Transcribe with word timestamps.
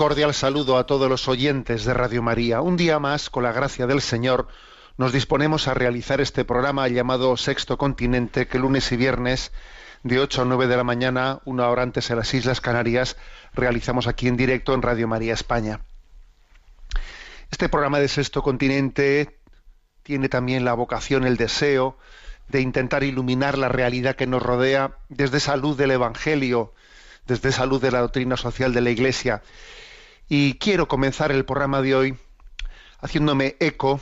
Cordial 0.00 0.32
saludo 0.32 0.78
a 0.78 0.86
todos 0.86 1.10
los 1.10 1.28
oyentes 1.28 1.84
de 1.84 1.92
Radio 1.92 2.22
María. 2.22 2.62
Un 2.62 2.78
día 2.78 2.98
más, 2.98 3.28
con 3.28 3.42
la 3.42 3.52
gracia 3.52 3.86
del 3.86 4.00
Señor, 4.00 4.48
nos 4.96 5.12
disponemos 5.12 5.68
a 5.68 5.74
realizar 5.74 6.22
este 6.22 6.46
programa 6.46 6.88
llamado 6.88 7.36
Sexto 7.36 7.76
Continente, 7.76 8.46
que 8.46 8.58
lunes 8.58 8.90
y 8.92 8.96
viernes, 8.96 9.52
de 10.02 10.18
8 10.18 10.40
a 10.40 10.44
9 10.46 10.68
de 10.68 10.76
la 10.78 10.84
mañana, 10.84 11.40
una 11.44 11.68
hora 11.68 11.82
antes 11.82 12.08
en 12.08 12.16
las 12.16 12.32
Islas 12.32 12.62
Canarias, 12.62 13.18
realizamos 13.52 14.06
aquí 14.06 14.26
en 14.26 14.38
directo 14.38 14.72
en 14.72 14.80
Radio 14.80 15.06
María 15.06 15.34
España. 15.34 15.80
Este 17.50 17.68
programa 17.68 18.00
de 18.00 18.08
Sexto 18.08 18.42
Continente 18.42 19.38
tiene 20.02 20.30
también 20.30 20.64
la 20.64 20.72
vocación, 20.72 21.26
el 21.26 21.36
deseo 21.36 21.98
de 22.48 22.62
intentar 22.62 23.04
iluminar 23.04 23.58
la 23.58 23.68
realidad 23.68 24.16
que 24.16 24.26
nos 24.26 24.42
rodea 24.42 24.96
desde 25.10 25.36
esa 25.36 25.56
luz 25.56 25.76
del 25.76 25.90
Evangelio, 25.90 26.72
desde 27.26 27.50
esa 27.50 27.66
luz 27.66 27.82
de 27.82 27.90
la 27.90 28.00
doctrina 28.00 28.38
social 28.38 28.72
de 28.72 28.80
la 28.80 28.88
Iglesia. 28.88 29.42
Y 30.32 30.54
quiero 30.58 30.86
comenzar 30.86 31.32
el 31.32 31.44
programa 31.44 31.82
de 31.82 31.96
hoy 31.96 32.16
haciéndome 33.00 33.56
eco 33.58 34.00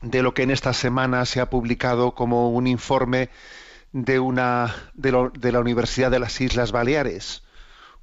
de 0.00 0.22
lo 0.22 0.32
que 0.32 0.44
en 0.44 0.52
esta 0.52 0.72
semana 0.72 1.26
se 1.26 1.40
ha 1.40 1.50
publicado 1.50 2.14
como 2.14 2.50
un 2.50 2.68
informe 2.68 3.30
de 3.90 4.20
una 4.20 4.72
de, 4.94 5.10
la 5.10 5.58
Universidad 5.58 6.12
de 6.12 6.20
las 6.20 6.40
Islas 6.40 6.70
Baleares, 6.70 7.42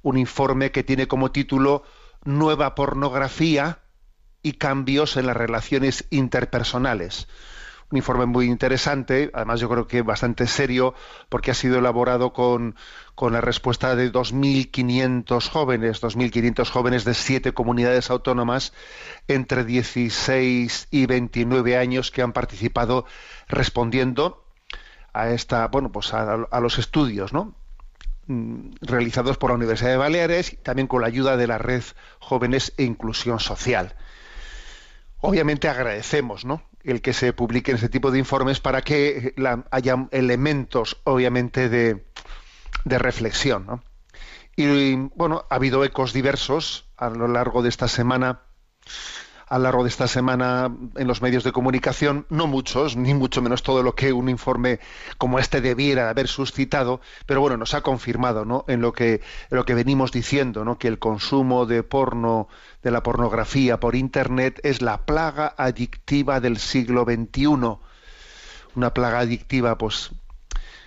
un 0.02 0.18
informe 0.18 0.72
que 0.72 0.84
tiene 0.84 1.08
como 1.08 1.32
título 1.32 1.84
Nueva 2.22 2.74
pornografía 2.74 3.78
y 4.42 4.52
cambios 4.52 5.16
en 5.16 5.26
las 5.26 5.36
relaciones 5.36 6.04
interpersonales. 6.10 7.28
Un 7.92 7.98
informe 7.98 8.24
muy 8.24 8.46
interesante, 8.46 9.30
además 9.34 9.60
yo 9.60 9.68
creo 9.68 9.86
que 9.86 10.00
bastante 10.00 10.46
serio, 10.46 10.94
porque 11.28 11.50
ha 11.50 11.54
sido 11.54 11.78
elaborado 11.78 12.32
con, 12.32 12.74
la 13.20 13.42
respuesta 13.42 13.94
de 13.94 14.10
2.500 14.10 15.50
jóvenes, 15.50 16.02
2.500 16.02 16.70
jóvenes 16.70 17.04
de 17.04 17.12
siete 17.12 17.52
comunidades 17.52 18.08
autónomas 18.08 18.72
entre 19.28 19.64
16 19.64 20.88
y 20.90 21.04
29 21.04 21.76
años 21.76 22.10
que 22.10 22.22
han 22.22 22.32
participado 22.32 23.04
respondiendo 23.46 24.42
a 25.12 25.28
esta, 25.28 25.68
bueno, 25.68 25.92
pues 25.92 26.14
a, 26.14 26.46
los 26.60 26.78
estudios. 26.78 27.32
Mm, 28.26 28.70
realizados 28.80 29.36
por 29.36 29.50
la 29.50 29.56
Universidad 29.56 29.90
de 29.90 29.96
Baleares 29.98 30.54
y 30.54 30.56
también 30.56 30.88
con 30.88 31.02
la 31.02 31.08
ayuda 31.08 31.36
de 31.36 31.46
la 31.46 31.58
red 31.58 31.82
Jóvenes 32.20 32.72
e 32.78 32.84
Inclusión 32.84 33.38
Social. 33.38 33.96
Obviamente 35.20 35.68
agradecemos 35.68 36.46
¿no? 36.46 36.62
El 36.84 37.00
que 37.00 37.12
se 37.12 37.32
publiquen 37.32 37.76
este 37.76 37.88
tipo 37.88 38.10
de 38.10 38.18
informes 38.18 38.60
para 38.60 38.82
que 38.82 39.34
haya 39.70 40.08
elementos, 40.10 41.00
obviamente, 41.04 41.68
de, 41.68 42.04
de 42.84 42.98
reflexión. 42.98 43.66
¿no? 43.66 43.82
Y 44.56 44.94
bueno, 45.14 45.44
ha 45.48 45.54
habido 45.54 45.84
ecos 45.84 46.12
diversos 46.12 46.86
a 46.96 47.08
lo 47.08 47.28
largo 47.28 47.62
de 47.62 47.68
esta 47.68 47.88
semana, 47.88 48.40
a 49.52 49.58
lo 49.58 49.64
largo 49.64 49.82
de 49.82 49.90
esta 49.90 50.08
semana 50.08 50.74
en 50.96 51.06
los 51.06 51.20
medios 51.20 51.44
de 51.44 51.52
comunicación, 51.52 52.24
no 52.30 52.46
muchos, 52.46 52.96
ni 52.96 53.12
mucho 53.12 53.42
menos 53.42 53.62
todo 53.62 53.82
lo 53.82 53.94
que 53.94 54.10
un 54.10 54.30
informe 54.30 54.80
como 55.18 55.38
este 55.38 55.60
debiera 55.60 56.08
haber 56.08 56.26
suscitado, 56.26 57.02
pero 57.26 57.42
bueno, 57.42 57.58
nos 57.58 57.74
ha 57.74 57.82
confirmado 57.82 58.46
¿no? 58.46 58.64
en 58.66 58.80
lo 58.80 58.94
que 58.94 59.20
lo 59.50 59.66
que 59.66 59.74
venimos 59.74 60.10
diciendo, 60.10 60.64
¿no? 60.64 60.78
que 60.78 60.88
el 60.88 60.98
consumo 60.98 61.66
de 61.66 61.82
porno, 61.82 62.48
de 62.82 62.92
la 62.92 63.02
pornografía 63.02 63.78
por 63.78 63.94
internet 63.94 64.58
es 64.62 64.80
la 64.80 65.04
plaga 65.04 65.54
adictiva 65.58 66.40
del 66.40 66.56
siglo 66.56 67.04
XXI. 67.04 67.76
Una 68.74 68.94
plaga 68.94 69.18
adictiva, 69.18 69.76
pues, 69.76 70.12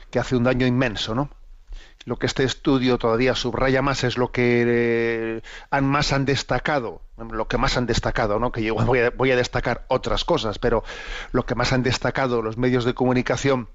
que 0.10 0.18
hace 0.18 0.36
un 0.36 0.44
daño 0.44 0.66
inmenso, 0.66 1.14
¿no? 1.14 1.30
lo 2.06 2.18
que 2.18 2.26
este 2.26 2.44
estudio 2.44 2.98
todavía 2.98 3.36
subraya 3.36 3.84
más 3.84 4.04
es 4.04 4.18
lo 4.18 4.32
que 4.32 4.64
eh, 4.68 5.82
más 5.82 6.14
han 6.14 6.26
destacado, 6.26 7.02
lo 7.18 7.48
que 7.48 7.58
más 7.58 7.78
han 7.78 7.86
destacado, 7.86 8.40
¿no? 8.40 8.52
Que 8.52 8.64
yo 8.64 8.76
voy 8.86 9.00
a, 9.00 9.10
voy 9.12 9.32
a 9.32 9.36
destacar 9.36 9.86
otras 9.88 10.26
cosas, 10.26 10.60
pero 10.60 10.84
lo 11.32 11.46
que 11.46 11.56
más 11.56 11.74
han 11.74 11.84
destacado 11.84 12.42
los 12.42 12.58
medios 12.58 12.86
de 12.86 12.94
comunicación, 12.94 13.70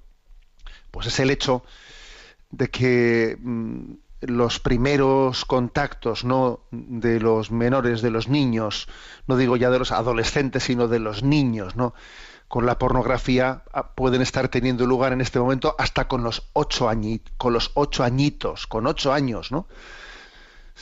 pues 0.91 1.07
es 1.07 1.19
el 1.19 1.29
hecho 1.29 1.63
de 2.51 2.69
que 2.69 3.37
mm, 3.39 3.93
los 4.21 4.59
primeros 4.59 5.45
contactos 5.45 6.23
no 6.23 6.61
de 6.71 7.19
los 7.19 7.49
menores 7.49 8.01
de 8.01 8.11
los 8.11 8.27
niños 8.27 8.87
no 9.25 9.35
digo 9.35 9.55
ya 9.55 9.71
de 9.71 9.79
los 9.79 9.91
adolescentes 9.91 10.63
sino 10.63 10.87
de 10.87 10.99
los 10.99 11.23
niños 11.23 11.75
no 11.75 11.95
con 12.51 12.65
la 12.65 12.77
pornografía 12.77 13.63
ah, 13.71 13.93
pueden 13.95 14.21
estar 14.21 14.49
teniendo 14.49 14.85
lugar 14.85 15.13
en 15.13 15.21
este 15.21 15.39
momento 15.39 15.73
hasta 15.79 16.09
con 16.09 16.21
los 16.21 16.49
ocho 16.51 16.89
añitos, 16.89 17.33
con 17.37 17.53
los 17.53 17.71
ocho 17.75 18.03
añitos, 18.03 18.67
con 18.67 18.87
ocho 18.87 19.13
años, 19.13 19.53
¿no? 19.53 19.67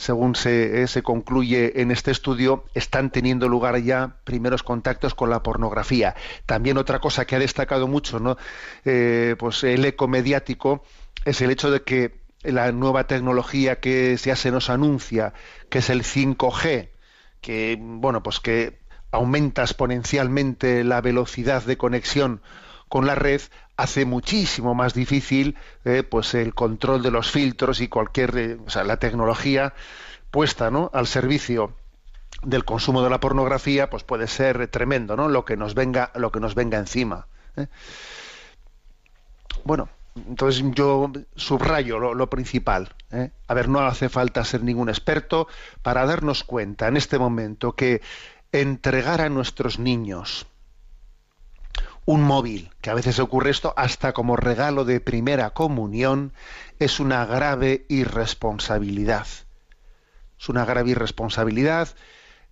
Según 0.00 0.34
se, 0.34 0.82
eh, 0.82 0.86
se 0.86 1.02
concluye 1.02 1.82
en 1.82 1.90
este 1.90 2.10
estudio, 2.10 2.64
están 2.72 3.10
teniendo 3.10 3.50
lugar 3.50 3.76
ya 3.82 4.16
primeros 4.24 4.62
contactos 4.62 5.14
con 5.14 5.28
la 5.28 5.42
pornografía. 5.42 6.14
También 6.46 6.78
otra 6.78 7.00
cosa 7.00 7.26
que 7.26 7.36
ha 7.36 7.38
destacado 7.38 7.86
mucho, 7.86 8.18
¿no? 8.18 8.38
Eh, 8.86 9.36
pues 9.38 9.62
el 9.62 9.84
eco 9.84 10.08
mediático 10.08 10.82
es 11.26 11.42
el 11.42 11.50
hecho 11.50 11.70
de 11.70 11.82
que 11.82 12.22
la 12.42 12.72
nueva 12.72 13.06
tecnología 13.08 13.78
que 13.78 14.16
ya 14.16 14.36
se 14.36 14.50
nos 14.50 14.70
anuncia, 14.70 15.34
que 15.68 15.80
es 15.80 15.90
el 15.90 16.02
5G, 16.02 16.88
que 17.42 17.76
bueno, 17.78 18.22
pues 18.22 18.40
que 18.40 18.78
aumenta 19.10 19.60
exponencialmente 19.60 20.82
la 20.82 21.02
velocidad 21.02 21.62
de 21.62 21.76
conexión 21.76 22.40
con 22.88 23.06
la 23.06 23.16
red, 23.16 23.42
hace 23.80 24.04
muchísimo 24.04 24.74
más 24.74 24.92
difícil 24.92 25.56
eh, 25.86 26.02
pues 26.02 26.34
el 26.34 26.54
control 26.54 27.02
de 27.02 27.10
los 27.10 27.30
filtros 27.30 27.80
y 27.80 27.88
cualquier, 27.88 28.36
eh, 28.36 28.58
o 28.66 28.68
sea, 28.68 28.84
la 28.84 28.98
tecnología 28.98 29.72
puesta 30.30 30.70
¿no? 30.70 30.90
al 30.92 31.06
servicio 31.06 31.72
del 32.42 32.66
consumo 32.66 33.02
de 33.02 33.08
la 33.08 33.20
pornografía, 33.20 33.88
pues 33.88 34.04
puede 34.04 34.26
ser 34.26 34.68
tremendo, 34.68 35.16
¿no? 35.16 35.28
Lo 35.28 35.44
que 35.44 35.56
nos 35.56 35.74
venga, 35.74 36.10
lo 36.14 36.30
que 36.30 36.40
nos 36.40 36.54
venga 36.54 36.78
encima. 36.78 37.26
¿eh? 37.56 37.68
Bueno, 39.64 39.88
entonces 40.14 40.62
yo 40.74 41.10
subrayo 41.34 41.98
lo, 41.98 42.30
principal. 42.30 42.94
A 43.46 43.54
ver, 43.54 43.68
no 43.68 43.80
hace 43.80 44.08
falta 44.08 44.44
ser 44.44 44.62
ningún 44.62 44.88
experto 44.90 45.48
para 45.82 46.04
darnos 46.06 46.44
cuenta 46.44 46.86
en 46.88 46.96
este 46.96 47.18
momento 47.18 47.72
que 47.72 48.00
entregar 48.52 49.20
a 49.20 49.28
nuestros 49.28 49.78
niños 49.78 50.46
un 52.10 52.22
móvil, 52.22 52.70
que 52.80 52.90
a 52.90 52.94
veces 52.94 53.20
ocurre 53.20 53.50
esto 53.50 53.72
hasta 53.76 54.12
como 54.12 54.34
regalo 54.34 54.84
de 54.84 54.98
primera 54.98 55.50
comunión, 55.50 56.32
es 56.80 56.98
una 56.98 57.24
grave 57.24 57.86
irresponsabilidad. 57.88 59.28
Es 60.36 60.48
una 60.48 60.64
grave 60.64 60.90
irresponsabilidad 60.90 61.90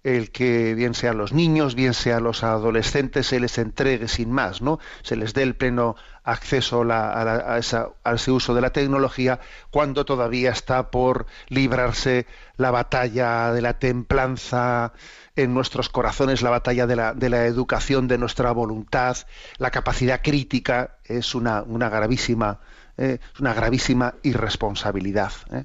el 0.04 0.30
que 0.30 0.74
bien 0.74 0.94
sea 0.94 1.10
a 1.10 1.14
los 1.14 1.32
niños, 1.32 1.74
bien 1.74 1.92
sea 1.92 2.18
a 2.18 2.20
los 2.20 2.44
adolescentes, 2.44 3.26
se 3.26 3.40
les 3.40 3.58
entregue 3.58 4.06
sin 4.06 4.30
más, 4.30 4.62
¿no? 4.62 4.78
Se 5.02 5.16
les 5.16 5.34
dé 5.34 5.42
el 5.42 5.56
pleno 5.56 5.96
acceso 6.22 6.84
a, 6.88 7.58
ese 7.58 8.30
uso 8.30 8.54
de 8.54 8.60
la 8.60 8.70
tecnología 8.70 9.40
cuando 9.70 10.04
todavía 10.04 10.50
está 10.50 10.90
por 10.90 11.26
librarse 11.48 12.26
la 12.56 12.70
batalla 12.70 13.52
de 13.52 13.62
la 13.62 13.78
templanza 13.78 14.92
en 15.38 15.54
nuestros 15.54 15.88
corazones, 15.88 16.42
la 16.42 16.50
batalla 16.50 16.86
de 16.86 16.96
la, 16.96 17.14
de 17.14 17.30
la 17.30 17.46
educación 17.46 18.08
de 18.08 18.18
nuestra 18.18 18.50
voluntad, 18.50 19.16
la 19.58 19.70
capacidad 19.70 20.20
crítica 20.20 20.96
es 21.04 21.36
una, 21.36 21.62
una 21.62 21.88
gravísima, 21.88 22.58
eh, 22.96 23.20
una 23.38 23.54
gravísima 23.54 24.16
irresponsabilidad. 24.24 25.30
¿eh? 25.52 25.64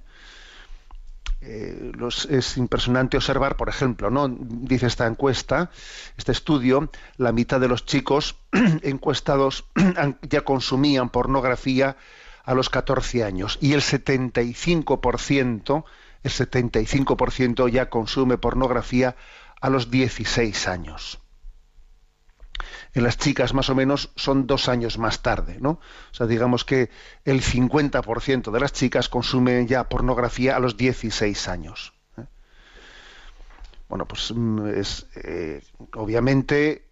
Eh, 1.41 1.91
es 2.29 2.57
impresionante 2.57 3.17
observar, 3.17 3.57
por 3.57 3.67
ejemplo, 3.67 4.11
¿no? 4.11 4.27
dice 4.29 4.85
esta 4.85 5.07
encuesta, 5.07 5.71
este 6.17 6.31
estudio, 6.31 6.91
la 7.17 7.31
mitad 7.31 7.59
de 7.59 7.67
los 7.67 7.83
chicos 7.85 8.35
encuestados 8.83 9.65
ya 10.21 10.41
consumían 10.41 11.09
pornografía 11.09 11.97
a 12.45 12.53
los 12.53 12.69
14 12.69 13.23
años 13.23 13.57
y 13.59 13.73
el 13.73 13.81
75%, 13.81 15.83
el 16.23 16.31
75% 16.31 17.69
ya 17.69 17.89
consume 17.89 18.37
pornografía 18.37 19.15
a 19.63 19.69
los 19.69 19.89
16 19.89 20.67
años 20.67 21.23
en 22.93 23.03
las 23.03 23.17
chicas 23.17 23.53
más 23.53 23.69
o 23.69 23.75
menos 23.75 24.11
son 24.15 24.45
dos 24.45 24.69
años 24.69 24.97
más 24.97 25.21
tarde, 25.21 25.57
¿no? 25.59 25.71
O 25.71 26.13
sea, 26.13 26.27
digamos 26.27 26.63
que 26.63 26.89
el 27.25 27.41
50% 27.41 28.51
de 28.51 28.59
las 28.59 28.73
chicas 28.73 29.09
consumen 29.09 29.67
ya 29.67 29.89
pornografía 29.89 30.55
a 30.55 30.59
los 30.59 30.77
16 30.77 31.47
años. 31.47 31.93
¿eh? 32.17 32.25
Bueno, 33.89 34.05
pues 34.05 34.31
mm, 34.35 34.67
es 34.67 35.07
eh, 35.15 35.63
obviamente 35.95 36.89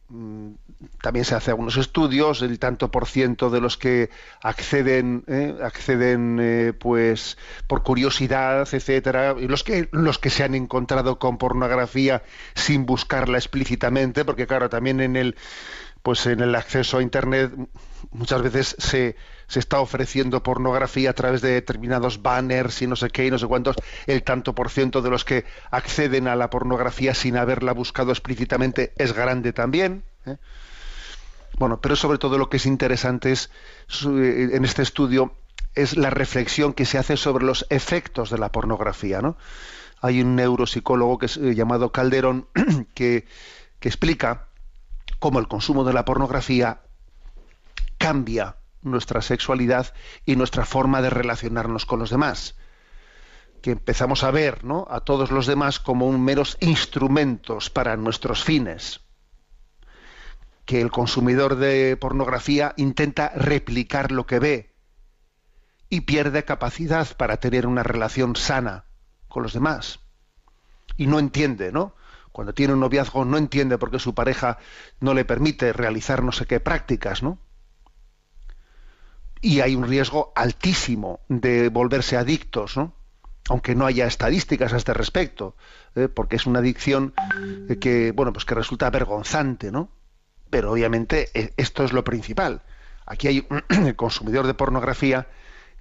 también 1.02 1.26
se 1.26 1.36
hace 1.36 1.52
algunos 1.52 1.78
estudios 1.78 2.42
el 2.42 2.60
tanto 2.60 2.92
por 2.92 3.08
ciento 3.08 3.50
de 3.50 3.62
los 3.62 3.78
que 3.78 4.10
acceden 4.42 5.24
¿eh? 5.28 5.56
acceden 5.64 6.76
pues 6.80 7.38
por 7.68 7.84
curiosidad 7.84 8.68
etcétera 8.72 9.36
y 9.40 9.48
los 9.48 9.64
que 9.64 9.88
los 9.92 10.20
que 10.20 10.30
se 10.30 10.44
han 10.44 10.56
encontrado 10.56 11.18
con 11.18 11.38
pornografía 11.38 12.24
sin 12.56 12.86
buscarla 12.86 13.38
explícitamente 13.38 14.26
porque 14.26 14.48
claro 14.48 14.70
también 14.70 15.00
en 15.00 15.16
el 15.16 15.36
pues 16.04 16.26
en 16.26 16.40
el 16.42 16.56
acceso 16.56 16.98
a 16.98 17.04
Internet 17.04 17.52
muchas 18.12 18.42
veces 18.42 18.76
se, 18.80 19.16
se, 19.52 19.60
está 19.60 19.80
ofreciendo 19.80 20.44
pornografía 20.44 21.10
a 21.10 21.14
través 21.14 21.42
de 21.42 21.52
determinados 21.52 22.22
banners 22.22 22.82
y 22.82 22.88
no 22.88 22.96
sé 22.96 23.10
qué 23.10 23.28
y 23.28 23.32
no 23.32 23.38
sé 23.38 23.48
cuántos, 23.48 23.76
el 24.08 24.24
tanto 24.24 24.56
por 24.56 24.70
ciento 24.70 25.02
de 25.02 25.10
los 25.10 25.26
que 25.26 25.46
acceden 25.70 26.28
a 26.28 26.36
la 26.36 26.50
pornografía 26.50 27.14
sin 27.14 27.38
haberla 27.38 27.74
buscado 27.74 28.12
explícitamente 28.12 28.94
es 28.98 29.14
grande 29.14 29.54
también. 29.54 30.04
¿eh? 30.26 30.38
Bueno, 31.58 31.82
pero 31.82 31.96
sobre 31.96 32.18
todo 32.18 32.38
lo 32.38 32.50
que 32.50 32.58
es 32.58 32.66
interesante 32.66 33.32
es, 33.32 33.50
eh, 34.06 34.50
en 34.54 34.66
este 34.66 34.82
estudio 34.82 35.36
es 35.76 35.98
la 35.98 36.10
reflexión 36.10 36.74
que 36.74 36.86
se 36.86 36.98
hace 36.98 37.18
sobre 37.18 37.46
los 37.46 37.66
efectos 37.70 38.30
de 38.30 38.38
la 38.38 38.52
pornografía. 38.52 39.22
¿no? 39.22 39.38
Hay 40.02 40.22
un 40.22 40.36
neuropsicólogo 40.36 41.20
que 41.20 41.28
es, 41.28 41.38
eh, 41.38 41.56
llamado 41.56 41.92
Calderón 41.92 42.48
que, 42.94 43.26
que 43.80 43.90
explica 43.90 44.48
cómo 45.20 45.40
el 45.40 45.48
consumo 45.48 45.84
de 45.84 45.94
la 45.94 46.06
pornografía 46.06 46.82
cambia 47.98 48.56
nuestra 48.82 49.22
sexualidad 49.22 49.94
y 50.26 50.36
nuestra 50.36 50.66
forma 50.66 51.02
de 51.02 51.10
relacionarnos 51.10 51.86
con 51.86 52.00
los 52.00 52.10
demás. 52.10 52.56
Que 53.62 53.72
empezamos 53.72 54.24
a 54.24 54.32
ver 54.32 54.64
¿no? 54.64 54.88
a 54.90 55.02
todos 55.02 55.32
los 55.32 55.46
demás 55.46 55.80
como 55.80 56.08
un 56.08 56.24
meros 56.24 56.58
instrumentos 56.62 57.70
para 57.70 57.96
nuestros 57.98 58.44
fines. 58.44 59.02
Que 60.66 60.82
el 60.82 60.92
consumidor 60.92 61.56
de 61.56 61.98
pornografía 61.98 62.74
intenta 62.78 63.30
replicar 63.36 64.12
lo 64.12 64.26
que 64.26 64.40
ve 64.40 64.76
y 65.90 66.02
pierde 66.02 66.46
capacidad 66.46 67.16
para 67.18 67.38
tener 67.38 67.68
una 67.68 67.84
relación 67.84 68.36
sana 68.36 68.86
con 69.28 69.44
los 69.44 69.54
demás. 69.54 70.00
Y 70.98 71.08
no 71.08 71.20
entiende, 71.20 71.72
¿no? 71.72 71.96
cuando 72.32 72.54
tiene 72.54 72.74
un 72.74 72.80
noviazgo 72.80 73.26
no 73.26 73.38
entiende 73.38 73.78
por 73.78 73.92
qué 73.92 74.00
su 74.00 74.14
pareja 74.14 74.58
no 75.00 75.14
le 75.14 75.26
permite 75.26 75.74
realizar 75.74 76.24
no 76.24 76.32
sé 76.32 76.46
qué 76.46 76.60
prácticas, 76.60 77.24
¿no? 77.24 77.38
Y 79.42 79.62
hay 79.62 79.76
un 79.76 79.88
riesgo 79.88 80.32
altísimo 80.36 81.20
de 81.28 81.70
volverse 81.70 82.18
adictos, 82.18 82.78
¿no? 82.78 82.94
Aunque 83.50 83.76
no 83.76 83.86
haya 83.86 84.06
estadísticas 84.06 84.72
a 84.72 84.78
este 84.78 84.94
respecto, 84.94 85.56
¿eh? 85.96 86.08
porque 86.08 86.36
es 86.36 86.46
una 86.46 86.60
adicción 86.60 87.14
que, 87.82 88.12
bueno, 88.12 88.32
pues 88.32 88.46
que 88.46 88.56
resulta 88.56 88.90
vergonzante, 88.92 89.72
¿no? 89.72 89.90
Pero 90.50 90.72
obviamente 90.72 91.30
eh, 91.34 91.54
esto 91.58 91.84
es 91.84 91.92
lo 91.92 92.04
principal. 92.04 92.62
Aquí 93.06 93.28
hay 93.28 93.48
el 93.70 93.96
consumidor 93.96 94.46
de 94.46 94.54
pornografía 94.54 95.28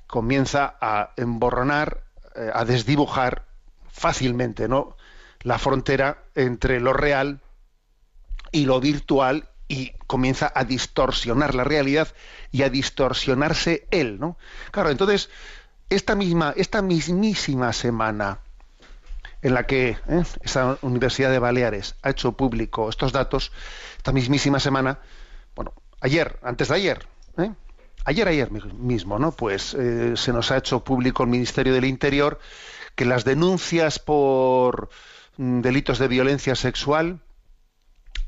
comienza 0.07 0.77
a 0.81 1.13
emborronar, 1.17 2.05
eh, 2.35 2.51
a 2.53 2.65
desdibujar 2.65 3.47
fácilmente, 3.89 4.69
¿no? 4.69 4.97
la 5.43 5.59
frontera 5.59 6.25
entre 6.35 6.81
lo 6.81 6.93
real 6.93 7.41
y 8.53 8.67
lo 8.67 8.81
virtual 8.81 9.49
y 9.71 9.93
comienza 10.09 10.53
a 10.53 10.65
distorsionar 10.65 11.55
la 11.55 11.63
realidad 11.63 12.09
y 12.51 12.63
a 12.63 12.69
distorsionarse 12.71 13.87
él, 13.93 14.19
¿no? 14.19 14.37
Claro, 14.73 14.91
entonces 14.91 15.31
esta 15.89 16.17
misma, 16.17 16.53
esta 16.57 16.83
mismísima 16.83 17.73
semana 17.73 18.41
en 19.43 19.55
la 19.55 19.67
que 19.67 19.97
¿eh? 20.09 20.25
esa 20.43 20.77
Universidad 20.83 21.31
de 21.31 21.39
Baleares 21.39 21.95
ha 22.03 22.11
hecho 22.11 22.33
público 22.33 22.91
estos 22.91 23.13
datos, 23.13 23.53
esta 23.97 24.11
mismísima 24.11 24.59
semana, 24.59 24.99
bueno, 25.55 25.73
ayer, 26.01 26.41
antes 26.43 26.69
de 26.69 26.75
ayer, 26.75 27.07
¿eh? 27.39 27.53
ayer, 28.05 28.27
ayer 28.27 28.51
mismo, 28.51 29.21
¿no? 29.21 29.31
Pues 29.31 29.75
eh, 29.75 30.15
se 30.17 30.33
nos 30.33 30.51
ha 30.51 30.57
hecho 30.57 30.83
público 30.83 31.23
el 31.23 31.29
Ministerio 31.31 31.73
del 31.73 31.85
Interior 31.85 32.41
que 32.97 33.05
las 33.05 33.25
denuncias 33.25 34.01
por 34.01 34.91
Mm, 35.41 35.63
delitos 35.63 35.99
de 35.99 36.07
violencia 36.07 36.55
sexual 36.55 37.21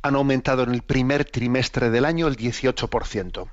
han 0.02 0.16
aumentado 0.16 0.64
en 0.64 0.74
el 0.74 0.82
primer 0.82 1.24
trimestre 1.24 1.90
del 1.90 2.04
año 2.04 2.28
el 2.28 2.36
18%. 2.36 3.48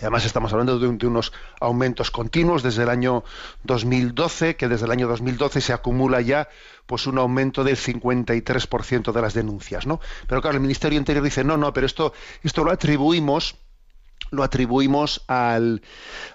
además 0.00 0.24
estamos 0.24 0.52
hablando 0.52 0.78
de, 0.78 1.06
unos 1.06 1.32
aumentos 1.60 2.10
continuos 2.10 2.62
desde 2.62 2.82
el 2.82 2.88
año 2.88 3.24
2012, 3.64 4.56
que 4.56 4.68
desde 4.68 4.86
el 4.86 4.90
año 4.90 5.08
2012 5.08 5.60
se 5.60 5.72
acumula 5.72 6.20
ya 6.20 6.48
pues 6.86 7.06
un 7.06 7.18
aumento 7.18 7.62
del 7.64 7.76
53% 7.76 9.12
de 9.12 9.22
las 9.22 9.34
denuncias, 9.34 9.86
¿no? 9.86 10.00
Pero 10.26 10.42
claro, 10.42 10.56
el 10.56 10.62
Ministerio 10.62 10.98
Interior 10.98 11.24
dice, 11.24 11.44
"No, 11.44 11.56
no, 11.56 11.72
pero 11.72 11.86
esto 11.86 12.12
esto 12.42 12.64
lo 12.64 12.72
atribuimos 12.72 13.56
lo 14.30 14.44
atribuimos 14.44 15.24
al, 15.26 15.82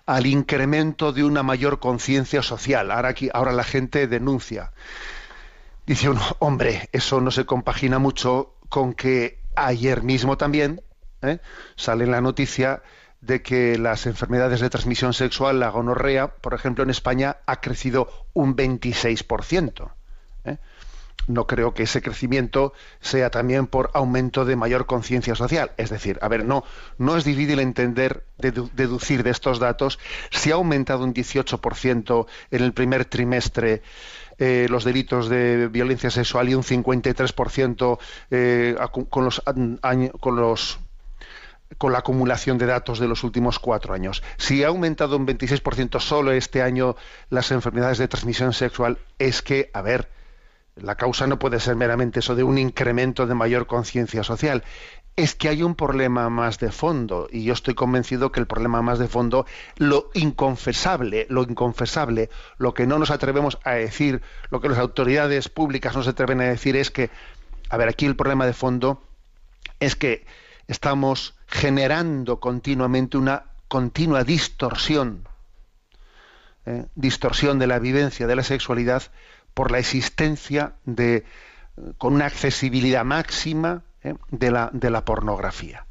al 0.06 0.26
incremento 0.26 1.14
de 1.14 1.24
una 1.24 1.44
mayor 1.44 1.80
conciencia 1.80 2.42
social. 2.42 2.92
Ahora, 2.92 3.10
aquí, 3.10 3.30
ahora 3.34 3.54
la 3.54 3.64
gente 3.64 4.08
denuncia. 4.08 4.72
Dice 5.86 6.10
uno, 6.10 6.22
hombre, 6.40 6.90
eso 6.92 7.22
no 7.22 7.30
se 7.30 7.46
compagina 7.46 8.00
mucho 8.00 8.56
con 8.70 8.94
que 8.94 9.40
ayer 9.56 10.02
mismo 10.02 10.38
también 10.38 10.82
¿eh? 11.22 11.40
sale 11.76 12.08
la 12.08 12.22
noticia 12.22 12.82
de 13.22 13.42
que 13.42 13.78
las 13.78 14.06
enfermedades 14.06 14.62
de 14.62 14.70
transmisión 14.70 15.14
sexual, 15.14 15.60
la 15.60 15.70
gonorrea, 15.70 16.36
por 16.36 16.54
ejemplo, 16.54 16.84
en 16.84 16.90
España 16.90 17.38
ha 17.46 17.62
crecido 17.62 18.10
un 18.34 18.56
26%. 18.56 19.92
¿eh? 20.46 20.58
No 21.28 21.48
creo 21.48 21.74
que 21.74 21.84
ese 21.84 22.02
crecimiento 22.02 22.74
sea 23.00 23.32
también 23.32 23.66
por 23.66 23.90
aumento 23.94 24.46
de 24.46 24.56
mayor 24.56 24.86
conciencia 24.86 25.34
social. 25.34 25.72
Es 25.78 25.90
decir, 25.90 26.20
a 26.22 26.28
ver, 26.28 26.46
no, 26.46 26.64
no 27.00 27.18
es 27.18 27.24
difícil 27.24 27.60
entender, 27.60 28.26
deducir 28.38 29.24
de 29.24 29.32
estos 29.32 29.60
datos 29.60 29.98
si 30.30 30.52
ha 30.52 30.56
aumentado 30.56 31.04
un 31.04 31.14
18% 31.14 32.28
en 32.52 32.64
el 32.64 32.74
primer 32.74 33.06
trimestre 33.06 33.82
eh, 34.38 34.68
los 34.70 34.84
delitos 34.84 35.30
de 35.30 35.68
violencia 35.68 36.10
sexual 36.10 36.50
y 36.50 36.56
un 36.56 36.64
53% 36.64 37.98
eh, 38.32 38.76
con 39.10 39.26
los 39.26 39.42
con 40.20 40.36
los 40.36 40.80
con 41.78 41.92
la 41.92 42.00
acumulación 42.00 42.58
de 42.58 42.68
datos 42.68 43.00
de 43.00 43.08
los 43.08 43.24
últimos 43.24 43.60
cuatro 43.60 43.94
años. 43.94 44.24
Si 44.38 44.64
ha 44.64 44.68
aumentado 44.68 45.18
un 45.18 45.28
26% 45.28 46.00
solo 46.00 46.32
este 46.32 46.62
año 46.62 46.96
las 47.30 47.52
enfermedades 47.52 47.98
de 47.98 48.08
transmisión 48.08 48.54
sexual, 48.54 49.00
es 49.20 49.42
que, 49.42 49.72
a 49.74 49.82
ver, 49.82 50.10
la 50.76 50.96
causa 50.96 51.28
no 51.28 51.40
puede 51.40 51.60
ser 51.60 51.76
meramente 51.76 52.20
eso 52.20 52.36
de 52.36 52.44
un 52.44 52.58
incremento 52.58 53.26
de 53.28 53.34
mayor 53.34 53.66
conciencia 53.66 54.24
social 54.24 54.64
es 55.16 55.34
que 55.34 55.48
hay 55.48 55.64
un 55.64 55.76
problema 55.76 56.30
más 56.30 56.60
de 56.60 56.72
fondo 56.72 57.28
y 57.32 57.44
yo 57.46 57.54
estoy 57.54 57.74
convencido 57.74 58.32
que 58.32 58.42
el 58.42 58.48
problema 58.48 58.82
más 58.82 59.00
de 59.00 59.08
fondo, 59.08 59.46
lo 59.78 60.10
inconfesable, 60.14 61.26
lo 61.30 61.44
inconfesable, 61.44 62.30
lo 62.58 62.74
que 62.74 62.86
no 62.86 63.00
nos 63.00 63.12
atrevemos 63.12 63.58
a 63.64 63.72
decir, 63.72 64.22
lo 64.50 64.60
que 64.60 64.70
las 64.70 64.78
autoridades 64.78 65.48
públicas 65.48 65.96
no 65.96 66.04
se 66.04 66.10
atreven 66.10 66.42
a 66.42 66.46
decir 66.46 66.76
es 66.76 66.92
que, 66.92 67.10
a 67.70 67.78
ver, 67.78 67.88
aquí 67.88 68.06
el 68.06 68.18
problema 68.18 68.46
de 68.46 68.54
fondo 68.54 69.02
es 69.80 69.96
que 69.96 70.26
estamos 70.68 71.36
generando 71.48 72.42
continuamente 72.42 73.18
una 73.18 73.46
continua 73.70 74.26
distorsión, 74.26 75.28
¿eh? 76.66 76.88
distorsión 76.96 77.58
de 77.58 77.68
la 77.68 77.80
vivencia 77.80 78.28
de 78.28 78.36
la 78.36 78.44
sexualidad 78.44 79.04
por 79.54 79.72
la 79.72 79.80
existencia 79.80 80.74
de 80.84 81.24
con 81.98 82.14
una 82.14 82.26
accesibilidad 82.26 83.04
máxima 83.04 83.84
¿eh? 84.06 84.16
de, 84.30 84.52
la, 84.52 84.70
de 84.72 84.90
la 84.90 85.04
pornografía. 85.04 85.86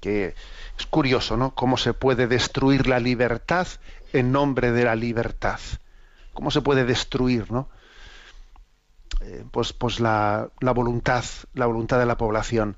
Que 0.00 0.34
es 0.78 0.86
curioso, 0.86 1.36
¿no? 1.36 1.54
Cómo 1.54 1.76
se 1.76 1.94
puede 1.94 2.26
destruir 2.26 2.88
la 2.88 2.98
libertad 2.98 3.68
en 4.12 4.32
nombre 4.32 4.72
de 4.72 4.84
la 4.84 4.96
libertad. 4.96 5.60
¿Cómo 6.32 6.50
se 6.50 6.62
puede 6.62 6.84
destruir, 6.84 7.52
¿no? 7.52 7.68
Eh, 9.20 9.44
pues, 9.52 9.72
pues 9.72 10.00
la, 10.00 10.48
la, 10.60 10.72
voluntad, 10.72 11.24
la 11.54 11.66
voluntad 11.66 11.98
de 11.98 12.06
la 12.06 12.16
población. 12.16 12.76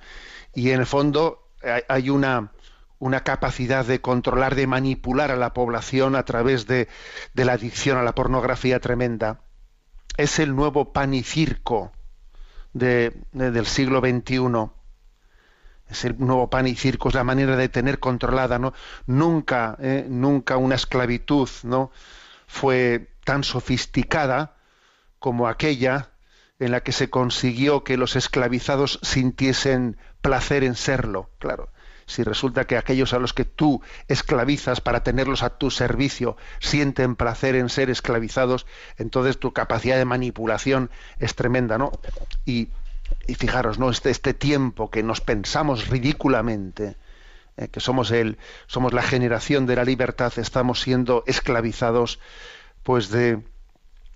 Y 0.53 0.71
en 0.71 0.81
el 0.81 0.87
fondo 0.87 1.49
hay, 1.63 1.83
hay 1.89 2.11
una, 2.11 2.53
una 2.99 3.23
capacidad 3.23 3.87
de 3.87 4.01
controlar, 4.01 4.55
de 4.55 4.67
manipular 4.67 5.31
a 5.31 5.37
la 5.37 5.55
población 5.55 6.17
a 6.17 6.25
través 6.25 6.67
de, 6.67 6.89
de 7.33 7.45
la 7.45 7.55
adicción 7.55 7.97
a 7.97 8.03
la 8.03 8.15
pornografía 8.15 8.81
tremenda. 8.81 9.41
Es 10.17 10.39
el 10.39 10.55
nuevo 10.55 10.93
pan 10.93 11.15
y 11.15 11.23
circo 11.23 11.93
de, 12.75 13.17
de, 13.33 13.51
del 13.51 13.67
siglo 13.67 14.01
XXI. 14.01 14.71
Es 15.89 16.05
el 16.05 16.19
nuevo 16.19 16.51
pan 16.51 16.67
y 16.67 16.75
circo, 16.75 17.09
es 17.09 17.15
la 17.15 17.25
manera 17.25 17.57
de 17.57 17.69
tener 17.69 17.99
controlada, 17.99 18.59
¿no? 18.59 18.75
Nunca, 19.07 19.77
eh, 19.81 20.07
nunca 20.09 20.57
una 20.57 20.75
esclavitud, 20.75 21.49
¿no? 21.63 21.91
Fue 22.47 23.09
tan 23.25 23.45
sofisticada 23.45 24.57
como 25.19 25.49
aquella 25.49 26.11
en 26.59 26.71
la 26.71 26.83
que 26.83 26.93
se 26.93 27.11
consiguió 27.11 27.85
que 27.85 27.97
los 27.97 28.17
esclavizados 28.17 28.99
sintiesen 29.03 29.97
placer 30.21 30.65
en 30.65 30.75
serlo. 30.75 31.31
Claro, 31.39 31.71
si 32.07 32.23
resulta 32.23 32.67
que 32.67 32.77
aquellos 32.77 33.13
a 33.15 33.19
los 33.19 33.33
que 33.33 33.45
tú 33.45 33.83
esclavizas 34.09 34.81
para 34.81 35.03
tenerlos 35.03 35.43
a 35.43 35.51
tu 35.51 35.71
servicio 35.71 36.37
sienten 36.61 37.17
placer 37.17 37.55
en 37.55 37.69
ser 37.69 37.91
esclavizados, 37.91 38.67
entonces 38.97 39.39
tu 39.39 39.53
capacidad 39.53 39.97
de 39.97 40.05
manipulación 40.05 40.91
es 41.19 41.35
tremenda, 41.35 41.79
¿no? 41.79 41.93
Y, 42.45 42.69
y 43.27 43.35
fijaros, 43.35 43.79
¿no? 43.79 43.91
Este, 43.91 44.11
este 44.11 44.35
tiempo 44.35 44.91
que 44.91 45.03
nos 45.03 45.21
pensamos 45.21 45.89
ridículamente, 45.89 46.97
eh, 47.57 47.69
que 47.69 47.81
somos 47.81 48.11
el, 48.11 48.39
somos 48.67 48.93
la 48.93 49.03
generación 49.03 49.67
de 49.67 49.77
la 49.77 49.85
libertad, 49.85 50.33
estamos 50.37 50.81
siendo 50.81 51.25
esclavizados, 51.27 52.19
pues 52.83 53.11
de, 53.11 53.43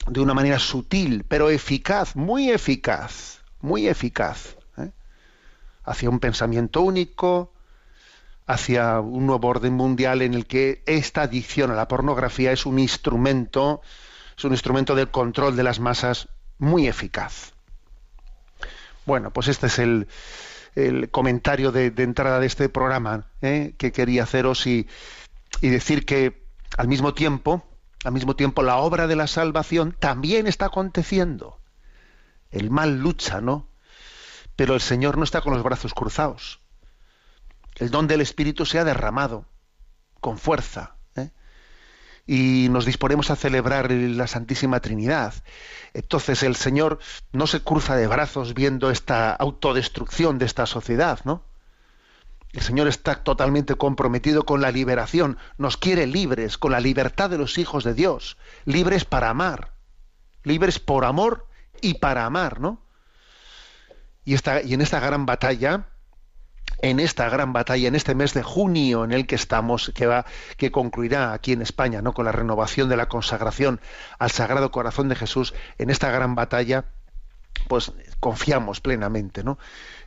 de 0.07 0.21
una 0.21 0.35
manera 0.35 0.59
sutil, 0.59 1.25
pero 1.27 1.51
eficaz, 1.51 2.17
muy 2.17 2.51
eficaz, 2.51 3.41
muy 3.61 3.89
eficaz, 3.89 4.57
¿eh? 4.77 4.91
hacia 5.85 6.11
un 6.11 6.21
pensamiento 6.21 6.83
único, 6.83 7.53
hacia 8.49 8.99
un 9.01 9.27
nuevo 9.27 9.47
orden 9.47 9.75
mundial 9.75 10.23
en 10.23 10.33
el 10.33 10.47
que 10.47 10.83
esta 10.87 11.23
adicción 11.23 11.71
a 11.71 11.75
la 11.75 11.87
pornografía 11.87 12.51
es 12.51 12.65
un 12.65 12.79
instrumento, 12.79 13.83
es 14.37 14.45
un 14.45 14.53
instrumento 14.53 14.95
del 14.95 15.11
control 15.11 15.55
de 15.55 15.63
las 15.63 15.81
masas 15.81 16.29
muy 16.57 16.89
eficaz. 16.89 17.53
Bueno, 19.05 19.33
pues 19.35 19.49
este 19.49 19.67
es 19.67 19.79
el, 19.79 20.09
el 20.75 21.11
comentario 21.11 21.73
de, 21.73 21.91
de, 21.91 22.03
entrada 22.03 22.41
de 22.41 22.47
este 22.47 22.71
programa 22.71 23.27
¿eh? 23.43 23.75
que 23.77 23.93
quería 23.93 24.23
haceros 24.23 24.67
y, 24.67 24.89
y 25.61 25.69
decir 25.69 26.07
que 26.07 26.43
al 26.79 26.89
mismo 26.89 27.13
tiempo, 27.13 27.63
al 28.03 28.13
mismo 28.13 28.35
tiempo 28.35 28.63
la 28.63 28.79
obra 28.79 29.07
de 29.07 29.17
la 29.17 29.27
salvación 29.27 29.95
también 29.99 30.47
está 30.47 30.67
aconteciendo. 30.67 31.61
El 32.51 32.71
mal 32.71 32.99
lucha, 32.99 33.43
¿no? 33.43 33.69
Pero 34.57 34.73
el 34.73 34.81
Señor 34.81 35.19
no 35.19 35.25
está 35.25 35.43
con 35.43 35.53
los 35.53 35.63
brazos 35.63 35.93
cruzados. 35.93 36.61
El 37.79 37.91
don 37.91 38.07
del 38.07 38.21
Espíritu 38.21 38.67
se 38.67 38.79
ha 38.79 38.85
derramado 38.85 39.47
con 40.21 40.39
fuerza. 40.39 40.97
¿eh? 41.17 41.31
Y 42.27 42.69
nos 42.71 42.85
disponemos 42.85 43.31
a 43.31 43.37
celebrar 43.37 43.91
la 43.91 44.27
Santísima 44.27 44.81
Trinidad. 44.81 45.35
Entonces 45.95 46.43
el 46.43 46.57
Señor 46.57 46.99
no 47.33 47.47
se 47.47 47.63
cruza 47.63 47.97
de 47.97 48.07
brazos 48.07 48.55
viendo 48.55 48.91
esta 48.91 49.33
autodestrucción 49.33 50.39
de 50.39 50.47
esta 50.47 50.67
sociedad, 50.67 51.21
¿no? 51.25 51.43
El 52.53 52.63
Señor 52.63 52.89
está 52.89 53.23
totalmente 53.23 53.75
comprometido 53.75 54.45
con 54.45 54.63
la 54.63 54.73
liberación, 54.73 55.37
nos 55.59 55.77
quiere 55.77 56.07
libres, 56.07 56.57
con 56.57 56.73
la 56.73 56.81
libertad 56.81 57.29
de 57.29 57.37
los 57.37 57.59
hijos 57.59 57.85
de 57.85 57.93
Dios, 57.93 58.39
libres 58.65 59.05
para 59.05 59.29
amar, 59.29 59.73
libres 60.45 60.79
por 60.79 61.05
amor 61.05 61.47
y 61.83 61.95
para 61.95 62.25
amar, 62.25 62.59
¿no? 62.59 62.83
Y, 64.25 64.35
esta, 64.35 64.63
y 64.63 64.73
en 64.73 64.81
esta 64.81 64.99
gran 64.99 65.27
batalla, 65.27 65.88
en 66.81 67.01
esta 67.01 67.29
gran 67.29 67.53
batalla, 67.53 67.89
en 67.89 67.95
este 67.95 68.15
mes 68.15 68.35
de 68.35 68.43
junio 68.43 69.05
en 69.05 69.13
el 69.13 69.27
que 69.27 69.35
estamos, 69.35 69.93
que 69.95 70.07
va, 70.07 70.27
que 70.57 70.71
concluirá 70.71 71.33
aquí 71.33 71.53
en 71.53 71.63
España, 71.63 72.03
¿no? 72.03 72.13
con 72.13 72.25
la 72.25 72.33
renovación 72.33 72.89
de 72.89 72.97
la 72.97 73.09
consagración 73.09 73.81
al 74.19 74.31
Sagrado 74.31 74.71
Corazón 74.71 75.09
de 75.09 75.17
Jesús, 75.17 75.55
en 75.79 75.91
esta 75.91 76.11
gran 76.11 76.35
batalla, 76.35 76.87
pues 77.67 77.93
confiamos 78.21 78.81
plenamente, 78.81 79.43
¿no? 79.43 79.59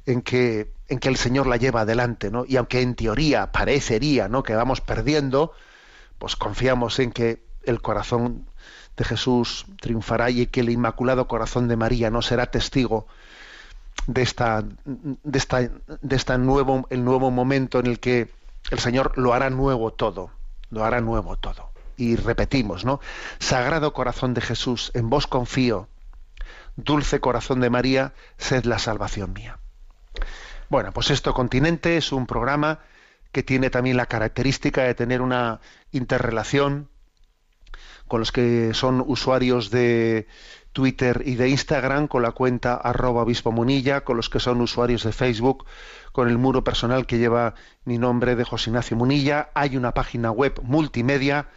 en 0.05 0.21
que, 0.21 0.71
en 0.87 0.99
que 0.99 1.09
el 1.09 1.17
Señor 1.17 1.47
la 1.47 1.57
lleva 1.57 1.81
adelante, 1.81 2.31
¿no? 2.31 2.45
Y 2.47 2.57
aunque 2.57 2.81
en 2.81 2.95
teoría 2.95 3.51
parecería, 3.51 4.27
¿no? 4.27 4.43
que 4.43 4.55
vamos 4.55 4.81
perdiendo, 4.81 5.53
pues 6.17 6.35
confiamos 6.35 6.99
en 6.99 7.11
que 7.11 7.43
el 7.63 7.81
corazón 7.81 8.47
de 8.97 9.03
Jesús 9.03 9.65
triunfará 9.79 10.29
y 10.29 10.47
que 10.47 10.61
el 10.61 10.69
Inmaculado 10.69 11.27
Corazón 11.27 11.67
de 11.67 11.77
María 11.77 12.09
no 12.09 12.21
será 12.21 12.47
testigo 12.47 13.07
de 14.07 14.21
esta 14.21 14.63
de 14.85 15.37
esta 15.37 15.61
de 15.61 16.15
esta 16.15 16.37
nuevo 16.37 16.87
el 16.89 17.03
nuevo 17.03 17.31
momento 17.31 17.79
en 17.79 17.87
el 17.87 17.99
que 17.99 18.29
el 18.69 18.79
Señor 18.79 19.17
lo 19.17 19.33
hará 19.33 19.49
nuevo 19.49 19.91
todo, 19.91 20.31
lo 20.69 20.83
hará 20.83 21.01
nuevo 21.01 21.37
todo. 21.37 21.71
Y 21.97 22.15
repetimos, 22.15 22.85
¿no? 22.85 22.99
Sagrado 23.39 23.93
Corazón 23.93 24.33
de 24.33 24.41
Jesús, 24.41 24.91
en 24.93 25.09
vos 25.09 25.27
confío. 25.27 25.87
Dulce 26.75 27.19
Corazón 27.19 27.59
de 27.59 27.69
María, 27.69 28.13
sed 28.37 28.63
la 28.63 28.79
salvación 28.79 29.33
mía. 29.33 29.59
Bueno, 30.69 30.93
pues 30.93 31.11
esto 31.11 31.33
Continente 31.33 31.97
es 31.97 32.11
un 32.11 32.25
programa 32.25 32.79
que 33.31 33.43
tiene 33.43 33.69
también 33.69 33.97
la 33.97 34.05
característica 34.05 34.83
de 34.83 34.95
tener 34.95 35.21
una 35.21 35.59
interrelación 35.91 36.89
con 38.07 38.19
los 38.19 38.31
que 38.31 38.73
son 38.73 39.03
usuarios 39.05 39.69
de 39.69 40.27
Twitter 40.73 41.23
y 41.25 41.35
de 41.35 41.49
Instagram, 41.49 42.07
con 42.07 42.21
la 42.21 42.31
cuenta 42.31 42.75
arroba 42.75 43.23
obispo 43.23 43.51
munilla, 43.51 44.01
con 44.01 44.17
los 44.17 44.29
que 44.29 44.39
son 44.39 44.61
usuarios 44.61 45.03
de 45.03 45.11
Facebook, 45.11 45.65
con 46.11 46.29
el 46.29 46.37
muro 46.37 46.63
personal 46.63 47.05
que 47.05 47.17
lleva 47.17 47.55
mi 47.85 47.97
nombre 47.97 48.35
de 48.35 48.43
José 48.43 48.69
Ignacio 48.69 48.97
Munilla. 48.97 49.49
Hay 49.53 49.77
una 49.77 49.93
página 49.93 50.31
web 50.31 50.59
multimedia 50.63 51.47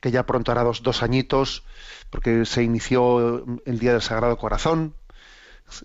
que 0.00 0.10
ya 0.10 0.26
pronto 0.26 0.52
hará 0.52 0.64
dos, 0.64 1.02
añitos, 1.02 1.64
porque 2.08 2.46
se 2.46 2.62
inició 2.62 3.44
el 3.66 3.78
Día 3.78 3.92
del 3.92 4.02
Sagrado 4.02 4.38
Corazón, 4.38 4.94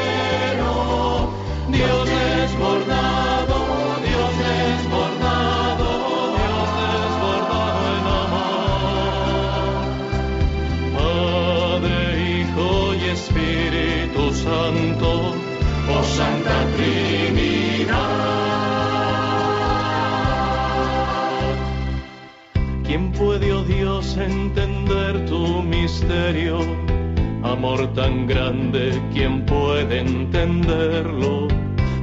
entender 24.20 25.26
tu 25.26 25.62
misterio? 25.62 26.58
Amor 27.42 27.92
tan 27.94 28.26
grande, 28.26 29.00
¿quién 29.12 29.46
puede 29.46 30.00
entenderlo? 30.00 31.48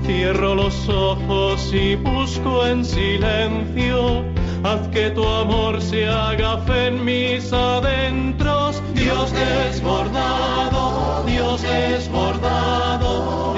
Cierro 0.05 0.55
los 0.55 0.87
ojos 0.87 1.73
y 1.73 1.95
busco 1.95 2.65
en 2.65 2.85
silencio. 2.85 4.23
Haz 4.63 4.87
que 4.89 5.09
tu 5.11 5.27
amor 5.27 5.81
se 5.81 6.07
haga 6.07 6.57
fe 6.59 6.87
en 6.87 7.03
mis 7.03 7.51
adentros. 7.51 8.81
Dios 8.93 9.31
desbordado, 9.33 11.23
Dios 11.25 11.61
desbordado, 11.61 11.61
Dios 11.61 11.61
desbordado 11.61 13.54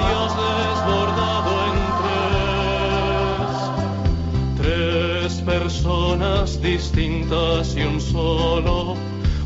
personas 5.88 6.60
distintas 6.60 7.74
y 7.74 7.80
un 7.80 7.98
solo, 7.98 8.94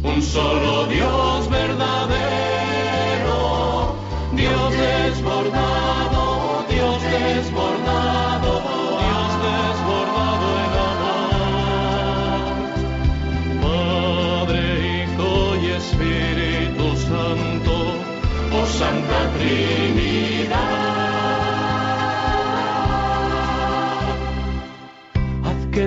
un 0.02 0.20
solo 0.20 0.86
Dios 0.86 1.48
verdadero. 1.48 2.02
Dios 4.34 4.72
desbordado, 4.72 6.64
Dios 6.68 7.00
desbordado, 7.02 8.60
Dios 9.04 9.32
desbordado 9.46 10.48
en 10.64 10.72
amor. 10.90 11.26
Padre, 13.62 14.62
Hijo 15.04 15.30
y 15.62 15.66
Espíritu 15.80 16.86
Santo, 16.96 17.74
oh 18.52 18.66
Santa 18.66 19.20
Trinidad. 19.38 20.91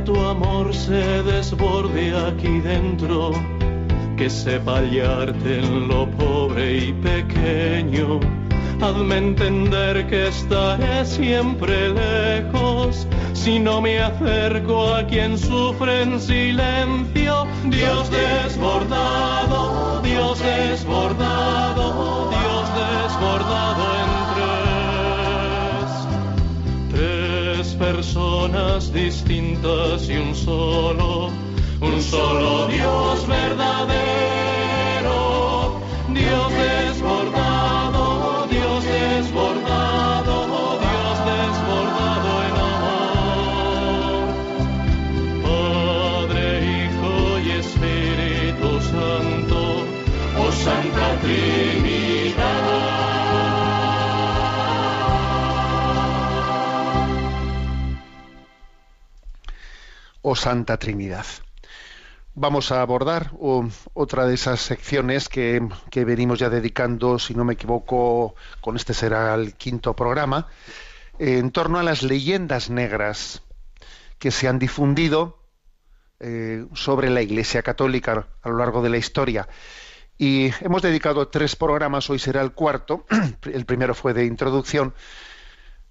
Tu 0.05 0.15
amor 0.23 0.73
se 0.73 1.23
desborde 1.23 2.15
aquí 2.27 2.59
dentro, 2.59 3.31
que 4.15 4.29
sepa 4.29 4.77
hallarte 4.77 5.59
en 5.59 5.87
lo 5.87 6.07
pobre 6.11 6.77
y 6.77 6.93
pequeño. 6.93 8.19
Hazme 8.81 9.17
entender 9.17 10.05
que 10.07 10.27
estaré 10.27 11.05
siempre 11.05 11.89
lejos 11.89 13.07
si 13.33 13.57
no 13.59 13.81
me 13.81 13.99
acerco 13.99 14.93
a 14.93 15.07
quien 15.07 15.37
sufre 15.37 16.03
en 16.03 16.19
silencio. 16.19 17.47
Dios 17.65 18.11
desbordado, 18.11 20.01
Dios 20.03 20.39
desbordado, 20.39 21.54
personas 27.85 28.91
distintas 28.91 30.09
y 30.09 30.17
un 30.17 30.33
solo, 30.33 31.29
un 31.81 32.01
solo 32.01 32.65
Dios 32.67 33.27
verdadero. 33.27 34.34
Oh 60.27 60.35
Santa 60.35 60.77
Trinidad. 60.77 61.25
Vamos 62.33 62.71
a 62.71 62.81
abordar 62.81 63.31
otra 63.93 64.25
de 64.25 64.33
esas 64.33 64.59
secciones 64.59 65.29
que, 65.29 65.61
que 65.91 66.03
venimos 66.03 66.39
ya 66.39 66.49
dedicando, 66.49 67.19
si 67.19 67.35
no 67.35 67.45
me 67.45 67.53
equivoco, 67.53 68.33
con 68.59 68.75
este 68.75 68.95
será 68.95 69.35
el 69.35 69.53
quinto 69.53 69.95
programa, 69.95 70.47
en 71.19 71.51
torno 71.51 71.77
a 71.77 71.83
las 71.83 72.01
leyendas 72.01 72.71
negras 72.71 73.43
que 74.17 74.31
se 74.31 74.47
han 74.47 74.57
difundido 74.57 75.37
eh, 76.19 76.65
sobre 76.73 77.11
la 77.11 77.21
Iglesia 77.21 77.61
Católica 77.61 78.27
a 78.41 78.49
lo 78.49 78.57
largo 78.57 78.81
de 78.81 78.89
la 78.89 78.97
historia. 78.97 79.47
Y 80.17 80.51
hemos 80.61 80.81
dedicado 80.81 81.27
tres 81.27 81.55
programas, 81.55 82.09
hoy 82.09 82.17
será 82.17 82.41
el 82.41 82.53
cuarto, 82.53 83.05
el 83.43 83.65
primero 83.65 83.93
fue 83.93 84.15
de 84.15 84.25
introducción, 84.25 84.95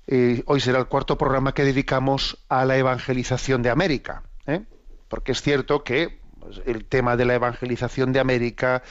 hoy 0.07 0.61
será 0.61 0.79
el 0.79 0.87
cuarto 0.87 1.17
programa 1.17 1.55
que 1.55 1.65
dedicamos 1.65 2.45
a 2.49 2.65
la 2.65 2.77
evangelización 2.77 3.63
de 3.63 3.71
América. 3.71 4.23
¿eh? 4.47 4.63
Porque 5.09 5.33
es 5.33 5.43
cierto 5.43 5.83
que 5.85 6.21
pues, 6.41 6.61
el 6.67 6.85
tema 6.85 7.17
de 7.17 7.25
la 7.25 7.35
evangelización 7.35 8.13
de 8.13 8.21
América 8.21 8.83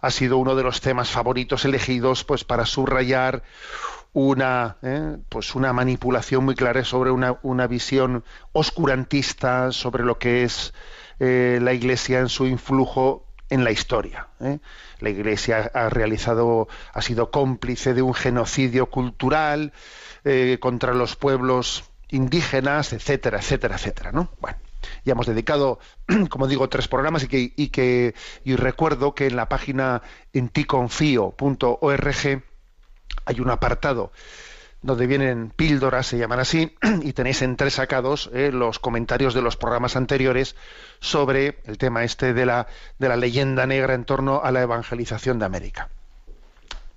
ha 0.00 0.10
sido 0.10 0.38
uno 0.38 0.54
de 0.54 0.62
los 0.62 0.80
temas 0.80 1.10
favoritos 1.10 1.64
elegidos 1.64 2.24
pues 2.24 2.44
para 2.44 2.66
subrayar 2.66 3.42
una 4.12 4.78
¿eh? 4.82 5.18
pues 5.28 5.54
una 5.54 5.72
manipulación 5.72 6.44
muy 6.44 6.54
clara 6.54 6.84
sobre 6.84 7.10
una, 7.10 7.38
una 7.42 7.66
visión 7.66 8.24
oscurantista 8.52 9.72
sobre 9.72 10.04
lo 10.04 10.18
que 10.18 10.44
es 10.44 10.72
eh, 11.20 11.58
la 11.60 11.72
Iglesia 11.72 12.20
en 12.20 12.28
su 12.28 12.46
influjo 12.46 13.27
en 13.50 13.64
la 13.64 13.70
historia. 13.70 14.28
¿eh? 14.40 14.58
La 15.00 15.10
Iglesia 15.10 15.70
ha 15.74 15.88
realizado, 15.88 16.68
ha 16.92 17.02
sido 17.02 17.30
cómplice 17.30 17.94
de 17.94 18.02
un 18.02 18.14
genocidio 18.14 18.86
cultural 18.86 19.72
eh, 20.24 20.58
contra 20.60 20.94
los 20.94 21.16
pueblos 21.16 21.84
indígenas, 22.10 22.92
etcétera, 22.92 23.38
etcétera, 23.38 23.76
etcétera, 23.76 24.12
¿no? 24.12 24.30
Bueno, 24.40 24.58
ya 25.04 25.12
hemos 25.12 25.26
dedicado, 25.26 25.78
como 26.30 26.46
digo, 26.46 26.68
tres 26.68 26.88
programas 26.88 27.24
y 27.24 27.28
que, 27.28 27.52
y 27.56 27.68
que 27.68 28.14
y 28.44 28.56
recuerdo 28.56 29.14
que 29.14 29.26
en 29.26 29.36
la 29.36 29.48
página 29.48 30.02
enticonfío.org 30.32 32.42
hay 33.24 33.40
un 33.40 33.50
apartado 33.50 34.12
donde 34.80 35.06
vienen 35.06 35.50
píldoras, 35.54 36.06
se 36.06 36.18
llaman 36.18 36.40
así, 36.40 36.76
y 37.02 37.12
tenéis 37.12 37.42
entresacados 37.42 38.30
eh, 38.32 38.50
los 38.52 38.78
comentarios 38.78 39.34
de 39.34 39.42
los 39.42 39.56
programas 39.56 39.96
anteriores 39.96 40.54
sobre 41.00 41.58
el 41.64 41.78
tema 41.78 42.04
este 42.04 42.32
de 42.32 42.46
la, 42.46 42.68
de 42.98 43.08
la 43.08 43.16
leyenda 43.16 43.66
negra 43.66 43.94
en 43.94 44.04
torno 44.04 44.42
a 44.42 44.52
la 44.52 44.62
evangelización 44.62 45.38
de 45.38 45.46
América. 45.46 45.88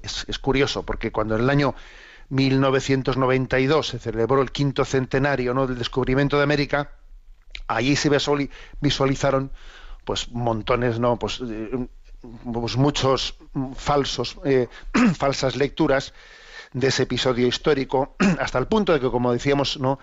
Es, 0.02 0.40
curioso, 0.40 0.84
porque 0.84 1.12
cuando 1.12 1.36
en 1.36 1.42
el 1.42 1.50
año 1.50 1.76
1992 2.30 3.88
se 3.88 4.00
celebró 4.00 4.42
el 4.42 4.52
quinto 4.52 4.84
centenario 4.84 5.54
¿no? 5.54 5.68
del 5.68 5.78
descubrimiento 5.78 6.38
de 6.38 6.44
América, 6.44 6.92
allí 7.68 7.96
se 7.96 8.10
visualizaron 8.80 9.52
pues 10.06 10.32
montones, 10.32 11.00
no, 11.00 11.18
pues, 11.18 11.40
eh, 11.48 11.88
pues 12.52 12.78
muchos 12.78 13.38
falsos, 13.76 14.38
eh, 14.44 14.68
falsas 15.16 15.56
lecturas 15.56 16.14
de 16.74 16.88
ese 16.88 17.04
episodio 17.04 17.48
histórico, 17.48 18.16
hasta 18.40 18.60
el 18.60 18.68
punto 18.68 18.94
de 18.94 19.00
que, 19.00 19.10
como 19.10 19.32
decíamos, 19.32 19.80
no, 19.80 20.00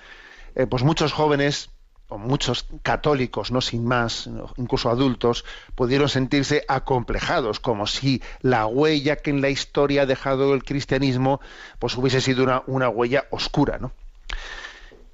eh, 0.55 0.67
pues 0.67 0.83
muchos 0.83 1.13
jóvenes 1.13 1.71
o 2.09 2.17
muchos 2.17 2.67
católicos, 2.83 3.51
no 3.51 3.61
sin 3.61 3.85
más, 3.85 4.31
incluso 4.57 4.89
adultos, 4.89 5.45
pudieron 5.75 6.09
sentirse 6.09 6.65
acomplejados, 6.67 7.61
como 7.61 7.87
si 7.87 8.23
la 8.41 8.67
huella 8.67 9.17
que 9.17 9.31
en 9.31 9.43
la 9.43 9.51
historia 9.51 10.03
ha 10.03 10.07
dejado 10.07 10.55
el 10.55 10.65
cristianismo, 10.65 11.41
pues 11.79 11.97
hubiese 11.97 12.23
sido 12.23 12.45
una, 12.45 12.63
una 12.67 12.89
huella 12.89 13.27
oscura, 13.31 13.79
¿no? 13.79 13.93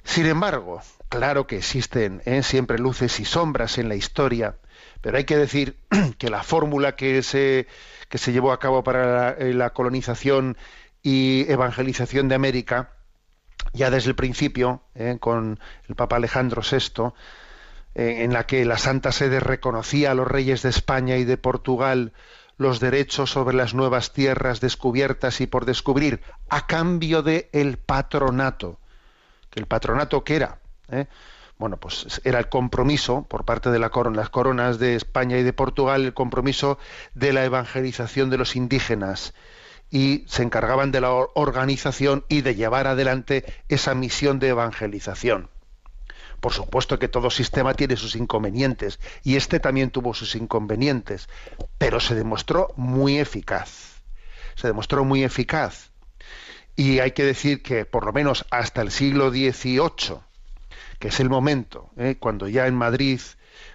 Sin 0.04 0.26
embargo, 0.26 0.82
claro 1.08 1.46
que 1.46 1.56
existen 1.56 2.22
¿eh? 2.26 2.42
siempre 2.42 2.78
luces 2.78 3.18
y 3.18 3.24
sombras 3.24 3.78
en 3.78 3.88
la 3.88 3.96
historia, 3.96 4.56
pero 5.00 5.16
hay 5.16 5.24
que 5.24 5.36
decir 5.36 5.76
que 6.18 6.30
la 6.30 6.42
fórmula 6.42 6.94
que 6.94 7.22
se, 7.22 7.66
que 8.08 8.18
se 8.18 8.32
llevó 8.32 8.52
a 8.52 8.60
cabo 8.60 8.84
para 8.84 9.34
la, 9.34 9.44
la 9.52 9.70
colonización 9.70 10.56
y 11.04 11.44
evangelización 11.52 12.28
de 12.28 12.34
América, 12.34 12.94
ya 13.74 13.90
desde 13.90 14.08
el 14.08 14.16
principio, 14.16 14.82
eh, 14.94 15.18
con 15.20 15.60
el 15.86 15.94
Papa 15.94 16.16
Alejandro 16.16 16.62
VI, 16.62 17.12
eh, 17.94 18.24
en 18.24 18.32
la 18.32 18.46
que 18.46 18.64
la 18.64 18.78
Santa 18.78 19.12
Sede 19.12 19.38
reconocía 19.38 20.10
a 20.10 20.14
los 20.14 20.26
reyes 20.26 20.62
de 20.62 20.70
España 20.70 21.16
y 21.18 21.24
de 21.24 21.36
Portugal 21.36 22.14
los 22.56 22.80
derechos 22.80 23.30
sobre 23.30 23.54
las 23.54 23.74
nuevas 23.74 24.12
tierras 24.12 24.60
descubiertas 24.60 25.40
y 25.42 25.46
por 25.46 25.66
descubrir, 25.66 26.22
a 26.48 26.66
cambio 26.66 27.22
de 27.22 27.50
el 27.52 27.76
patronato. 27.76 28.78
El 29.54 29.66
patronato 29.66 30.24
qué 30.24 30.36
era, 30.36 30.58
¿Eh? 30.88 31.06
bueno, 31.58 31.76
pues 31.76 32.20
era 32.24 32.38
el 32.38 32.48
compromiso 32.48 33.26
por 33.28 33.44
parte 33.44 33.70
de 33.70 33.78
la 33.78 33.90
corona, 33.90 34.16
las 34.16 34.30
coronas 34.30 34.78
de 34.78 34.94
España 34.94 35.36
y 35.36 35.42
de 35.42 35.52
Portugal, 35.52 36.02
el 36.02 36.14
compromiso 36.14 36.78
de 37.14 37.34
la 37.34 37.44
evangelización 37.44 38.30
de 38.30 38.38
los 38.38 38.56
indígenas 38.56 39.34
y 39.90 40.24
se 40.26 40.42
encargaban 40.42 40.90
de 40.92 41.00
la 41.00 41.10
organización 41.12 42.24
y 42.28 42.42
de 42.42 42.54
llevar 42.54 42.86
adelante 42.86 43.44
esa 43.68 43.94
misión 43.94 44.38
de 44.38 44.48
evangelización. 44.48 45.50
Por 46.40 46.52
supuesto 46.52 46.98
que 46.98 47.08
todo 47.08 47.30
sistema 47.30 47.72
tiene 47.72 47.96
sus 47.96 48.16
inconvenientes 48.16 49.00
y 49.22 49.36
este 49.36 49.60
también 49.60 49.90
tuvo 49.90 50.12
sus 50.12 50.34
inconvenientes, 50.34 51.28
pero 51.78 52.00
se 52.00 52.14
demostró 52.14 52.68
muy 52.76 53.18
eficaz. 53.18 54.02
Se 54.54 54.66
demostró 54.66 55.04
muy 55.04 55.24
eficaz. 55.24 55.90
Y 56.76 56.98
hay 56.98 57.12
que 57.12 57.24
decir 57.24 57.62
que 57.62 57.86
por 57.86 58.04
lo 58.04 58.12
menos 58.12 58.44
hasta 58.50 58.82
el 58.82 58.90
siglo 58.90 59.30
XVIII, 59.30 60.18
que 60.98 61.08
es 61.08 61.20
el 61.20 61.30
momento, 61.30 61.90
¿eh? 61.96 62.16
cuando 62.18 62.48
ya 62.48 62.66
en 62.66 62.74
Madrid, 62.74 63.20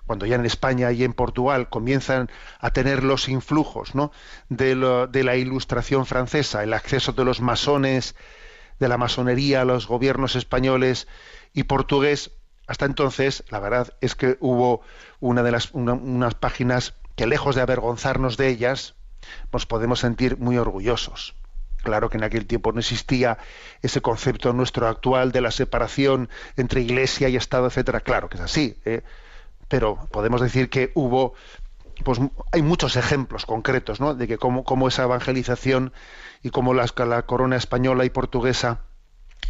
cuando 0.10 0.26
ya 0.26 0.38
en 0.38 0.46
España 0.48 0.92
y 0.92 1.04
en 1.04 1.14
Portugal 1.14 1.70
comienzan 1.70 2.32
a 2.60 2.72
tener 2.72 3.04
los 3.04 3.30
influjos 3.30 3.94
¿no? 3.94 4.12
de, 4.50 4.74
de 5.08 5.24
la 5.24 5.36
ilustración 5.36 6.08
francesa, 6.08 6.64
el 6.64 6.74
acceso 6.74 7.12
de 7.12 7.24
los 7.24 7.42
masones, 7.42 8.16
de 8.80 8.88
la 8.88 8.98
masonería 8.98 9.62
a 9.62 9.66
los 9.66 9.86
gobiernos 9.86 10.36
españoles 10.36 11.08
y 11.54 11.66
portugués, 11.66 12.32
hasta 12.66 12.88
entonces, 12.88 13.44
la 13.50 13.60
verdad 13.60 13.94
es 14.02 14.16
que 14.16 14.36
hubo 14.40 14.82
una 15.20 15.44
de 15.44 15.52
las 15.52 15.70
unas 15.74 16.34
páginas 16.34 16.96
que 17.16 17.28
lejos 17.28 17.54
de 17.54 17.62
avergonzarnos 17.62 18.36
de 18.36 18.48
ellas, 18.48 18.96
nos 19.54 19.68
podemos 19.68 20.00
sentir 20.00 20.38
muy 20.40 20.58
orgullosos. 20.58 21.36
Claro 21.84 22.10
que 22.10 22.18
en 22.18 22.24
aquel 22.24 22.48
tiempo 22.48 22.72
no 22.72 22.80
existía 22.80 23.38
ese 23.84 24.02
concepto 24.02 24.54
nuestro 24.54 24.88
actual 24.88 25.32
de 25.32 25.42
la 25.42 25.52
separación 25.52 26.30
entre 26.58 26.82
Iglesia 26.82 27.30
y 27.30 27.36
Estado, 27.36 27.68
etcétera. 27.68 28.00
Claro 28.00 28.28
que 28.28 28.38
es 28.38 28.42
así, 28.44 28.76
¿eh? 28.86 29.04
Pero 29.70 30.08
podemos 30.12 30.42
decir 30.42 30.70
que 30.70 30.92
hubo, 30.96 31.34
pues 32.04 32.20
hay 32.52 32.62
muchos 32.62 32.98
ejemplos 32.98 33.46
concretos, 33.46 34.02
¿no? 34.02 34.14
De 34.14 34.28
que 34.28 34.38
cómo, 34.38 34.88
esa 34.88 35.04
evangelización 35.04 35.94
y 36.44 36.50
cómo 36.50 36.74
la 36.74 36.88
corona 37.24 37.56
española 37.56 38.04
y 38.04 38.10
portuguesa 38.10 38.82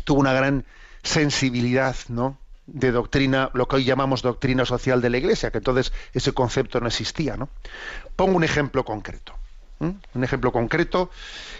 tuvo 0.04 0.20
una 0.20 0.34
gran 0.34 0.66
sensibilidad, 1.02 1.96
¿no? 2.10 2.38
de 2.74 2.92
doctrina, 2.92 3.50
lo 3.54 3.68
que 3.68 3.78
hoy 3.78 3.84
llamamos 3.84 4.22
doctrina 4.22 4.64
social 4.64 5.02
de 5.02 5.10
la 5.10 5.18
Iglesia, 5.18 5.50
que 5.50 5.58
entonces 5.58 5.92
ese 6.14 6.34
concepto 6.34 6.80
no 6.80 6.88
existía. 6.88 7.36
¿no? 7.36 7.50
Pongo 8.16 8.38
un 8.38 8.44
ejemplo 8.44 8.86
concreto. 8.86 9.34
Un 9.80 10.24
ejemplo 10.24 10.52
concreto 10.52 11.10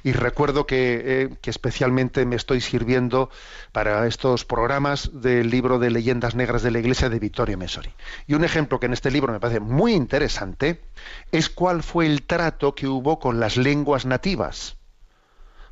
y 0.04 0.12
recuerdo 0.12 0.66
que, 0.66 1.02
eh, 1.06 1.30
que, 1.42 1.50
especialmente 1.50 2.26
me 2.26 2.36
estoy 2.36 2.60
sirviendo 2.60 3.30
para 3.72 4.06
estos 4.08 4.44
programas 4.44 5.22
del 5.22 5.50
libro 5.50 5.80
de 5.80 5.90
leyendas 5.90 6.36
negras 6.36 6.62
de 6.62 6.72
la 6.72 6.80
Iglesia 6.80 7.10
de 7.10 7.18
Vittorio 7.18 7.58
Messori. 7.58 7.92
Y 8.28 8.34
un 8.34 8.44
ejemplo 8.44 8.80
que 8.80 8.88
en 8.88 8.94
este 8.94 9.10
libro 9.10 9.32
me 9.32 9.40
parece 9.40 9.62
muy 9.62 9.94
interesante 9.94 10.82
es 11.32 11.50
cuál 11.50 11.82
fue 11.82 12.08
el 12.08 12.24
trato 12.24 12.76
que 12.76 12.88
hubo 12.88 13.20
con 13.20 13.40
las 13.40 13.56
lenguas 13.56 14.06
nativas. 14.06 14.76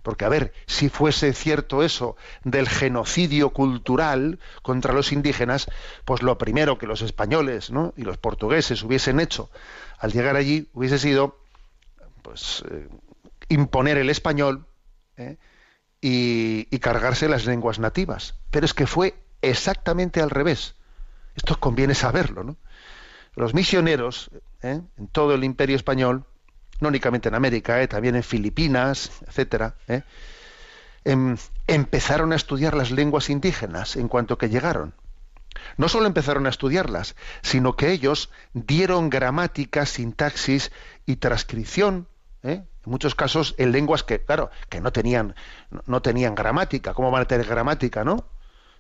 Porque, 0.02 0.24
a 0.24 0.30
ver, 0.30 0.54
si 0.68 0.88
fuese 0.88 1.34
cierto 1.34 1.84
eso 1.84 2.16
del 2.46 2.70
genocidio 2.70 3.50
cultural 3.50 4.40
contra 4.62 4.94
los 4.94 5.12
indígenas, 5.12 5.68
pues 6.06 6.22
lo 6.22 6.38
primero 6.38 6.78
que 6.78 6.88
los 6.88 7.02
españoles 7.02 7.74
y 7.98 8.04
los 8.04 8.18
portugueses 8.18 8.84
hubiesen 8.84 9.20
hecho 9.20 9.50
al 9.98 10.12
llegar 10.12 10.36
allí 10.36 10.70
hubiese 10.74 11.00
sido 11.00 11.40
pues, 12.28 12.62
eh, 12.70 12.90
imponer 13.48 13.98
el 13.98 14.10
español 14.10 14.68
¿eh? 15.16 15.38
y, 16.02 16.66
cargarse 16.80 17.30
las 17.30 17.46
lenguas 17.46 17.80
nativas. 17.80 18.36
Pero 18.52 18.66
es 18.66 18.74
que 18.74 18.86
fue 18.86 19.16
exactamente 19.42 20.22
al 20.22 20.30
revés. 20.30 20.76
Esto 21.36 21.58
conviene 21.58 21.96
saberlo. 21.96 22.44
¿no? 22.44 22.58
Los 23.34 23.54
misioneros 23.54 24.30
¿eh? 24.62 24.82
en 24.98 25.08
todo 25.08 25.36
el 25.36 25.46
imperio 25.46 25.78
español 25.78 26.26
no 26.82 26.90
únicamente 26.90 27.30
en 27.30 27.36
América, 27.36 27.88
también 27.88 28.18
en 28.18 28.24
Filipinas, 28.24 29.10
etcétera, 29.26 29.76
em, 31.06 31.38
empezaron 31.66 32.34
a 32.34 32.36
estudiar 32.36 32.76
las 32.76 32.92
lenguas 32.92 33.32
indígenas 33.32 33.96
en 33.96 34.10
cuanto 34.10 34.38
que 34.38 34.50
llegaron. 34.50 34.94
No 35.78 35.90
solo 35.90 36.06
empezaron 36.06 36.46
a 36.46 36.50
estudiarlas, 36.50 37.16
sino 37.42 37.76
que 37.76 37.92
ellos 37.92 38.30
dieron 38.54 39.10
gramática, 39.10 39.88
sintaxis 39.88 40.72
y 41.08 41.16
transcripción, 41.16 42.08
¿eh? 42.48 42.64
en 42.86 42.92
muchos 42.92 43.16
casos 43.16 43.56
en 43.58 43.72
lenguas 43.72 44.04
que, 44.04 44.24
claro, 44.24 44.50
que 44.70 44.82
no 44.82 44.92
tenían, 44.92 45.36
no 45.86 46.02
tenían 46.02 46.36
gramática. 46.36 46.94
¿Cómo 46.94 47.12
van 47.12 47.24
a 47.24 47.26
tener 47.26 47.46
gramática, 47.46 48.04
no? 48.04 48.26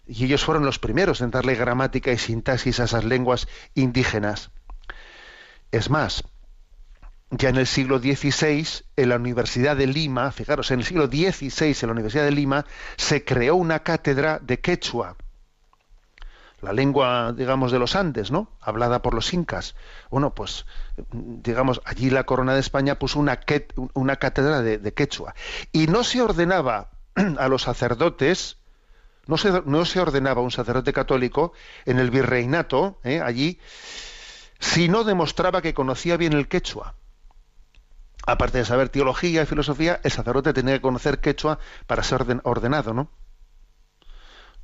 Y 0.07 0.25
ellos 0.25 0.43
fueron 0.43 0.65
los 0.65 0.79
primeros 0.79 1.21
en 1.21 1.31
darle 1.31 1.55
gramática 1.55 2.11
y 2.11 2.17
sintaxis 2.17 2.79
a 2.79 2.85
esas 2.85 3.03
lenguas 3.03 3.47
indígenas. 3.75 4.51
Es 5.71 5.89
más, 5.89 6.23
ya 7.29 7.49
en 7.49 7.57
el 7.57 7.67
siglo 7.67 7.99
XVI, 7.99 8.65
en 8.95 9.09
la 9.09 9.17
Universidad 9.17 9.75
de 9.75 9.87
Lima, 9.87 10.31
fijaros, 10.31 10.71
en 10.71 10.79
el 10.79 10.85
siglo 10.85 11.07
XVI, 11.07 11.75
en 11.81 11.87
la 11.87 11.91
Universidad 11.91 12.23
de 12.23 12.31
Lima, 12.31 12.65
se 12.95 13.25
creó 13.25 13.55
una 13.55 13.79
cátedra 13.79 14.39
de 14.39 14.59
quechua, 14.59 15.17
la 16.61 16.73
lengua, 16.73 17.33
digamos, 17.33 17.71
de 17.71 17.79
los 17.79 17.95
Andes, 17.95 18.31
¿no? 18.31 18.49
Hablada 18.59 19.01
por 19.01 19.13
los 19.13 19.33
incas. 19.33 19.75
Bueno, 20.09 20.33
pues, 20.33 20.65
digamos, 21.11 21.81
allí 21.85 22.09
la 22.09 22.25
corona 22.25 22.53
de 22.53 22.59
España 22.59 22.97
puso 22.97 23.19
una, 23.19 23.39
una 23.93 24.15
cátedra 24.15 24.61
de, 24.61 24.93
quechua. 24.93 25.35
Y 25.71 25.87
no 25.87 26.03
se 26.03 26.21
ordenaba 26.21 26.89
a 27.37 27.47
los 27.47 27.63
sacerdotes, 27.63 28.57
no 29.27 29.37
se, 29.37 29.61
no 29.65 29.85
se 29.85 29.99
ordenaba 29.99 30.41
un 30.41 30.51
sacerdote 30.51 30.93
católico 30.93 31.53
en 31.85 31.99
el 31.99 32.09
virreinato, 32.09 32.99
¿eh? 33.03 33.21
allí, 33.21 33.59
si 34.59 34.89
no 34.89 35.03
demostraba 35.03 35.61
que 35.61 35.73
conocía 35.73 36.17
bien 36.17 36.33
el 36.33 36.47
quechua 36.47 36.95
aparte 38.27 38.57
de 38.57 38.65
saber 38.65 38.89
teología 38.89 39.41
y 39.41 39.45
filosofía, 39.45 40.01
el 40.03 40.11
sacerdote 40.11 40.51
tenía 40.51 40.73
que 40.73 40.81
conocer 40.81 41.21
quechua 41.21 41.59
para 41.87 42.03
ser 42.03 42.25
ordenado, 42.43 42.93
¿no? 42.93 43.09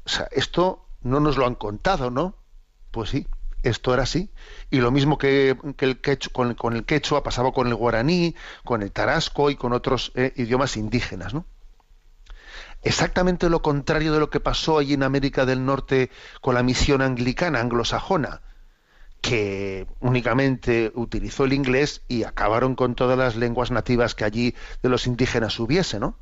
O 0.06 0.10
sea, 0.10 0.28
esto 0.32 0.86
no 1.04 1.20
nos 1.20 1.38
lo 1.38 1.46
han 1.46 1.56
contado, 1.56 2.10
¿no? 2.10 2.36
Pues 2.92 3.10
sí, 3.10 3.28
esto 3.64 3.94
era 3.94 4.04
así. 4.04 4.32
Y 4.70 4.80
lo 4.80 4.92
mismo 4.92 5.18
que, 5.18 5.58
el 5.80 6.02
quechua, 6.02 6.56
con, 6.56 6.76
el 6.76 6.86
quechua 6.86 7.24
pasaba 7.24 7.52
con 7.52 7.68
el 7.68 7.76
guaraní, 7.76 8.36
con 8.64 8.82
el 8.82 8.92
tarasco 8.92 9.50
y 9.50 9.56
con 9.56 9.74
otros 9.74 10.12
eh, 10.16 10.34
idiomas 10.36 10.78
indígenas, 10.78 11.34
¿no? 11.34 11.46
Exactamente 12.82 13.50
lo 13.50 13.62
contrario 13.62 14.12
de 14.12 14.20
lo 14.20 14.30
que 14.30 14.42
pasó 14.42 14.78
allí 14.78 14.94
en 14.94 15.04
América 15.04 15.46
del 15.46 15.66
Norte 15.66 16.12
con 16.42 16.56
la 16.56 16.64
misión 16.64 17.02
anglicana, 17.02 17.62
anglosajona 17.62 18.42
que 19.24 19.88
únicamente 20.02 20.92
utilizó 20.96 21.46
el 21.46 21.54
inglés 21.54 22.02
y 22.10 22.26
acabaron 22.26 22.76
con 22.76 22.94
todas 22.94 23.18
las 23.18 23.38
lenguas 23.38 23.72
nativas 23.72 24.16
que 24.16 24.26
allí 24.26 24.54
de 24.82 24.90
los 24.90 25.08
indígenas 25.08 25.58
hubiese, 25.62 25.98
¿no? 25.98 26.18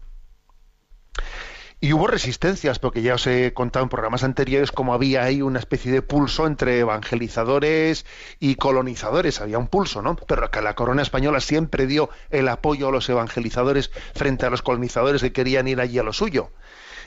Y 1.83 1.93
hubo 1.93 2.05
resistencias, 2.05 2.77
porque 2.77 3.01
ya 3.01 3.15
os 3.15 3.25
he 3.25 3.53
contado 3.53 3.81
en 3.81 3.89
programas 3.89 4.23
anteriores 4.23 4.71
cómo 4.71 4.93
había 4.93 5.23
ahí 5.23 5.41
una 5.41 5.57
especie 5.57 5.91
de 5.91 6.03
pulso 6.03 6.45
entre 6.45 6.77
evangelizadores 6.77 8.05
y 8.39 8.53
colonizadores. 8.53 9.41
Había 9.41 9.57
un 9.57 9.67
pulso, 9.67 10.03
¿no? 10.03 10.15
Pero 10.15 10.51
que 10.51 10.61
la 10.61 10.75
corona 10.75 11.01
española 11.01 11.39
siempre 11.39 11.87
dio 11.87 12.11
el 12.29 12.49
apoyo 12.49 12.89
a 12.89 12.91
los 12.91 13.09
evangelizadores 13.09 13.89
frente 14.13 14.45
a 14.45 14.51
los 14.51 14.61
colonizadores 14.61 15.23
que 15.23 15.33
querían 15.33 15.67
ir 15.67 15.81
allí 15.81 15.97
a 15.97 16.03
lo 16.03 16.13
suyo. 16.13 16.51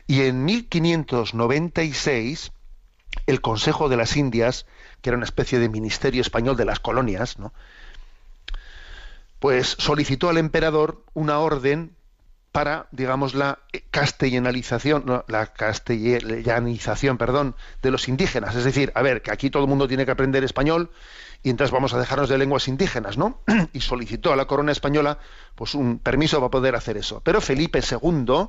Y 0.08 0.22
en 0.22 0.44
1596, 0.44 2.50
el 3.26 3.40
Consejo 3.40 3.88
de 3.88 3.96
las 3.96 4.16
Indias 4.16 4.66
que 5.04 5.10
era 5.10 5.18
una 5.18 5.26
especie 5.26 5.58
de 5.58 5.68
ministerio 5.68 6.22
español 6.22 6.56
de 6.56 6.64
las 6.64 6.80
colonias, 6.80 7.38
¿no? 7.38 7.52
pues 9.38 9.76
solicitó 9.78 10.30
al 10.30 10.38
emperador 10.38 11.04
una 11.12 11.40
orden 11.40 11.94
para, 12.54 12.86
digamos, 12.92 13.34
la 13.34 13.58
castellanización, 13.90 15.24
la 15.26 15.46
castellanización, 15.46 17.18
perdón, 17.18 17.56
de 17.82 17.90
los 17.90 18.06
indígenas. 18.06 18.54
Es 18.54 18.62
decir, 18.62 18.92
a 18.94 19.02
ver, 19.02 19.22
que 19.22 19.32
aquí 19.32 19.50
todo 19.50 19.64
el 19.64 19.68
mundo 19.68 19.88
tiene 19.88 20.06
que 20.06 20.12
aprender 20.12 20.44
español 20.44 20.92
y 21.42 21.50
entonces 21.50 21.72
vamos 21.72 21.94
a 21.94 21.98
dejarnos 21.98 22.28
de 22.28 22.38
lenguas 22.38 22.68
indígenas, 22.68 23.18
¿no? 23.18 23.40
Y 23.72 23.80
solicitó 23.80 24.32
a 24.32 24.36
la 24.36 24.44
corona 24.44 24.70
española, 24.70 25.18
pues, 25.56 25.74
un 25.74 25.98
permiso 25.98 26.38
para 26.38 26.50
poder 26.52 26.76
hacer 26.76 26.96
eso. 26.96 27.20
Pero 27.24 27.40
Felipe 27.40 27.80
II, 27.80 28.46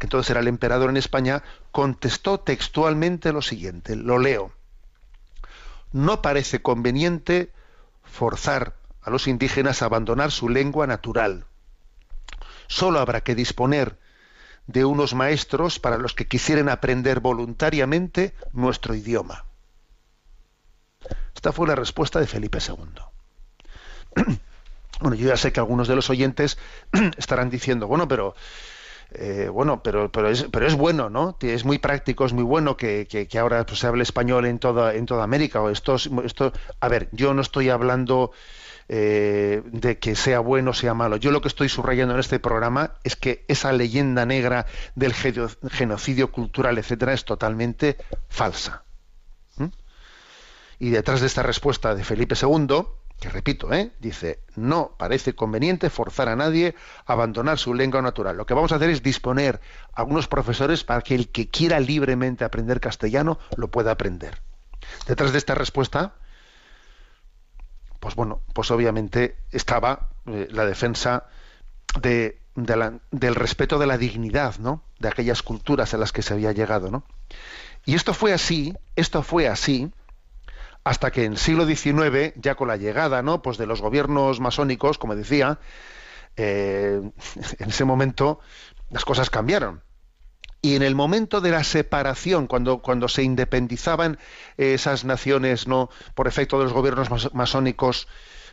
que 0.00 0.06
entonces 0.06 0.30
era 0.30 0.40
el 0.40 0.48
emperador 0.48 0.90
en 0.90 0.96
España, 0.96 1.44
contestó 1.70 2.40
textualmente 2.40 3.32
lo 3.32 3.40
siguiente, 3.40 3.94
lo 3.94 4.18
leo 4.18 4.50
no 5.94 6.22
parece 6.22 6.60
conveniente 6.60 7.52
forzar 8.02 8.74
a 9.00 9.10
los 9.10 9.28
indígenas 9.28 9.80
a 9.80 9.84
abandonar 9.84 10.32
su 10.32 10.48
lengua 10.48 10.88
natural. 10.88 11.46
Solo 12.66 13.00
habrá 13.00 13.22
que 13.22 13.34
disponer 13.34 13.98
de 14.66 14.84
unos 14.84 15.14
maestros 15.14 15.78
para 15.78 15.98
los 15.98 16.14
que 16.14 16.26
quisieran 16.26 16.68
aprender 16.68 17.20
voluntariamente 17.20 18.34
nuestro 18.52 18.94
idioma. 18.94 19.44
Esta 21.34 21.52
fue 21.52 21.68
la 21.68 21.74
respuesta 21.74 22.20
de 22.20 22.26
Felipe 22.26 22.58
II. 22.58 24.26
Bueno, 25.00 25.16
yo 25.16 25.26
ya 25.26 25.36
sé 25.36 25.52
que 25.52 25.58
algunos 25.58 25.88
de 25.88 25.96
los 25.96 26.08
oyentes 26.08 26.56
estarán 27.18 27.50
diciendo, 27.50 27.88
bueno, 27.88 28.06
pero 28.06 28.36
eh, 29.10 29.48
bueno, 29.52 29.82
pero, 29.82 30.10
pero, 30.10 30.28
es, 30.28 30.74
bueno, 30.76 31.10
¿no? 31.10 31.36
Es 31.40 31.64
muy 31.64 31.78
práctico, 31.78 32.24
es 32.24 32.32
muy 32.32 32.44
bueno 32.44 32.76
que 32.76 33.28
ahora 33.38 33.66
pues, 33.66 33.80
se 33.80 33.88
hable 33.88 34.04
español 34.04 34.46
en 34.46 34.60
toda, 34.60 34.94
en 34.94 35.04
toda 35.04 35.24
América. 35.24 35.60
O 35.60 35.68
esto, 35.68 35.96
esto, 36.24 36.52
a 36.80 36.88
ver, 36.88 37.08
yo 37.10 37.34
no 37.34 37.42
estoy 37.42 37.70
hablando 37.70 38.30
eh, 38.88 39.62
de 39.64 39.98
que 39.98 40.14
sea 40.14 40.40
bueno 40.40 40.72
o 40.72 40.74
sea 40.74 40.94
malo. 40.94 41.16
Yo 41.16 41.30
lo 41.30 41.40
que 41.40 41.48
estoy 41.48 41.68
subrayando 41.68 42.14
en 42.14 42.20
este 42.20 42.38
programa 42.38 42.94
es 43.02 43.16
que 43.16 43.44
esa 43.48 43.72
leyenda 43.72 44.26
negra 44.26 44.66
del 44.94 45.14
genocidio 45.14 46.30
cultural, 46.30 46.78
etcétera, 46.78 47.12
es 47.12 47.24
totalmente 47.24 47.96
falsa. 48.28 48.84
¿Mm? 49.56 49.68
Y 50.78 50.90
detrás 50.90 51.20
de 51.20 51.26
esta 51.26 51.42
respuesta 51.42 51.94
de 51.94 52.04
Felipe 52.04 52.34
II, 52.40 52.84
que 53.20 53.30
repito, 53.30 53.72
¿eh? 53.72 53.92
dice, 54.00 54.40
no 54.56 54.96
parece 54.98 55.34
conveniente 55.34 55.88
forzar 55.88 56.28
a 56.28 56.36
nadie 56.36 56.74
a 57.06 57.12
abandonar 57.12 57.58
su 57.58 57.72
lengua 57.72 58.02
natural. 58.02 58.36
Lo 58.36 58.44
que 58.44 58.54
vamos 58.54 58.72
a 58.72 58.76
hacer 58.76 58.90
es 58.90 59.02
disponer 59.02 59.60
a 59.94 60.00
algunos 60.00 60.28
profesores 60.28 60.84
para 60.84 61.00
que 61.00 61.14
el 61.14 61.30
que 61.30 61.48
quiera 61.48 61.80
libremente 61.80 62.44
aprender 62.44 62.80
castellano 62.80 63.38
lo 63.56 63.70
pueda 63.70 63.92
aprender. 63.92 64.42
Detrás 65.06 65.32
de 65.32 65.38
esta 65.38 65.54
respuesta, 65.54 66.16
pues 68.04 68.16
bueno, 68.16 68.42
pues 68.52 68.70
obviamente 68.70 69.38
estaba 69.50 70.10
eh, 70.26 70.46
la 70.50 70.66
defensa 70.66 71.24
del 72.02 73.34
respeto 73.34 73.78
de 73.78 73.86
la 73.86 73.96
dignidad, 73.96 74.58
¿no? 74.58 74.82
De 74.98 75.08
aquellas 75.08 75.42
culturas 75.42 75.94
a 75.94 75.96
las 75.96 76.12
que 76.12 76.20
se 76.20 76.34
había 76.34 76.52
llegado, 76.52 76.90
¿no? 76.90 77.04
Y 77.86 77.94
esto 77.94 78.12
fue 78.12 78.34
así, 78.34 78.74
esto 78.94 79.22
fue 79.22 79.48
así, 79.48 79.90
hasta 80.84 81.10
que 81.10 81.24
en 81.24 81.32
el 81.32 81.38
siglo 81.38 81.64
XIX, 81.64 82.34
ya 82.36 82.56
con 82.56 82.68
la 82.68 82.76
llegada 82.76 83.22
¿no? 83.22 83.40
pues 83.40 83.56
de 83.56 83.66
los 83.66 83.80
gobiernos 83.80 84.38
masónicos, 84.38 84.98
como 84.98 85.16
decía, 85.16 85.58
eh, 86.36 87.00
en 87.58 87.68
ese 87.70 87.86
momento 87.86 88.38
las 88.90 89.06
cosas 89.06 89.30
cambiaron. 89.30 89.82
Y 90.64 90.76
en 90.76 90.82
el 90.82 90.94
momento 90.94 91.42
de 91.42 91.50
la 91.50 91.62
separación, 91.62 92.46
cuando, 92.46 92.78
cuando 92.78 93.06
se 93.08 93.22
independizaban 93.22 94.18
esas 94.56 95.04
naciones 95.04 95.68
no 95.68 95.90
por 96.14 96.26
efecto 96.26 96.56
de 96.56 96.64
los 96.64 96.72
gobiernos 96.72 97.34
masónicos, 97.34 98.08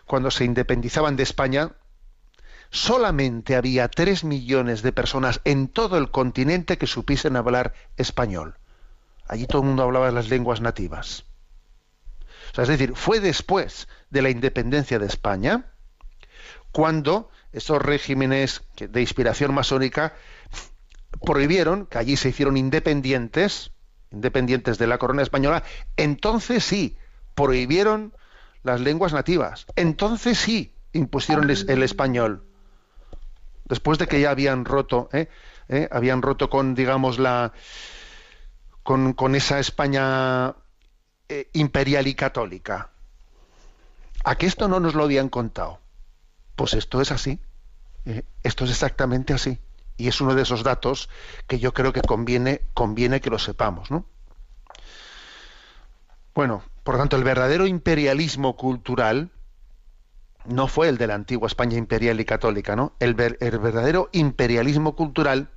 cuando 0.06 0.30
se 0.30 0.44
independizaban 0.44 1.16
de 1.16 1.24
España, 1.24 1.72
solamente 2.70 3.56
había 3.56 3.88
tres 3.88 4.26
millones 4.26 4.82
de 4.82 4.92
personas 4.92 5.40
en 5.46 5.70
todo 5.70 5.98
el 5.98 6.12
continente 6.12 6.78
que 6.78 6.86
supiesen 6.86 7.38
hablar 7.38 7.74
español. 7.96 8.58
Allí 9.26 9.48
todo 9.48 9.62
el 9.62 9.70
mundo 9.70 9.84
hablaba 9.84 10.12
las 10.12 10.28
lenguas 10.28 10.60
nativas. 10.60 11.24
O 12.52 12.56
sea, 12.56 12.64
es 12.64 12.68
decir, 12.68 12.92
fue 12.94 13.22
después 13.22 13.88
de 14.10 14.22
la 14.22 14.30
independencia 14.30 15.00
de 15.00 15.08
España 15.08 15.72
cuando 16.74 17.30
esos 17.54 17.82
regímenes 17.82 18.64
de 18.78 19.00
inspiración 19.00 19.54
masónica 19.54 20.14
prohibieron 21.26 21.86
que 21.86 21.98
allí 21.98 22.18
se 22.18 22.30
hicieron 22.30 22.58
independientes, 22.58 23.72
independientes 24.12 24.78
de 24.78 24.88
la 24.88 24.98
corona 24.98 25.22
española, 25.22 25.64
entonces 25.98 26.64
sí, 26.64 26.98
prohibieron 27.36 28.14
las 28.64 28.80
lenguas 28.82 29.14
nativas, 29.14 29.66
entonces 29.76 30.38
sí, 30.38 30.74
impusieron 30.94 31.50
el 31.50 31.84
español. 31.84 32.44
Después 33.66 33.98
de 33.98 34.08
que 34.08 34.20
ya 34.20 34.32
habían 34.32 34.66
roto, 34.66 35.10
¿eh? 35.14 35.30
¿Eh? 35.70 35.88
habían 35.92 36.22
roto 36.22 36.50
con, 36.50 36.76
digamos, 36.76 37.18
la, 37.18 37.54
con, 38.84 39.14
con 39.14 39.36
esa 39.36 39.60
España 39.60 40.56
eh, 41.30 41.50
imperial 41.54 42.08
y 42.08 42.14
católica. 42.14 42.90
¿A 44.26 44.36
qué 44.36 44.46
esto 44.48 44.68
no 44.68 44.82
nos 44.82 44.96
lo 44.96 45.06
habían 45.06 45.30
contado? 45.30 45.80
Pues 46.58 46.74
esto 46.74 47.00
es 47.00 47.12
así. 47.14 47.40
Eh, 48.06 48.24
esto 48.44 48.66
es 48.66 48.72
exactamente 48.72 49.34
así. 49.34 49.58
Y 50.02 50.08
es 50.08 50.20
uno 50.20 50.34
de 50.34 50.42
esos 50.42 50.64
datos 50.64 51.10
que 51.46 51.60
yo 51.60 51.76
creo 51.76 51.94
que 51.94 52.02
conviene, 52.02 52.62
conviene 52.74 53.22
que 53.22 53.30
lo 53.30 53.38
sepamos, 53.38 53.92
¿no? 53.92 54.04
Bueno, 56.34 56.64
por 56.84 56.98
tanto, 56.98 57.18
el 57.18 57.24
verdadero 57.24 57.68
imperialismo 57.68 58.56
cultural 58.56 59.30
no 60.46 60.68
fue 60.68 60.90
el 60.90 60.98
de 60.98 61.06
la 61.06 61.14
antigua 61.14 61.46
España 61.46 61.78
imperial 61.78 62.20
y 62.20 62.26
católica, 62.26 62.76
¿no? 62.76 62.94
El, 63.00 63.10
el 63.40 63.60
verdadero 63.60 64.10
imperialismo 64.12 64.96
cultural 64.96 65.50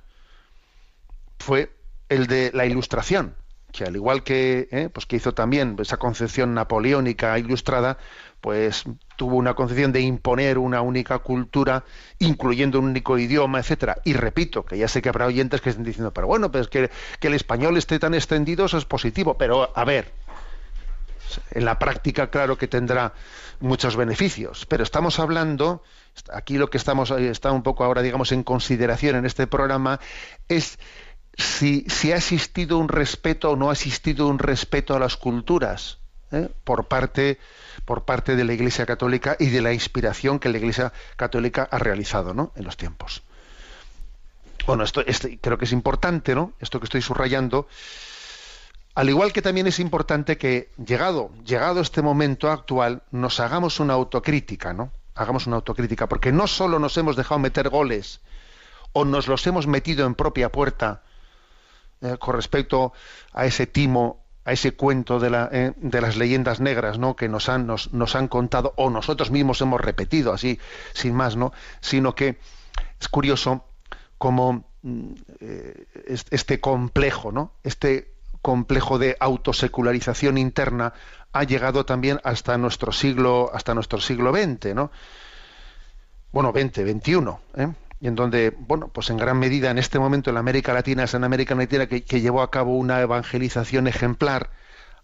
fue 1.39 1.75
el 2.09 2.27
de 2.27 2.51
la 2.53 2.67
ilustración, 2.67 3.35
que 3.75 3.83
al 3.83 3.95
igual 3.95 4.23
que, 4.23 4.69
eh, 4.71 4.89
pues 4.91 5.05
que 5.05 5.17
hizo 5.17 5.33
también 5.33 5.75
esa 5.79 5.97
concepción 5.97 6.53
napoleónica 6.53 7.37
ilustrada, 7.37 7.97
pues 8.39 8.85
tuvo 9.17 9.35
una 9.35 9.53
concepción 9.53 9.91
de 9.91 10.01
imponer 10.01 10.57
una 10.57 10.81
única 10.81 11.19
cultura, 11.19 11.83
incluyendo 12.19 12.79
un 12.79 12.85
único 12.85 13.17
idioma, 13.17 13.59
etcétera. 13.59 13.97
Y 14.05 14.13
repito, 14.13 14.63
que 14.63 14.77
ya 14.77 14.87
sé 14.87 15.01
que 15.01 15.09
habrá 15.09 15.25
oyentes 15.25 15.61
que 15.61 15.71
estén 15.71 15.83
diciendo, 15.83 16.13
pero 16.13 16.27
bueno, 16.27 16.51
pues 16.51 16.67
que, 16.69 16.89
que 17.19 17.27
el 17.27 17.33
español 17.33 17.75
esté 17.75 17.99
tan 17.99 18.13
extendido, 18.13 18.65
eso 18.65 18.77
es 18.77 18.85
positivo. 18.85 19.37
Pero, 19.37 19.71
a 19.75 19.83
ver, 19.83 20.13
en 21.51 21.65
la 21.65 21.77
práctica, 21.77 22.29
claro 22.29 22.57
que 22.57 22.67
tendrá 22.67 23.13
muchos 23.59 23.95
beneficios. 23.97 24.65
Pero 24.67 24.83
estamos 24.83 25.19
hablando, 25.19 25.83
aquí 26.31 26.57
lo 26.57 26.69
que 26.69 26.77
estamos, 26.77 27.11
está 27.11 27.51
un 27.51 27.63
poco 27.63 27.83
ahora, 27.83 28.01
digamos, 28.01 28.31
en 28.31 28.43
consideración 28.43 29.17
en 29.17 29.25
este 29.25 29.47
programa, 29.47 29.99
es 30.47 30.77
si, 31.37 32.11
ha 32.11 32.17
existido 32.17 32.77
un 32.77 32.89
respeto 32.89 33.51
o 33.51 33.55
no 33.55 33.69
ha 33.69 33.73
existido 33.73 34.27
un 34.27 34.39
respeto 34.39 34.95
a 34.95 34.99
las 34.99 35.17
culturas 35.17 35.99
¿eh? 36.31 36.49
por, 36.63 36.87
parte, 36.87 37.39
por 37.85 38.05
parte 38.05 38.35
de 38.35 38.43
la 38.43 38.53
Iglesia 38.53 38.85
Católica 38.85 39.35
y 39.39 39.49
de 39.49 39.61
la 39.61 39.73
inspiración 39.73 40.39
que 40.39 40.49
la 40.49 40.57
Iglesia 40.57 40.93
Católica 41.15 41.67
ha 41.69 41.77
realizado 41.77 42.33
¿no? 42.33 42.51
en 42.55 42.63
los 42.63 42.77
tiempos. 42.77 43.23
Bueno, 44.65 44.83
esto, 44.83 45.03
creo 45.41 45.57
que 45.57 45.65
es 45.65 45.71
importante, 45.71 46.33
¿no? 46.33 46.53
Esto 46.59 46.79
que 46.79 46.85
estoy 46.85 47.03
subrayando. 47.03 47.67
Al 48.95 49.09
igual 49.09 49.31
que 49.31 49.43
también 49.43 49.67
es 49.67 49.79
importante 49.79 50.39
que, 50.39 50.71
llegado, 50.83 51.29
llegado 51.45 51.81
este 51.81 52.01
momento 52.01 52.49
actual, 52.49 53.03
nos 53.11 53.39
hagamos 53.39 53.79
una 53.79 53.93
autocrítica, 53.93 54.73
¿no? 54.73 54.91
Hagamos 55.13 55.45
una 55.45 55.57
autocrítica, 55.57 56.07
porque 56.09 56.31
no 56.31 56.47
solo 56.47 56.79
nos 56.79 56.97
hemos 56.97 57.15
dejado 57.15 57.37
meter 57.39 57.69
goles 57.69 58.21
o 58.91 59.05
nos 59.05 59.27
los 59.27 59.45
hemos 59.45 59.67
metido 59.67 60.07
en 60.07 60.15
propia 60.15 60.51
puerta, 60.51 61.03
eh, 62.01 62.17
con 62.19 62.35
respecto 62.35 62.93
a 63.33 63.45
ese 63.45 63.67
timo, 63.67 64.25
a 64.43 64.51
ese 64.51 64.73
cuento 64.75 65.19
de, 65.19 65.29
la, 65.29 65.49
eh, 65.51 65.73
de 65.77 66.01
las 66.01 66.17
leyendas 66.17 66.59
negras, 66.59 66.99
¿no? 66.99 67.15
Que 67.15 67.27
nos 67.29 67.49
han, 67.49 67.65
nos, 67.67 67.93
nos, 67.93 68.15
han 68.15 68.27
contado 68.27 68.73
o 68.77 68.89
nosotros 68.89 69.31
mismos 69.31 69.61
hemos 69.61 69.81
repetido 69.81 70.33
así, 70.33 70.59
sin 70.93 71.13
más, 71.13 71.35
¿no? 71.35 71.51
Sino 71.81 72.15
que 72.15 72.37
es 72.99 73.07
curioso 73.07 73.65
cómo 74.17 74.65
mm, 74.81 75.13
eh, 75.39 75.85
este 76.05 76.59
complejo, 76.59 77.31
¿no? 77.31 77.53
Este 77.63 78.13
complejo 78.41 78.99
de 78.99 79.17
autosecularización 79.19 80.37
interna 80.37 80.93
ha 81.33 81.43
llegado 81.43 81.85
también 81.85 82.21
hasta 82.23 82.57
nuestro 82.57 82.91
siglo, 82.91 83.49
hasta 83.53 83.73
nuestro 83.73 83.99
siglo 83.99 84.31
XX, 84.31 84.75
¿no? 84.75 84.91
Bueno, 86.31 86.51
XX, 86.51 86.81
XXI, 86.81 87.13
¿eh? 87.55 87.73
Y 87.99 88.07
en 88.07 88.15
donde, 88.15 88.53
bueno, 88.57 88.89
pues 88.89 89.09
en 89.09 89.17
gran 89.17 89.39
medida 89.39 89.71
en 89.71 89.77
este 89.77 89.99
momento 89.99 90.29
en 90.29 90.37
América 90.37 90.73
Latina 90.73 91.03
es 91.03 91.13
en 91.13 91.23
América 91.23 91.55
Latina 91.55 91.87
que, 91.87 92.01
llevó 92.01 92.41
a 92.41 92.51
cabo 92.51 92.77
una 92.77 93.01
evangelización 93.01 93.87
ejemplar, 93.87 94.49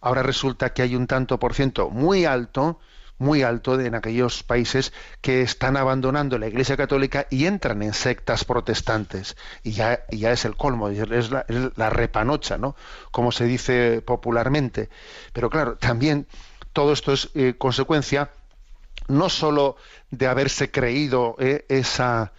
ahora 0.02 0.24
resulta 0.24 0.74
que 0.74 0.82
hay 0.82 0.96
un 0.96 1.08
tanto 1.08 1.40
por 1.40 1.54
ciento 1.54 1.90
muy 1.90 2.26
alto, 2.26 2.80
muy 3.18 3.44
alto 3.44 3.80
en 3.80 3.94
aquellos 3.94 4.42
países 4.44 4.94
que 5.22 5.42
están 5.42 5.78
abandonando 5.78 6.40
la 6.40 6.48
Iglesia 6.48 6.76
Católica 6.76 7.28
y 7.30 7.46
entran 7.46 7.84
en 7.84 7.94
sectas 7.94 8.46
protestantes. 8.46 9.38
Y 9.62 9.74
ya, 9.74 10.04
ya 10.10 10.32
es 10.32 10.44
el 10.44 10.58
colmo, 10.58 10.90
es 10.90 11.30
la, 11.30 11.90
repanocha, 11.92 12.58
¿no? 12.58 12.76
Como 13.12 13.32
se 13.32 13.46
dice 13.46 14.02
popularmente. 14.02 14.90
Pero 15.34 15.52
claro, 15.52 15.78
también 15.78 16.26
todo 16.74 16.94
esto 16.94 17.14
es 17.14 17.30
eh, 17.36 17.54
consecuencia 17.58 18.32
no 19.08 19.30
sólo 19.30 19.76
de 20.10 20.28
haberse 20.28 20.72
creído 20.72 21.36
eh, 21.40 21.66
esa, 21.70 22.34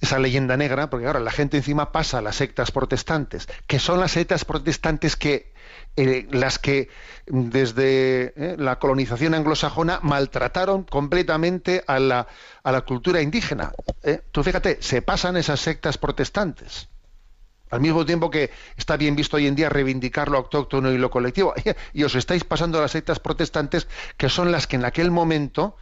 esa 0.00 0.18
leyenda 0.18 0.56
negra, 0.56 0.90
porque 0.90 1.06
ahora 1.06 1.20
la 1.20 1.30
gente 1.30 1.56
encima 1.56 1.92
pasa 1.92 2.18
a 2.18 2.22
las 2.22 2.36
sectas 2.36 2.70
protestantes, 2.70 3.48
que 3.66 3.78
son 3.78 4.00
las 4.00 4.12
sectas 4.12 4.44
protestantes 4.44 5.16
que 5.16 5.52
eh, 5.96 6.28
las 6.30 6.58
que 6.58 6.88
desde 7.26 8.32
eh, 8.36 8.56
la 8.56 8.78
colonización 8.78 9.34
anglosajona 9.34 9.98
maltrataron 10.02 10.84
completamente 10.84 11.82
a 11.86 11.98
la, 11.98 12.28
a 12.62 12.72
la 12.72 12.82
cultura 12.82 13.20
indígena. 13.20 13.72
¿eh? 14.04 14.22
Tú 14.30 14.44
fíjate, 14.44 14.78
se 14.80 15.02
pasan 15.02 15.36
esas 15.36 15.60
sectas 15.60 15.98
protestantes. 15.98 16.88
Al 17.70 17.80
mismo 17.80 18.06
tiempo 18.06 18.30
que 18.30 18.50
está 18.76 18.96
bien 18.96 19.16
visto 19.16 19.36
hoy 19.36 19.46
en 19.46 19.56
día 19.56 19.68
reivindicar 19.68 20.28
lo 20.28 20.38
autóctono 20.38 20.90
y 20.92 20.98
lo 20.98 21.10
colectivo. 21.10 21.52
Y 21.92 22.04
os 22.04 22.14
estáis 22.14 22.44
pasando 22.44 22.78
a 22.78 22.82
las 22.82 22.92
sectas 22.92 23.18
protestantes, 23.18 23.88
que 24.16 24.28
son 24.28 24.52
las 24.52 24.66
que 24.66 24.76
en 24.76 24.84
aquel 24.84 25.10
momento 25.10 25.76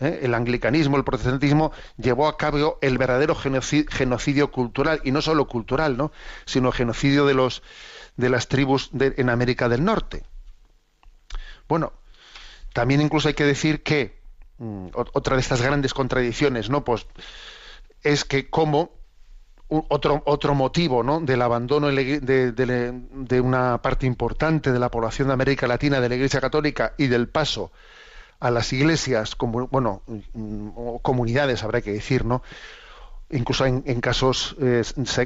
¿eh? 0.00 0.20
el 0.22 0.34
anglicanismo, 0.34 0.96
el 0.96 1.04
protestantismo, 1.04 1.72
llevó 1.96 2.28
a 2.28 2.36
cabo 2.36 2.78
el 2.82 2.98
verdadero 2.98 3.34
genocidio, 3.34 4.50
cultural, 4.50 5.00
y 5.04 5.10
no 5.12 5.22
solo 5.22 5.46
cultural, 5.46 5.96
¿no? 5.96 6.12
sino 6.44 6.72
genocidio 6.72 7.26
de, 7.26 7.34
los, 7.34 7.62
de 8.16 8.28
las 8.30 8.48
tribus 8.48 8.90
en 8.98 9.30
América 9.30 9.68
del 9.68 9.84
Norte. 9.84 10.24
Bueno, 11.68 11.92
también 12.72 13.00
incluso 13.00 13.28
hay 13.28 13.34
que 13.34 13.44
decir 13.44 13.82
que 13.82 14.18
mm, 14.58 14.88
otra 14.94 15.36
de 15.36 15.40
estas 15.40 15.62
grandes 15.62 15.94
contradicciones, 15.94 16.68
¿no? 16.70 16.84
Pues 16.84 17.06
es 18.02 18.24
que 18.24 18.50
como 18.50 18.90
otro, 19.68 20.22
otro 20.26 20.54
motivo 20.54 21.02
¿no? 21.02 21.20
del 21.20 21.40
abandono 21.40 21.88
de, 21.88 22.20
de- 22.20 22.52
de- 22.52 22.92
de 23.10 23.40
una 23.40 23.80
parte 23.80 24.06
importante 24.06 24.70
de 24.72 24.78
la 24.78 24.90
población 24.90 25.28
de 25.28 25.34
América 25.34 25.66
Latina 25.66 26.00
de 26.00 26.08
la 26.10 26.14
Iglesia 26.16 26.40
Católica 26.40 26.92
y 26.98 27.06
del 27.06 27.28
paso 27.28 27.72
a 28.40 28.50
las 28.50 28.72
iglesias, 28.72 29.36
como, 29.36 29.68
bueno, 29.68 30.02
comunidades, 31.02 31.62
habrá 31.62 31.80
que 31.80 31.92
decir, 31.92 32.24
¿no? 32.24 32.42
incluso 33.30 33.66
en, 33.66 33.82
en 33.86 34.00
casos 34.00 34.56
eh, 34.60 34.82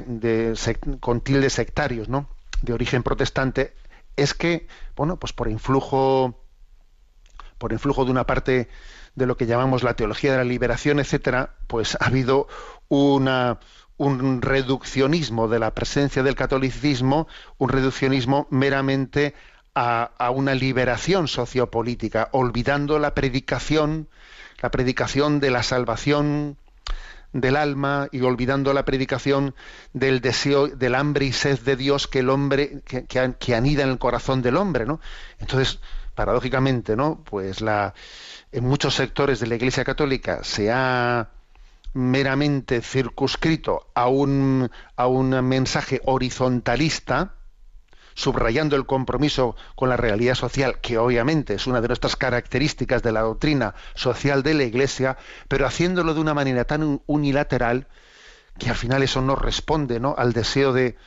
de 0.07 0.97
con 0.99 1.21
tildes 1.21 1.53
sectarios, 1.53 2.09
¿no? 2.09 2.29
de 2.61 2.73
origen 2.73 3.03
protestante, 3.03 3.73
es 4.15 4.33
que, 4.33 4.67
bueno, 4.95 5.17
pues 5.17 5.33
por 5.33 5.49
influjo, 5.49 6.43
por 7.57 7.71
influjo 7.71 8.05
de 8.05 8.11
una 8.11 8.25
parte 8.25 8.69
de 9.15 9.25
lo 9.25 9.37
que 9.37 9.45
llamamos 9.45 9.83
la 9.83 9.95
teología 9.95 10.31
de 10.31 10.37
la 10.37 10.43
liberación, 10.43 10.99
etcétera, 10.99 11.55
pues 11.67 11.97
ha 11.99 12.05
habido 12.05 12.47
una 12.87 13.59
un 13.99 14.41
reduccionismo 14.41 15.49
de 15.49 15.59
la 15.59 15.75
presencia 15.75 16.23
del 16.23 16.35
catolicismo, 16.35 17.27
un 17.57 17.67
reduccionismo 17.67 18.47
meramente 18.49 19.35
a, 19.81 20.29
una 20.31 20.55
liberación 20.55 21.29
sociopolítica, 21.29 22.27
olvidando 22.33 22.99
la 22.99 23.15
predicación, 23.15 24.09
la 24.61 24.71
predicación 24.71 25.39
de 25.39 25.51
la 25.51 25.63
salvación 25.63 26.57
del 27.31 27.55
alma 27.55 28.09
y 28.11 28.21
olvidando 28.21 28.73
la 28.73 28.83
predicación 28.83 29.55
del 29.93 30.19
deseo, 30.19 30.67
del 30.67 30.95
hambre 30.95 31.27
y 31.27 31.31
sed 31.31 31.59
de 31.59 31.77
Dios 31.77 32.07
que 32.07 32.19
el 32.19 32.29
hombre, 32.29 32.81
que, 32.85 33.05
que 33.05 33.55
anida 33.55 33.83
en 33.83 33.89
el 33.89 33.99
corazón 33.99 34.41
del 34.41 34.57
hombre, 34.57 34.85
¿no? 34.85 34.99
Entonces, 35.39 35.79
paradójicamente, 36.13 36.97
¿no? 36.97 37.23
Pues 37.23 37.61
la, 37.61 37.93
en 38.51 38.65
muchos 38.65 38.95
sectores 38.95 39.39
de 39.39 39.47
la 39.47 39.55
Iglesia 39.55 39.85
Católica 39.85 40.43
se 40.43 40.71
ha 40.71 41.29
meramente 41.93 42.81
circunscrito 42.81 43.87
a 43.93 44.07
un, 44.07 44.69
a 44.97 45.07
un 45.07 45.29
mensaje 45.47 46.01
horizontalista, 46.03 47.35
subrayando 48.19 48.75
el 48.75 48.85
compromiso 48.85 49.55
con 49.75 49.87
la 49.87 49.95
realidad 49.95 50.35
social, 50.35 50.79
que 50.81 50.97
obviamente 50.97 51.53
es 51.53 51.67
una 51.67 51.79
de 51.79 51.87
nuestras 51.87 52.17
características 52.17 53.01
de 53.01 53.13
la 53.13 53.21
doctrina 53.21 53.75
social 53.95 54.43
de 54.43 54.55
la 54.55 54.63
Iglesia, 54.63 55.17
pero 55.47 55.65
haciéndolo 55.65 56.13
de 56.13 56.19
una 56.19 56.33
manera 56.33 56.65
tan 56.65 56.83
un- 56.83 57.01
unilateral 57.07 57.87
que 58.57 58.69
al 58.69 58.75
final 58.75 59.03
eso 59.03 59.21
no 59.21 59.37
responde 59.37 60.01
¿no? 60.01 60.15
al 60.17 60.33
deseo 60.33 60.73
de, 60.73 60.97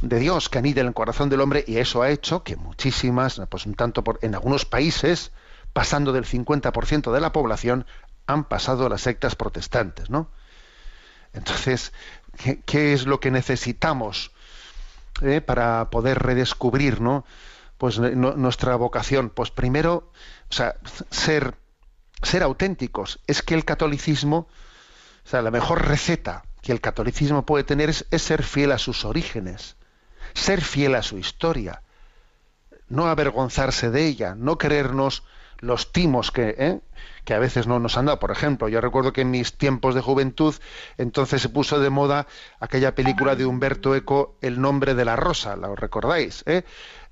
de 0.00 0.18
Dios 0.18 0.48
que 0.48 0.58
anida 0.58 0.80
en 0.80 0.88
el 0.88 0.94
corazón 0.94 1.28
del 1.28 1.40
hombre 1.42 1.64
y 1.64 1.76
eso 1.76 2.02
ha 2.02 2.10
hecho 2.10 2.42
que 2.42 2.56
muchísimas, 2.56 3.40
pues 3.48 3.64
un 3.66 3.74
tanto 3.74 4.02
en 4.20 4.34
algunos 4.34 4.64
países, 4.64 5.30
pasando 5.72 6.12
del 6.12 6.24
50% 6.24 7.12
de 7.12 7.20
la 7.20 7.32
población, 7.32 7.86
han 8.26 8.42
pasado 8.48 8.86
a 8.86 8.88
las 8.88 9.02
sectas 9.02 9.36
protestantes, 9.36 10.10
¿no? 10.10 10.28
Entonces, 11.34 11.92
¿qué, 12.36 12.60
qué 12.66 12.92
es 12.94 13.06
lo 13.06 13.20
que 13.20 13.30
necesitamos 13.30 14.31
eh, 15.22 15.40
para 15.40 15.90
poder 15.90 16.18
redescubrir, 16.18 17.00
¿no? 17.00 17.24
Pues 17.78 17.98
eh, 17.98 18.14
nuestra 18.14 18.76
vocación. 18.76 19.30
Pues 19.30 19.50
primero, 19.50 20.10
o 20.50 20.52
sea, 20.52 20.76
ser, 21.10 21.56
ser 22.22 22.42
auténticos. 22.42 23.20
Es 23.26 23.42
que 23.42 23.54
el 23.54 23.64
catolicismo, 23.64 24.48
o 25.24 25.28
sea, 25.28 25.42
la 25.42 25.50
mejor 25.50 25.86
receta 25.86 26.44
que 26.62 26.72
el 26.72 26.80
catolicismo 26.80 27.44
puede 27.44 27.64
tener 27.64 27.90
es, 27.90 28.06
ser 28.10 28.42
fiel 28.42 28.72
a 28.72 28.78
sus 28.78 29.04
orígenes, 29.04 29.76
ser 30.32 30.62
fiel 30.62 30.94
a 30.94 31.02
su 31.02 31.18
historia, 31.18 31.82
no 32.88 33.06
avergonzarse 33.06 33.90
de 33.90 34.06
ella, 34.06 34.34
no 34.36 34.58
creernos 34.58 35.24
los 35.58 35.92
timos 35.92 36.30
que, 36.30 36.54
¿eh? 36.58 36.80
Que 37.24 37.34
a 37.34 37.38
veces 37.38 37.66
no 37.66 37.78
nos 37.78 37.96
han 37.96 38.06
dado. 38.06 38.18
Por 38.18 38.30
ejemplo, 38.30 38.68
yo 38.68 38.80
recuerdo 38.80 39.12
que 39.12 39.20
en 39.20 39.30
mis 39.30 39.56
tiempos 39.56 39.94
de 39.94 40.00
juventud, 40.00 40.54
entonces 40.98 41.42
se 41.42 41.48
puso 41.48 41.80
de 41.80 41.90
moda 41.90 42.26
aquella 42.60 42.94
película 42.94 43.36
de 43.36 43.46
Humberto 43.46 43.94
Eco, 43.94 44.36
El 44.40 44.60
nombre 44.60 44.94
de 44.94 45.04
la 45.04 45.16
rosa, 45.16 45.56
¿la 45.56 45.70
os 45.70 45.78
recordáis? 45.78 46.42
eh? 46.46 46.62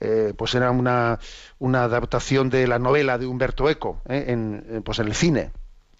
Eh, 0.00 0.32
pues 0.36 0.54
era 0.54 0.70
una, 0.70 1.18
una 1.58 1.84
adaptación 1.84 2.48
de 2.48 2.66
la 2.66 2.78
novela 2.78 3.18
de 3.18 3.26
Humberto 3.26 3.68
Eco 3.68 4.00
¿eh? 4.08 4.24
en, 4.28 4.64
eh, 4.68 4.80
pues 4.82 4.98
en 4.98 5.08
el 5.08 5.14
cine. 5.14 5.50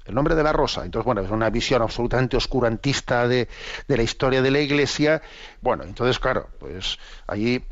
El 0.07 0.15
nombre 0.15 0.35
de 0.35 0.43
la 0.43 0.53
rosa. 0.53 0.85
Entonces, 0.85 1.05
bueno, 1.05 1.21
es 1.21 1.31
una 1.31 1.51
visión 1.51 1.83
absolutamente 1.83 2.37
oscurantista 2.37 3.29
de, 3.29 3.47
de 3.87 3.97
la 3.97 4.03
historia 4.03 4.43
de 4.43 4.51
la 4.51 4.61
Iglesia. 4.61 5.23
Bueno, 5.61 5.85
entonces, 5.85 6.19
claro, 6.19 6.49
pues 6.59 6.99
allí, 7.27 7.63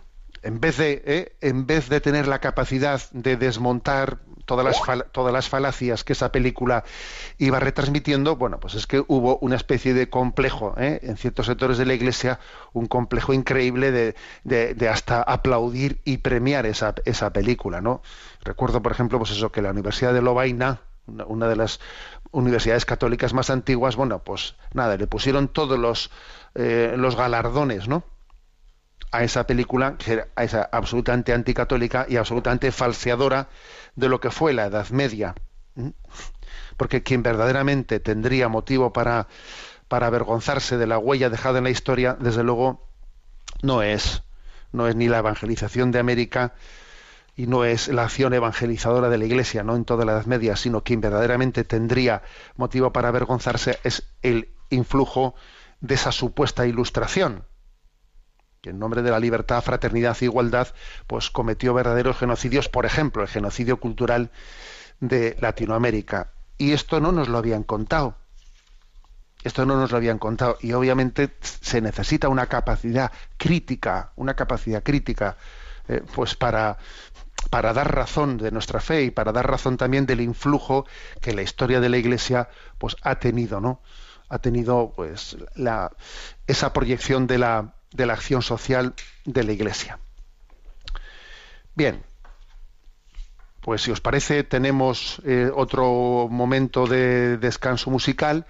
en 0.42 0.60
vez 0.60 0.76
de, 0.76 1.02
¿eh? 1.04 1.36
en 1.40 1.66
vez 1.66 1.88
de 1.88 2.00
tener 2.00 2.28
la 2.28 2.38
capacidad 2.40 3.00
de 3.12 3.36
desmontar 3.36 4.18
todas 4.48 4.64
las, 4.66 5.04
todas 5.12 5.32
las 5.32 5.48
falacias 5.48 6.02
que 6.02 6.14
esa 6.14 6.32
película 6.32 6.82
iba 7.38 7.60
retransmitiendo, 7.60 8.36
bueno, 8.36 8.58
pues 8.58 8.74
es 8.74 8.86
que 8.88 9.04
hubo 9.06 9.38
una 9.38 9.56
especie 9.56 9.94
de 9.94 10.10
complejo 10.10 10.74
¿eh? 10.78 10.98
en 11.02 11.16
ciertos 11.16 11.46
sectores 11.46 11.78
de 11.78 11.86
la 11.86 11.94
Iglesia, 11.94 12.40
un 12.72 12.86
complejo 12.86 13.32
increíble 13.32 13.92
de, 13.92 14.16
de- 14.44 14.88
hasta 14.88 15.22
aplaudir 15.22 16.00
y 16.04 16.18
premiar 16.18 16.66
esa, 16.66 16.94
esa 17.04 17.32
película, 17.32 17.80
¿no? 17.80 18.02
Recuerdo, 18.42 18.82
por 18.82 18.92
ejemplo, 18.92 19.18
pues 19.18 19.30
eso, 19.30 19.52
que 19.52 19.62
la 19.62 19.70
Universidad 19.70 20.12
de 20.14 20.22
Lovaina, 20.22 20.80
una, 21.06 21.48
de 21.48 21.56
las 21.56 21.80
universidades 22.32 22.84
católicas 22.84 23.32
más 23.34 23.50
antiguas, 23.50 23.96
bueno, 23.96 24.22
pues 24.24 24.56
nada, 24.74 24.96
le 24.96 25.06
pusieron 25.06 25.48
todos 25.48 25.78
los, 25.78 26.10
eh, 26.54 26.94
los 26.96 27.16
galardones, 27.16 27.88
¿no? 27.88 28.02
a 29.10 29.24
esa 29.24 29.46
película, 29.46 29.96
que 29.96 30.12
era 30.14 30.28
esa 30.36 30.68
absolutamente 30.70 31.32
anticatólica 31.32 32.04
y 32.08 32.16
absolutamente 32.16 32.70
falseadora 32.72 33.48
de 33.98 34.08
lo 34.08 34.20
que 34.20 34.30
fue 34.30 34.52
la 34.52 34.66
Edad 34.66 34.88
Media. 34.90 35.34
Porque 36.76 37.02
quien 37.02 37.24
verdaderamente 37.24 37.98
tendría 37.98 38.48
motivo 38.48 38.92
para, 38.92 39.26
para 39.88 40.06
avergonzarse 40.06 40.76
de 40.76 40.86
la 40.86 40.98
huella 40.98 41.30
dejada 41.30 41.58
en 41.58 41.64
la 41.64 41.70
historia, 41.70 42.16
desde 42.18 42.44
luego, 42.44 42.88
no 43.60 43.82
es, 43.82 44.22
no 44.70 44.86
es 44.86 44.94
ni 44.94 45.08
la 45.08 45.18
evangelización 45.18 45.90
de 45.90 45.98
América 45.98 46.54
y 47.34 47.48
no 47.48 47.64
es 47.64 47.88
la 47.88 48.04
acción 48.04 48.34
evangelizadora 48.34 49.08
de 49.08 49.18
la 49.18 49.24
Iglesia, 49.24 49.64
no 49.64 49.74
en 49.74 49.84
toda 49.84 50.04
la 50.04 50.12
Edad 50.12 50.26
Media, 50.26 50.54
sino 50.54 50.84
quien 50.84 51.00
verdaderamente 51.00 51.64
tendría 51.64 52.22
motivo 52.56 52.92
para 52.92 53.08
avergonzarse 53.08 53.80
es 53.82 54.04
el 54.22 54.50
influjo 54.70 55.34
de 55.80 55.96
esa 55.96 56.12
supuesta 56.12 56.66
ilustración 56.66 57.44
que 58.60 58.70
en 58.70 58.78
nombre 58.78 59.02
de 59.02 59.10
la 59.10 59.20
libertad, 59.20 59.62
fraternidad 59.62 60.16
e 60.20 60.24
igualdad, 60.24 60.68
pues 61.06 61.30
cometió 61.30 61.74
verdaderos 61.74 62.18
genocidios, 62.18 62.68
por 62.68 62.86
ejemplo, 62.86 63.22
el 63.22 63.28
genocidio 63.28 63.78
cultural 63.78 64.30
de 65.00 65.36
Latinoamérica. 65.40 66.32
Y 66.56 66.72
esto 66.72 67.00
no 67.00 67.12
nos 67.12 67.28
lo 67.28 67.38
habían 67.38 67.62
contado. 67.62 68.16
Esto 69.44 69.64
no 69.64 69.76
nos 69.76 69.92
lo 69.92 69.96
habían 69.96 70.18
contado. 70.18 70.58
Y 70.60 70.72
obviamente 70.72 71.36
se 71.40 71.80
necesita 71.80 72.28
una 72.28 72.46
capacidad 72.46 73.12
crítica, 73.36 74.12
una 74.16 74.34
capacidad 74.34 74.82
crítica, 74.82 75.36
eh, 75.86 76.02
pues 76.14 76.34
para, 76.34 76.78
para 77.50 77.72
dar 77.72 77.94
razón 77.94 78.38
de 78.38 78.50
nuestra 78.50 78.80
fe 78.80 79.04
y 79.04 79.10
para 79.12 79.32
dar 79.32 79.48
razón 79.48 79.76
también 79.76 80.06
del 80.06 80.20
influjo 80.20 80.86
que 81.20 81.32
la 81.32 81.42
historia 81.42 81.80
de 81.80 81.88
la 81.88 81.98
Iglesia 81.98 82.48
pues 82.78 82.96
ha 83.02 83.20
tenido, 83.20 83.60
¿no? 83.60 83.80
Ha 84.28 84.40
tenido 84.40 84.92
pues 84.94 85.36
la, 85.54 85.92
esa 86.46 86.72
proyección 86.72 87.26
de 87.26 87.38
la, 87.38 87.74
de 87.92 88.06
la 88.06 88.14
acción 88.14 88.42
social 88.42 88.94
de 89.24 89.44
la 89.44 89.52
Iglesia. 89.52 89.98
Bien, 91.74 92.02
pues 93.60 93.82
si 93.82 93.90
os 93.90 94.00
parece 94.00 94.44
tenemos 94.44 95.20
eh, 95.24 95.50
otro 95.54 96.28
momento 96.30 96.86
de 96.86 97.36
descanso 97.38 97.90
musical 97.90 98.46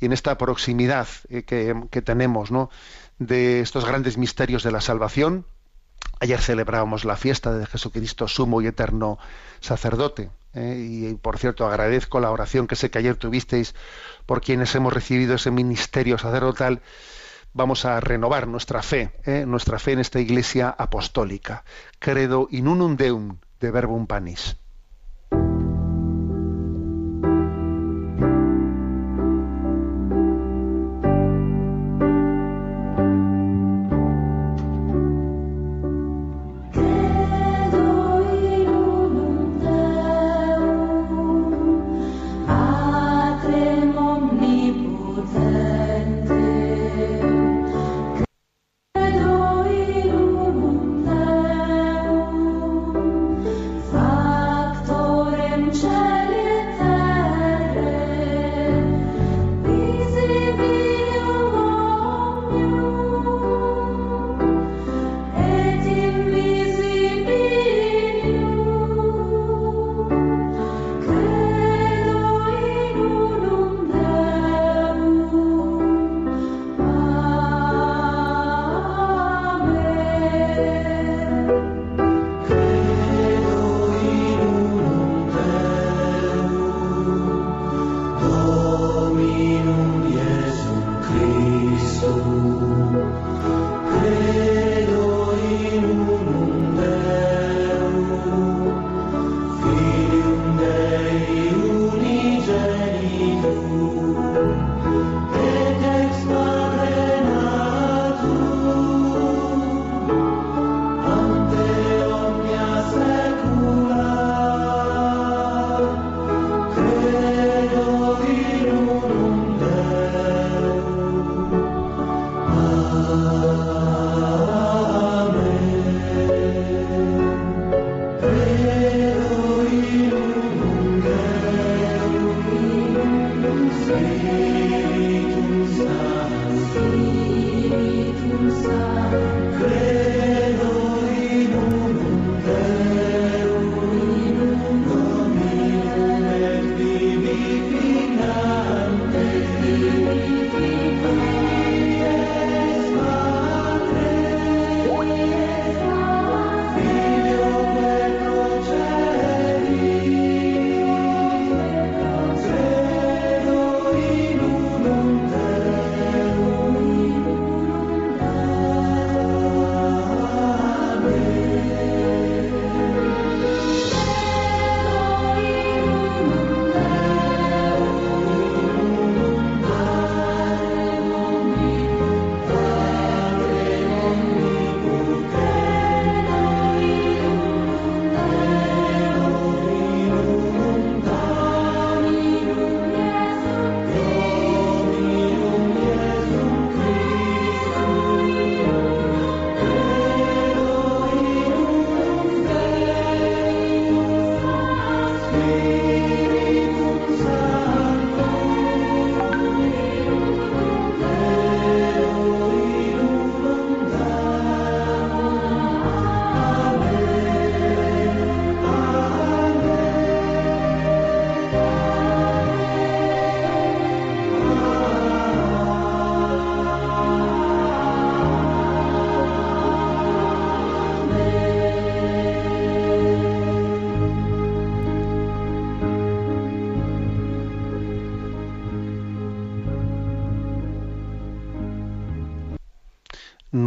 y 0.00 0.06
en 0.06 0.12
esta 0.12 0.36
proximidad 0.38 1.06
eh, 1.28 1.42
que, 1.44 2.02
tenemos 2.02 2.50
¿no? 2.50 2.70
de 3.18 3.60
estos 3.60 3.84
grandes 3.84 4.18
misterios 4.18 4.62
de 4.62 4.72
la 4.72 4.80
salvación. 4.80 5.46
Ayer 6.20 6.40
celebrábamos 6.40 7.04
la 7.04 7.16
fiesta 7.16 7.52
de 7.52 7.66
Jesucristo, 7.66 8.28
sumo 8.28 8.62
y 8.62 8.66
eterno 8.66 9.18
sacerdote. 9.60 10.30
¿eh? 10.54 10.76
Y 10.78 11.14
por 11.14 11.38
cierto, 11.38 11.66
agradezco 11.66 12.18
la 12.18 12.30
oración 12.30 12.66
que 12.66 12.74
sé 12.74 12.90
que 12.90 12.98
ayer 12.98 13.16
tuvisteis 13.16 13.74
por 14.26 14.40
quienes 14.40 14.74
hemos 14.74 14.92
recibido 14.92 15.34
ese 15.34 15.50
ministerio 15.50 16.18
sacerdotal 16.18 16.80
vamos 17.52 17.84
a 17.84 18.00
renovar 18.00 18.48
nuestra 18.48 18.82
fe, 18.82 19.12
¿eh? 19.24 19.44
nuestra 19.46 19.78
fe 19.78 19.92
en 19.92 19.98
esta 20.00 20.20
iglesia 20.20 20.70
apostólica. 20.70 21.64
Credo 21.98 22.48
in 22.50 22.68
unum 22.68 22.96
deum 22.96 23.38
de 23.60 23.70
verbum 23.70 24.06
panis. 24.06 24.56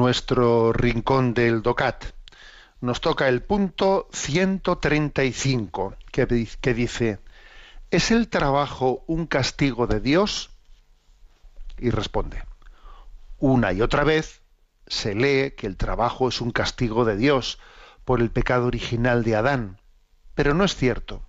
Nuestro 0.06 0.72
rincón 0.72 1.34
del 1.34 1.64
DOCAT. 1.64 2.06
Nos 2.80 3.02
toca 3.02 3.28
el 3.28 3.42
punto 3.42 4.08
135, 4.14 5.96
que, 6.12 6.48
que 6.62 6.74
dice, 6.76 7.18
¿es 7.90 8.12
el 8.12 8.28
trabajo 8.28 9.04
un 9.08 9.26
castigo 9.26 9.88
de 9.88 10.00
Dios? 10.00 10.52
Y 11.80 11.90
responde, 11.90 12.44
una 13.40 13.74
y 13.74 13.82
otra 13.82 14.04
vez 14.04 14.44
se 14.86 15.16
lee 15.16 15.56
que 15.58 15.66
el 15.66 15.76
trabajo 15.76 16.30
es 16.30 16.40
un 16.40 16.52
castigo 16.52 17.04
de 17.04 17.18
Dios 17.18 17.58
por 18.04 18.22
el 18.22 18.30
pecado 18.30 18.68
original 18.68 19.24
de 19.24 19.36
Adán, 19.36 19.82
pero 20.36 20.54
no 20.54 20.66
es 20.66 20.76
cierto. 20.76 21.28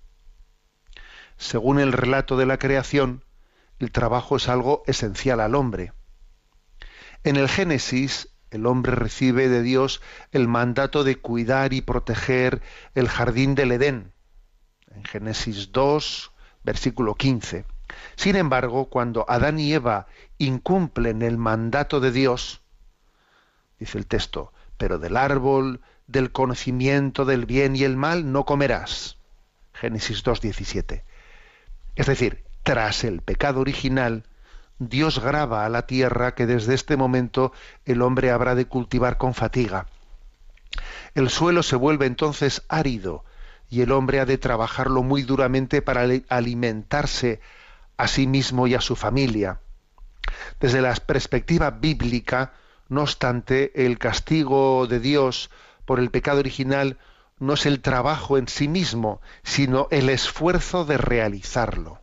Según 1.39 1.81
el 1.81 1.95
relato 1.95 2.37
de 2.37 2.45
la 2.45 2.59
creación, 2.59 3.25
el 3.79 3.91
trabajo 3.91 4.37
es 4.37 4.51
algo 4.51 4.83
esencial 4.87 5.41
al 5.41 5.55
hombre. 5.55 5.95
En 7.25 7.37
el 7.37 7.49
Génesis, 7.49 8.36
el 8.57 8.67
hombre 8.67 8.95
recibe 8.95 9.49
de 9.49 9.63
Dios 9.63 10.03
el 10.33 10.49
mandato 10.49 11.05
de 11.05 11.17
cuidar 11.17 11.73
y 11.73 11.81
proteger 11.81 12.61
el 12.95 13.09
jardín 13.09 13.55
del 13.55 13.73
Edén. 13.73 14.13
En 14.95 15.05
Génesis 15.05 15.73
2, 15.73 16.33
versículo 16.65 17.15
15. 17.15 17.65
Sin 18.17 18.37
embargo, 18.37 18.87
cuando 18.87 19.25
Adán 19.29 19.59
y 19.61 19.73
Eva 19.73 20.07
incumplen 20.39 21.23
el 21.23 21.39
mandato 21.39 22.01
de 22.01 22.11
Dios, 22.11 22.61
dice 23.79 23.99
el 23.99 24.07
texto, 24.07 24.53
pero 24.77 24.99
del 24.99 25.17
árbol 25.17 25.81
del 26.07 26.33
conocimiento 26.33 27.25
del 27.25 27.47
bien 27.47 27.77
y 27.77 27.85
el 27.85 27.97
mal 27.97 28.33
no 28.33 28.45
comerás. 28.45 29.19
Génesis 29.73 30.25
2.17. 30.25 31.03
Es 31.95 32.07
decir, 32.07 32.45
tras 32.63 33.05
el 33.05 33.21
pecado 33.21 33.61
original, 33.61 34.25
Dios 34.79 35.21
graba 35.21 35.65
a 35.65 35.69
la 35.69 35.87
tierra 35.87 36.35
que 36.35 36.47
desde 36.47 36.75
este 36.75 36.97
momento 36.97 37.53
el 37.85 38.03
hombre 38.03 38.31
habrá 38.31 38.55
de 38.55 38.67
cultivar 38.67 39.17
con 39.17 39.33
fatiga. 39.33 39.87
El 41.15 41.31
suelo 41.31 41.63
se 41.63 41.77
vuelve 41.77 42.07
entonces 42.07 42.63
árido 42.69 43.25
y 43.71 43.81
el 43.81 43.93
hombre 43.93 44.21
ha 44.21 44.27
de 44.27 44.39
trabajarlo 44.39 45.03
muy 45.03 45.23
duramente 45.23 45.81
para 45.81 46.03
ali- 46.03 46.27
alimentarse 46.29 47.41
a 47.97 48.07
sí 48.07 48.27
mismo 48.27 48.67
y 48.67 48.75
a 48.75 48.81
su 48.81 48.97
familia. 48.97 49.61
Desde 50.61 50.83
la 50.83 50.95
perspectiva 50.95 51.71
bíblica, 51.71 52.53
no 52.89 53.03
obstante, 53.03 53.87
el 53.87 53.99
castigo 53.99 54.87
de 54.87 55.01
Dios 55.01 55.51
por 55.87 55.99
el 55.99 56.11
pecado 56.11 56.41
original 56.41 56.99
no 57.39 57.55
es 57.55 57.65
el 57.65 57.81
trabajo 57.81 58.39
en 58.39 58.49
sí 58.49 58.69
mismo, 58.69 59.21
sino 59.43 59.89
el 59.91 60.11
esfuerzo 60.11 60.85
de 60.85 60.99
realizarlo. 60.99 62.01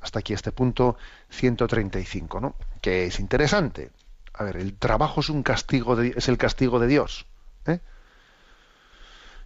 Hasta 0.00 0.20
aquí 0.20 0.32
este 0.32 0.52
punto 0.52 0.96
135, 1.30 2.40
¿no? 2.40 2.54
Que 2.80 3.04
es 3.06 3.20
interesante. 3.20 3.90
A 4.34 4.44
ver, 4.44 4.56
el 4.56 4.74
trabajo 4.74 5.20
es 5.20 5.28
un 5.28 5.42
castigo, 5.42 5.96
de- 5.96 6.14
es 6.16 6.28
el 6.28 6.38
castigo 6.38 6.78
de 6.78 6.86
Dios. 6.86 7.26
¿eh? 7.66 7.80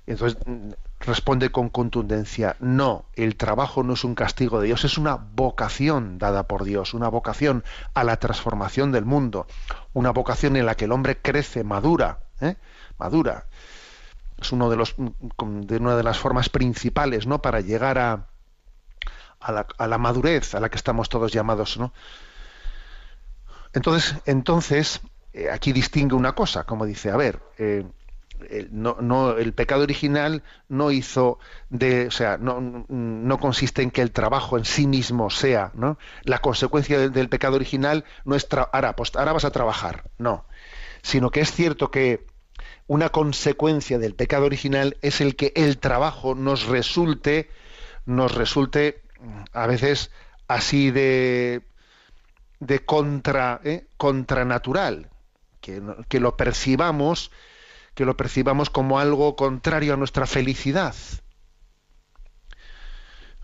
Entonces 0.07 0.39
mm, 0.47 0.71
responde 1.01 1.51
con 1.51 1.71
contundencia, 1.71 2.57
no, 2.61 3.07
el 3.15 3.37
trabajo 3.37 3.83
no 3.83 3.95
es 3.95 4.05
un 4.05 4.15
castigo 4.15 4.61
de 4.61 4.67
Dios, 4.67 4.85
es 4.85 4.99
una 4.99 5.17
vocación 5.17 6.19
dada 6.19 6.45
por 6.45 6.65
Dios, 6.65 6.95
una 6.95 7.09
vocación 7.09 7.65
a 7.95 8.05
la 8.05 8.19
transformación 8.19 8.93
del 8.93 9.05
mundo, 9.05 9.47
una 9.95 10.11
vocación 10.11 10.57
en 10.57 10.67
la 10.67 10.75
que 10.77 10.85
el 10.85 10.93
hombre 10.93 11.19
crece, 11.21 11.65
madura, 11.65 12.21
¿eh? 12.41 12.57
madura. 12.99 13.47
Es 14.41 14.53
uno 14.53 14.69
de 14.69 14.77
los 14.77 14.95
mm, 14.99 15.61
de 15.63 15.77
una 15.79 15.97
de 15.97 16.03
las 16.03 16.19
formas 16.19 16.49
principales, 16.51 17.27
¿no? 17.27 17.41
Para 17.41 17.61
llegar 17.61 17.99
a, 17.99 18.27
a 19.45 19.87
la, 19.87 19.99
madurez 19.99 20.55
a 20.55 20.61
la 20.61 20.69
que 20.69 20.77
estamos 20.77 21.09
todos 21.09 21.33
llamados, 21.33 21.77
¿no? 21.77 21.93
Entonces, 23.73 24.17
entonces 24.25 25.01
eh, 25.33 25.51
aquí 25.51 25.73
distingue 25.73 26.15
una 26.15 26.35
cosa, 26.35 26.65
como 26.65 26.87
dice, 26.87 27.11
a 27.11 27.17
ver, 27.17 27.41
eh, 27.59 27.85
el, 28.51 28.69
no, 28.73 28.97
no, 29.01 29.37
el 29.37 29.53
pecado 29.53 29.83
original 29.83 30.43
no 30.69 30.91
hizo 30.91 31.39
de, 31.71 32.07
o 32.07 32.11
sea, 32.11 32.39
no, 32.39 32.85
no 32.89 33.39
consiste 33.39 33.83
en 33.83 33.91
que 33.91 34.03
el 34.03 34.13
trabajo 34.13 34.59
en 34.59 34.65
sí 34.65 34.87
mismo 34.87 35.31
sea, 35.31 35.71
¿no? 35.75 35.99
La 36.23 36.39
consecuencia 36.39 37.09
del, 37.09 37.29
pecado 37.29 37.57
original 37.57 38.05
no 38.25 38.35
es 38.37 38.47
ahora, 38.73 38.97
pues, 38.97 39.15
ahora 39.17 39.33
vas 39.33 39.45
a 39.45 39.51
trabajar, 39.51 40.05
no, 40.19 40.45
sino 41.03 41.31
que 41.31 41.41
es 41.41 41.53
cierto 41.53 41.91
que 41.91 42.27
una 42.87 43.09
consecuencia 43.11 43.99
del 43.99 44.15
pecado 44.15 44.47
original 44.47 44.97
es 45.03 45.21
el 45.21 45.37
que 45.37 45.53
el 45.57 45.79
trabajo 45.79 46.35
nos 46.35 46.67
resulte, 46.67 47.49
nos 48.05 48.35
resulte 48.35 49.04
a 49.53 49.67
veces 49.67 50.11
así 50.49 50.91
de 50.91 51.63
de 52.61 52.85
contra 52.85 53.61
¿eh? 53.65 53.87
contranatural, 53.97 55.11
que, 55.61 55.83
que 56.09 56.21
lo 56.21 56.37
percibamos 56.37 57.31
que 57.95 58.05
lo 58.05 58.17
percibamos 58.17 58.71
como 58.71 58.99
algo 58.99 59.37
contrario 59.37 59.95
a 59.95 59.97
nuestra 59.97 60.27
felicidad. 60.27 60.95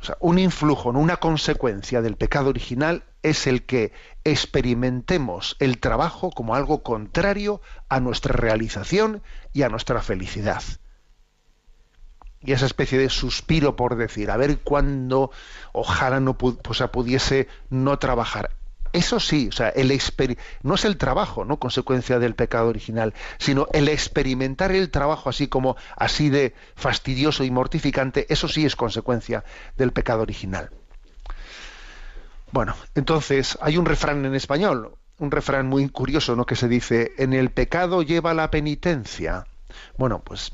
O 0.00 0.04
sea, 0.04 0.16
un 0.20 0.38
influjo, 0.38 0.90
una 0.90 1.18
consecuencia 1.18 2.00
del 2.00 2.16
pecado 2.16 2.48
original 2.48 3.04
es 3.22 3.46
el 3.46 3.64
que 3.64 3.92
experimentemos 4.24 5.56
el 5.60 5.78
trabajo 5.78 6.30
como 6.30 6.54
algo 6.54 6.82
contrario 6.82 7.60
a 7.88 8.00
nuestra 8.00 8.32
realización 8.32 9.22
y 9.52 9.62
a 9.62 9.68
nuestra 9.68 10.00
felicidad. 10.00 10.62
Y 12.43 12.53
esa 12.53 12.66
especie 12.66 12.99
de 12.99 13.11
suspiro 13.11 13.76
por 13.76 13.97
decir, 13.97 14.30
a 14.30 14.36
ver 14.36 14.61
cuándo 14.61 15.30
ojalá 15.72 16.20
no 16.20 16.38
pu- 16.38 16.91
pudiese 16.91 17.49
no 17.68 17.99
trabajar. 17.99 18.51
Eso 18.93 19.20
sí, 19.20 19.49
o 19.49 19.53
sea, 19.53 19.68
el 19.68 19.97
no 20.62 20.74
es 20.74 20.84
el 20.84 20.97
trabajo, 20.97 21.45
no 21.45 21.59
consecuencia 21.59 22.18
del 22.18 22.34
pecado 22.34 22.68
original, 22.68 23.14
sino 23.38 23.68
el 23.72 23.88
experimentar 23.88 24.72
el 24.72 24.91
trabajo 24.91 25.28
así 25.28 25.47
como 25.47 25.76
así 25.97 26.28
de 26.28 26.55
fastidioso 26.74 27.45
y 27.45 27.51
mortificante, 27.53 28.26
eso 28.32 28.49
sí 28.49 28.64
es 28.66 28.74
consecuencia 28.74 29.45
del 29.76 29.93
pecado 29.93 30.22
original. 30.22 30.70
Bueno, 32.51 32.74
entonces 32.97 33.57
hay 33.61 33.76
un 33.76 33.86
refrán 33.86 34.24
en 34.24 34.34
español, 34.34 34.97
un 35.18 35.30
refrán 35.30 35.68
muy 35.68 35.88
curioso, 35.88 36.34
¿no? 36.34 36.45
Que 36.47 36.57
se 36.57 36.66
dice: 36.66 37.12
"En 37.18 37.32
el 37.32 37.51
pecado 37.51 38.03
lleva 38.03 38.34
la 38.34 38.51
penitencia". 38.51 39.47
Bueno, 39.99 40.20
pues 40.24 40.53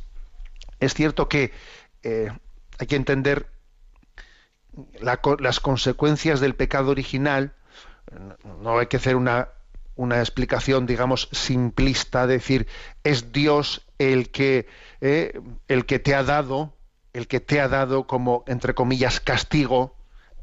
es 0.81 0.95
cierto 0.95 1.29
que 1.29 1.53
eh, 2.03 2.31
hay 2.79 2.87
que 2.87 2.97
entender 2.97 3.51
las 5.01 5.61
consecuencias 5.61 6.41
del 6.41 6.55
pecado 6.55 6.91
original 6.91 7.55
no 8.61 8.79
hay 8.79 8.87
que 8.87 8.97
hacer 8.97 9.17
una, 9.17 9.49
una 9.95 10.19
explicación, 10.21 10.87
digamos, 10.87 11.29
simplista, 11.33 12.27
decir, 12.27 12.67
es 13.05 13.33
Dios 13.33 13.87
el 13.99 14.31
que, 14.31 14.69
eh, 15.01 15.41
el 15.69 15.87
que 15.87 15.99
te 15.99 16.15
ha 16.15 16.23
dado, 16.23 16.75
el 17.13 17.27
que 17.27 17.41
te 17.41 17.61
ha 17.61 17.69
dado 17.69 18.07
como, 18.07 18.45
entre 18.47 18.75
comillas, 18.75 19.21
castigo 19.21 19.95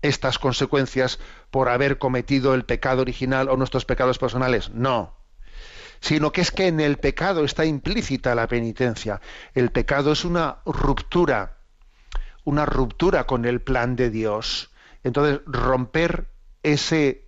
estas 0.01 0.37
consecuencias 0.37 1.19
por 1.49 1.69
haber 1.69 1.97
cometido 1.97 2.55
el 2.55 2.65
pecado 2.65 3.01
original 3.01 3.49
o 3.49 3.55
nuestros 3.55 3.85
pecados 3.85 4.17
personales. 4.17 4.71
No. 4.71 5.15
Sino 6.03 6.33
que 6.33 6.41
es 6.41 6.51
que 6.51 6.67
en 6.67 6.81
el 6.81 6.97
pecado 6.97 7.45
está 7.45 7.63
implícita 7.63 8.35
la 8.35 8.45
penitencia. 8.45 9.21
El 9.53 9.71
pecado 9.71 10.11
es 10.11 10.25
una 10.25 10.57
ruptura, 10.65 11.59
una 12.43 12.65
ruptura 12.65 13.25
con 13.25 13.45
el 13.45 13.61
plan 13.61 13.95
de 13.95 14.09
Dios. 14.09 14.69
Entonces, 15.05 15.39
romper 15.45 16.27
ese, 16.61 17.25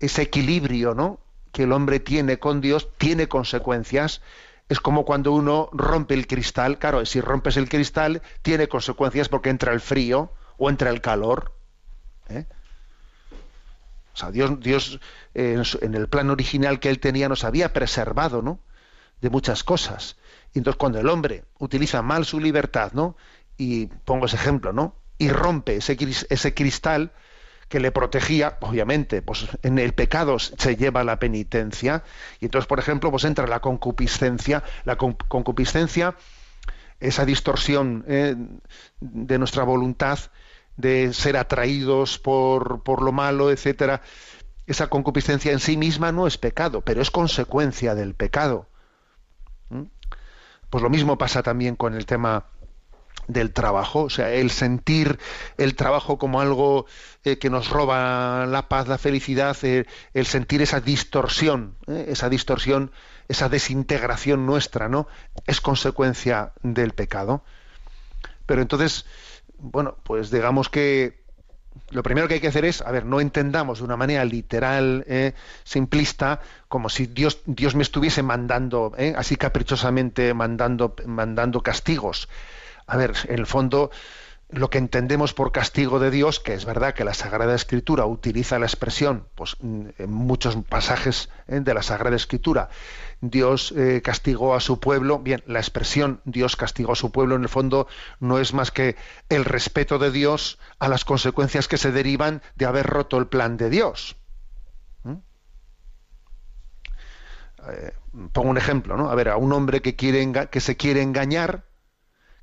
ese 0.00 0.22
equilibrio 0.22 0.94
¿no? 0.94 1.20
que 1.52 1.64
el 1.64 1.72
hombre 1.72 2.00
tiene 2.00 2.38
con 2.38 2.62
Dios 2.62 2.88
tiene 2.96 3.28
consecuencias. 3.28 4.22
Es 4.70 4.80
como 4.80 5.04
cuando 5.04 5.32
uno 5.32 5.68
rompe 5.74 6.14
el 6.14 6.26
cristal. 6.26 6.78
Claro, 6.78 7.04
si 7.04 7.20
rompes 7.20 7.58
el 7.58 7.68
cristal, 7.68 8.22
tiene 8.40 8.68
consecuencias 8.68 9.28
porque 9.28 9.50
entra 9.50 9.74
el 9.74 9.82
frío 9.82 10.32
o 10.56 10.70
entra 10.70 10.88
el 10.88 11.02
calor. 11.02 11.52
¿eh? 12.30 12.46
O 14.14 14.16
sea, 14.16 14.30
Dios, 14.30 14.60
Dios 14.60 15.00
eh, 15.34 15.60
en, 15.82 15.94
el 15.94 16.08
plan 16.08 16.30
original 16.30 16.78
que 16.78 16.88
él 16.88 17.00
tenía 17.00 17.28
nos 17.28 17.44
había 17.44 17.72
preservado, 17.72 18.42
¿no? 18.42 18.60
De 19.20 19.28
muchas 19.28 19.64
cosas. 19.64 20.16
Y 20.52 20.58
entonces 20.58 20.78
cuando 20.78 21.00
el 21.00 21.08
hombre 21.08 21.44
utiliza 21.58 22.00
mal 22.02 22.24
su 22.24 22.38
libertad, 22.38 22.92
¿no? 22.92 23.16
Y 23.56 23.86
pongo 23.86 24.26
ese 24.26 24.36
ejemplo, 24.36 24.72
¿no? 24.72 24.94
Y 25.18 25.28
rompe 25.28 25.76
ese, 25.76 25.96
ese 26.30 26.54
cristal 26.54 27.12
que 27.68 27.80
le 27.80 27.90
protegía, 27.90 28.58
obviamente, 28.60 29.22
pues 29.22 29.46
en 29.62 29.78
el 29.78 29.94
pecado 29.94 30.38
se 30.38 30.76
lleva 30.76 31.02
la 31.02 31.18
penitencia. 31.18 32.04
Y 32.40 32.44
entonces, 32.44 32.68
por 32.68 32.78
ejemplo, 32.78 33.10
pues 33.10 33.24
entra 33.24 33.46
la 33.46 33.60
concupiscencia. 33.60 34.62
La 34.84 34.96
con- 34.96 35.16
concupiscencia, 35.28 36.14
esa 37.00 37.24
distorsión 37.24 38.04
eh, 38.06 38.36
de 39.00 39.38
nuestra 39.38 39.64
voluntad 39.64 40.18
de 40.76 41.12
ser 41.12 41.36
atraídos 41.36 42.18
por, 42.18 42.82
por 42.82 43.02
lo 43.02 43.12
malo, 43.12 43.50
etcétera, 43.50 44.02
esa 44.66 44.88
concupiscencia 44.88 45.52
en 45.52 45.60
sí 45.60 45.76
misma 45.76 46.12
no 46.12 46.26
es 46.26 46.38
pecado, 46.38 46.80
pero 46.80 47.02
es 47.02 47.10
consecuencia 47.10 47.94
del 47.94 48.14
pecado. 48.14 48.66
¿Mm? 49.68 49.84
Pues 50.70 50.82
lo 50.82 50.90
mismo 50.90 51.18
pasa 51.18 51.42
también 51.42 51.76
con 51.76 51.94
el 51.94 52.06
tema 52.06 52.46
del 53.28 53.52
trabajo, 53.52 54.02
o 54.02 54.10
sea, 54.10 54.32
el 54.32 54.50
sentir 54.50 55.18
el 55.56 55.76
trabajo 55.76 56.18
como 56.18 56.40
algo 56.40 56.86
eh, 57.24 57.38
que 57.38 57.50
nos 57.50 57.70
roba 57.70 58.46
la 58.46 58.68
paz, 58.68 58.88
la 58.88 58.98
felicidad, 58.98 59.56
eh, 59.62 59.86
el 60.12 60.26
sentir 60.26 60.62
esa 60.62 60.80
distorsión, 60.80 61.76
eh, 61.86 62.06
esa 62.08 62.28
distorsión, 62.28 62.92
esa 63.28 63.48
desintegración 63.48 64.46
nuestra, 64.46 64.88
¿no? 64.88 65.08
Es 65.46 65.60
consecuencia 65.60 66.52
del 66.62 66.92
pecado. 66.92 67.42
Pero 68.46 68.60
entonces, 68.60 69.06
bueno, 69.58 69.96
pues 70.02 70.30
digamos 70.30 70.68
que 70.68 71.24
lo 71.90 72.02
primero 72.02 72.28
que 72.28 72.34
hay 72.34 72.40
que 72.40 72.48
hacer 72.48 72.64
es, 72.64 72.82
a 72.82 72.90
ver, 72.90 73.04
no 73.04 73.20
entendamos 73.20 73.78
de 73.78 73.84
una 73.84 73.96
manera 73.96 74.24
literal, 74.24 75.04
eh, 75.08 75.34
simplista, 75.64 76.40
como 76.68 76.88
si 76.88 77.06
Dios, 77.06 77.40
Dios 77.46 77.74
me 77.74 77.82
estuviese 77.82 78.22
mandando, 78.22 78.92
eh, 78.96 79.14
así 79.16 79.36
caprichosamente 79.36 80.34
mandando, 80.34 80.94
mandando 81.06 81.62
castigos. 81.62 82.28
A 82.86 82.96
ver, 82.96 83.12
en 83.28 83.38
el 83.38 83.46
fondo, 83.46 83.90
lo 84.50 84.70
que 84.70 84.78
entendemos 84.78 85.34
por 85.34 85.52
castigo 85.52 85.98
de 85.98 86.10
Dios, 86.10 86.38
que 86.38 86.54
es 86.54 86.64
verdad 86.64 86.94
que 86.94 87.04
la 87.04 87.14
Sagrada 87.14 87.54
Escritura 87.54 88.06
utiliza 88.06 88.58
la 88.58 88.66
expresión, 88.66 89.26
pues 89.34 89.56
en 89.60 89.94
muchos 90.10 90.56
pasajes 90.68 91.28
eh, 91.48 91.60
de 91.60 91.74
la 91.74 91.82
Sagrada 91.82 92.16
Escritura, 92.16 92.68
Dios 93.30 93.72
eh, 93.76 94.02
castigó 94.02 94.54
a 94.54 94.60
su 94.60 94.80
pueblo. 94.80 95.18
Bien, 95.18 95.42
la 95.46 95.58
expresión 95.58 96.20
Dios 96.24 96.56
castigó 96.56 96.92
a 96.92 96.96
su 96.96 97.10
pueblo 97.10 97.36
en 97.36 97.42
el 97.42 97.48
fondo 97.48 97.86
no 98.20 98.38
es 98.38 98.52
más 98.52 98.70
que 98.70 98.96
el 99.28 99.44
respeto 99.44 99.98
de 99.98 100.10
Dios 100.10 100.58
a 100.78 100.88
las 100.88 101.04
consecuencias 101.04 101.68
que 101.68 101.78
se 101.78 101.92
derivan 101.92 102.42
de 102.56 102.66
haber 102.66 102.86
roto 102.86 103.18
el 103.18 103.26
plan 103.26 103.56
de 103.56 103.70
Dios. 103.70 104.16
¿Mm? 105.04 105.16
Eh, 107.68 107.92
pongo 108.32 108.50
un 108.50 108.58
ejemplo, 108.58 108.96
¿no? 108.96 109.10
A 109.10 109.14
ver, 109.14 109.28
a 109.28 109.36
un 109.36 109.52
hombre 109.52 109.80
que, 109.80 109.96
quiere 109.96 110.48
que 110.50 110.60
se 110.60 110.76
quiere 110.76 111.02
engañar, 111.02 111.64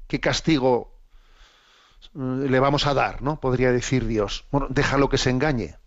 ¿qué 0.08 0.20
castigo 0.20 0.98
eh, 2.16 2.20
le 2.50 2.60
vamos 2.60 2.88
a 2.88 2.94
dar, 2.94 3.22
¿no? 3.22 3.40
Podría 3.40 3.72
decir 3.72 4.08
Dios. 4.08 4.46
Bueno, 4.52 4.68
déjalo 4.70 5.10
que 5.10 5.18
se 5.18 5.30
engañe. 5.30 5.78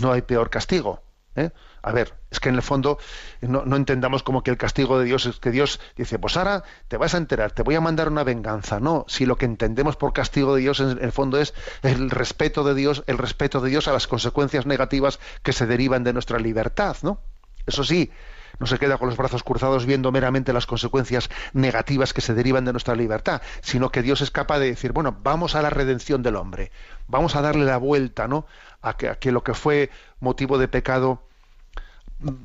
No 0.00 0.12
hay 0.12 0.22
peor 0.22 0.50
castigo. 0.50 1.02
¿Eh? 1.36 1.50
A 1.82 1.92
ver, 1.92 2.14
es 2.30 2.40
que 2.40 2.48
en 2.48 2.54
el 2.54 2.62
fondo 2.62 2.98
no, 3.40 3.64
no 3.64 3.76
entendamos 3.76 4.22
como 4.22 4.42
que 4.42 4.50
el 4.50 4.56
castigo 4.56 4.98
de 4.98 5.04
Dios 5.04 5.26
es 5.26 5.38
que 5.38 5.50
Dios 5.50 5.80
dice, 5.96 6.18
pues 6.18 6.36
ahora 6.36 6.64
te 6.88 6.96
vas 6.96 7.14
a 7.14 7.18
enterar, 7.18 7.52
te 7.52 7.62
voy 7.62 7.74
a 7.74 7.80
mandar 7.80 8.08
una 8.08 8.24
venganza. 8.24 8.80
No, 8.80 9.04
si 9.08 9.26
lo 9.26 9.36
que 9.36 9.44
entendemos 9.44 9.96
por 9.96 10.12
castigo 10.12 10.54
de 10.54 10.62
Dios 10.62 10.80
en 10.80 10.98
el 11.02 11.12
fondo 11.12 11.38
es 11.38 11.54
el 11.82 12.10
respeto 12.10 12.64
de 12.64 12.74
Dios, 12.74 13.04
el 13.06 13.18
respeto 13.18 13.60
de 13.60 13.70
Dios 13.70 13.88
a 13.88 13.92
las 13.92 14.06
consecuencias 14.06 14.66
negativas 14.66 15.20
que 15.42 15.52
se 15.52 15.66
derivan 15.66 16.04
de 16.04 16.12
nuestra 16.12 16.38
libertad, 16.38 16.96
¿no? 17.02 17.20
Eso 17.66 17.84
sí, 17.84 18.10
no 18.58 18.66
se 18.66 18.78
queda 18.78 18.98
con 18.98 19.08
los 19.08 19.16
brazos 19.16 19.42
cruzados 19.42 19.86
viendo 19.86 20.12
meramente 20.12 20.52
las 20.52 20.66
consecuencias 20.66 21.28
negativas 21.52 22.12
que 22.12 22.20
se 22.20 22.34
derivan 22.34 22.64
de 22.64 22.72
nuestra 22.72 22.94
libertad, 22.94 23.42
sino 23.62 23.90
que 23.90 24.02
Dios 24.02 24.20
es 24.20 24.30
capaz 24.30 24.58
de 24.58 24.66
decir, 24.66 24.92
bueno, 24.92 25.16
vamos 25.22 25.54
a 25.54 25.62
la 25.62 25.70
redención 25.70 26.22
del 26.22 26.36
hombre, 26.36 26.70
vamos 27.08 27.36
a 27.36 27.42
darle 27.42 27.64
la 27.64 27.78
vuelta, 27.78 28.28
¿no? 28.28 28.46
A 28.84 28.96
que, 28.96 29.16
que 29.18 29.32
lo 29.32 29.42
que 29.42 29.54
fue 29.54 29.90
motivo 30.20 30.58
de 30.58 30.68
pecado 30.68 31.26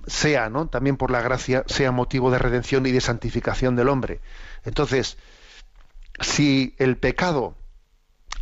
sea, 0.07 0.49
¿no? 0.49 0.67
También 0.67 0.97
por 0.97 1.11
la 1.11 1.21
gracia, 1.21 1.63
sea 1.67 1.91
motivo 1.91 2.31
de 2.31 2.39
redención 2.39 2.85
y 2.85 2.91
de 2.91 3.01
santificación 3.01 3.75
del 3.75 3.89
hombre. 3.89 4.19
Entonces, 4.65 5.17
si 6.19 6.75
el 6.77 6.97
pecado 6.97 7.55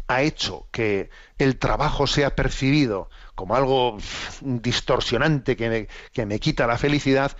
ha 0.07 0.21
hecho 0.21 0.67
que 0.71 1.09
el 1.37 1.57
trabajo 1.57 2.07
sea 2.07 2.35
percibido 2.35 3.09
como 3.35 3.55
algo 3.55 3.97
distorsionante 4.41 5.55
que 5.57 5.69
me, 5.69 5.87
que 6.13 6.25
me 6.25 6.39
quita 6.39 6.65
la 6.65 6.77
felicidad, 6.77 7.35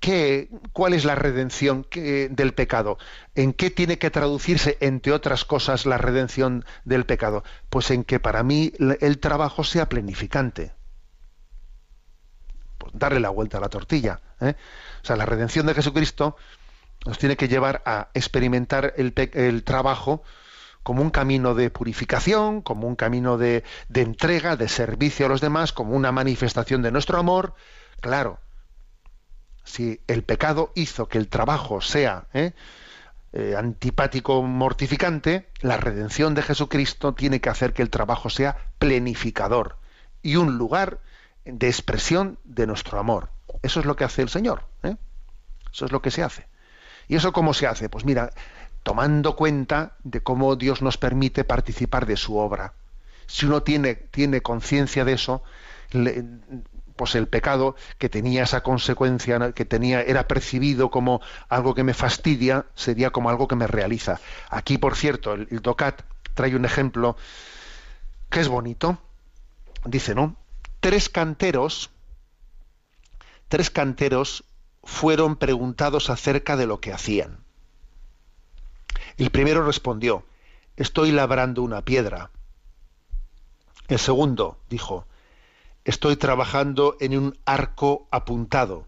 ¿qué, 0.00 0.50
¿cuál 0.72 0.94
es 0.94 1.04
la 1.04 1.14
redención 1.14 1.86
del 1.92 2.54
pecado? 2.54 2.98
¿En 3.34 3.52
qué 3.52 3.70
tiene 3.70 3.98
que 3.98 4.10
traducirse, 4.10 4.78
entre 4.80 5.12
otras 5.12 5.44
cosas, 5.44 5.86
la 5.86 5.98
redención 5.98 6.64
del 6.84 7.04
pecado? 7.06 7.44
Pues 7.68 7.90
en 7.90 8.04
que 8.04 8.18
para 8.18 8.42
mí 8.42 8.72
el 8.78 9.18
trabajo 9.18 9.62
sea 9.62 9.88
planificante. 9.88 10.72
Pues 12.78 12.92
darle 12.94 13.20
la 13.20 13.30
vuelta 13.30 13.58
a 13.58 13.60
la 13.60 13.68
tortilla. 13.68 14.20
¿eh? 14.40 14.54
O 15.02 15.06
sea, 15.06 15.16
la 15.16 15.26
redención 15.26 15.66
de 15.66 15.74
Jesucristo 15.74 16.36
nos 17.06 17.18
tiene 17.18 17.36
que 17.36 17.48
llevar 17.48 17.82
a 17.84 18.08
experimentar 18.14 18.94
el, 18.96 19.64
trabajo 19.64 20.22
como 20.82 21.02
un 21.02 21.10
camino 21.10 21.54
de 21.54 21.70
purificación, 21.70 22.62
como 22.62 22.88
un 22.88 22.96
camino 22.96 23.36
de 23.36 23.64
entrega, 23.94 24.56
de 24.56 24.68
servicio 24.68 25.26
a 25.26 25.28
los 25.28 25.42
demás, 25.42 25.72
como 25.72 25.94
una 25.94 26.10
manifestación 26.10 26.82
de 26.82 26.90
nuestro 26.90 27.18
amor. 27.18 27.54
Claro, 28.00 28.40
si 29.70 30.00
el 30.08 30.24
pecado 30.24 30.72
hizo 30.74 31.08
que 31.08 31.18
el 31.18 31.28
trabajo 31.28 31.80
sea 31.80 32.26
¿eh? 32.34 32.52
eh, 33.32 33.54
antipático, 33.56 34.42
mortificante, 34.42 35.48
la 35.60 35.76
redención 35.76 36.34
de 36.34 36.42
Jesucristo 36.42 37.14
tiene 37.14 37.40
que 37.40 37.50
hacer 37.50 37.72
que 37.72 37.82
el 37.82 37.90
trabajo 37.90 38.30
sea 38.30 38.56
plenificador 38.78 39.76
y 40.22 40.36
un 40.36 40.58
lugar 40.58 40.98
de 41.44 41.68
expresión 41.68 42.38
de 42.44 42.66
nuestro 42.66 42.98
amor. 42.98 43.30
Eso 43.62 43.80
es 43.80 43.86
lo 43.86 43.96
que 43.96 44.04
hace 44.04 44.22
el 44.22 44.28
Señor. 44.28 44.64
¿eh? 44.82 44.96
Eso 45.72 45.86
es 45.86 45.92
lo 45.92 46.02
que 46.02 46.10
se 46.10 46.22
hace. 46.22 46.46
¿Y 47.08 47.16
eso 47.16 47.32
cómo 47.32 47.54
se 47.54 47.66
hace? 47.66 47.88
Pues 47.88 48.04
mira, 48.04 48.32
tomando 48.82 49.36
cuenta 49.36 49.96
de 50.02 50.20
cómo 50.20 50.56
Dios 50.56 50.82
nos 50.82 50.98
permite 50.98 51.44
participar 51.44 52.06
de 52.06 52.16
su 52.16 52.36
obra. 52.36 52.74
Si 53.26 53.46
uno 53.46 53.62
tiene, 53.62 53.94
tiene 53.94 54.42
conciencia 54.42 55.04
de 55.04 55.12
eso, 55.12 55.42
pues 56.96 57.14
el 57.14 57.28
pecado 57.28 57.76
que 57.98 58.08
tenía 58.08 58.42
esa 58.42 58.62
consecuencia, 58.62 59.52
que 59.52 59.64
tenía, 59.64 60.02
era 60.02 60.28
percibido 60.28 60.90
como 60.90 61.20
algo 61.48 61.74
que 61.74 61.82
me 61.82 61.94
fastidia, 61.94 62.66
sería 62.74 63.10
como 63.10 63.30
algo 63.30 63.48
que 63.48 63.56
me 63.56 63.66
realiza. 63.66 64.20
Aquí, 64.50 64.78
por 64.78 64.96
cierto, 64.96 65.32
el, 65.32 65.48
el 65.50 65.60
DOCAT 65.60 66.02
trae 66.34 66.54
un 66.54 66.64
ejemplo 66.64 67.16
que 68.28 68.40
es 68.40 68.48
bonito. 68.48 68.98
Dice, 69.84 70.14
¿no? 70.14 70.36
Tres 70.80 71.08
canteros, 71.08 71.90
tres 73.48 73.70
canteros 73.70 74.44
fueron 74.82 75.36
preguntados 75.36 76.10
acerca 76.10 76.56
de 76.56 76.66
lo 76.66 76.80
que 76.80 76.92
hacían. 76.92 77.44
El 79.16 79.30
primero 79.30 79.64
respondió, 79.64 80.24
estoy 80.76 81.12
labrando 81.12 81.62
una 81.62 81.82
piedra. 81.82 82.30
El 83.88 83.98
segundo 83.98 84.58
dijo, 84.70 85.06
estoy 85.90 86.16
trabajando 86.16 86.96
en 87.00 87.18
un 87.18 87.38
arco 87.44 88.06
apuntado. 88.12 88.86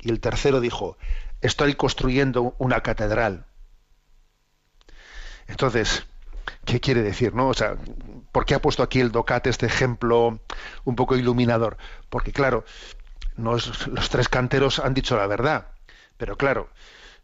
Y 0.00 0.10
el 0.10 0.18
tercero 0.18 0.60
dijo, 0.60 0.96
estoy 1.42 1.74
construyendo 1.74 2.54
una 2.58 2.80
catedral. 2.80 3.44
Entonces, 5.46 6.06
¿qué 6.64 6.80
quiere 6.80 7.02
decir? 7.02 7.34
No? 7.34 7.48
O 7.48 7.54
sea, 7.54 7.76
¿por 8.32 8.46
qué 8.46 8.54
ha 8.54 8.62
puesto 8.62 8.82
aquí 8.82 9.00
el 9.00 9.12
DOCAT 9.12 9.46
este 9.46 9.66
ejemplo 9.66 10.40
un 10.84 10.96
poco 10.96 11.16
iluminador? 11.16 11.76
Porque, 12.08 12.32
claro, 12.32 12.64
los 13.36 14.08
tres 14.10 14.30
canteros 14.30 14.78
han 14.78 14.94
dicho 14.94 15.18
la 15.18 15.26
verdad, 15.26 15.68
pero 16.16 16.38
claro, 16.38 16.70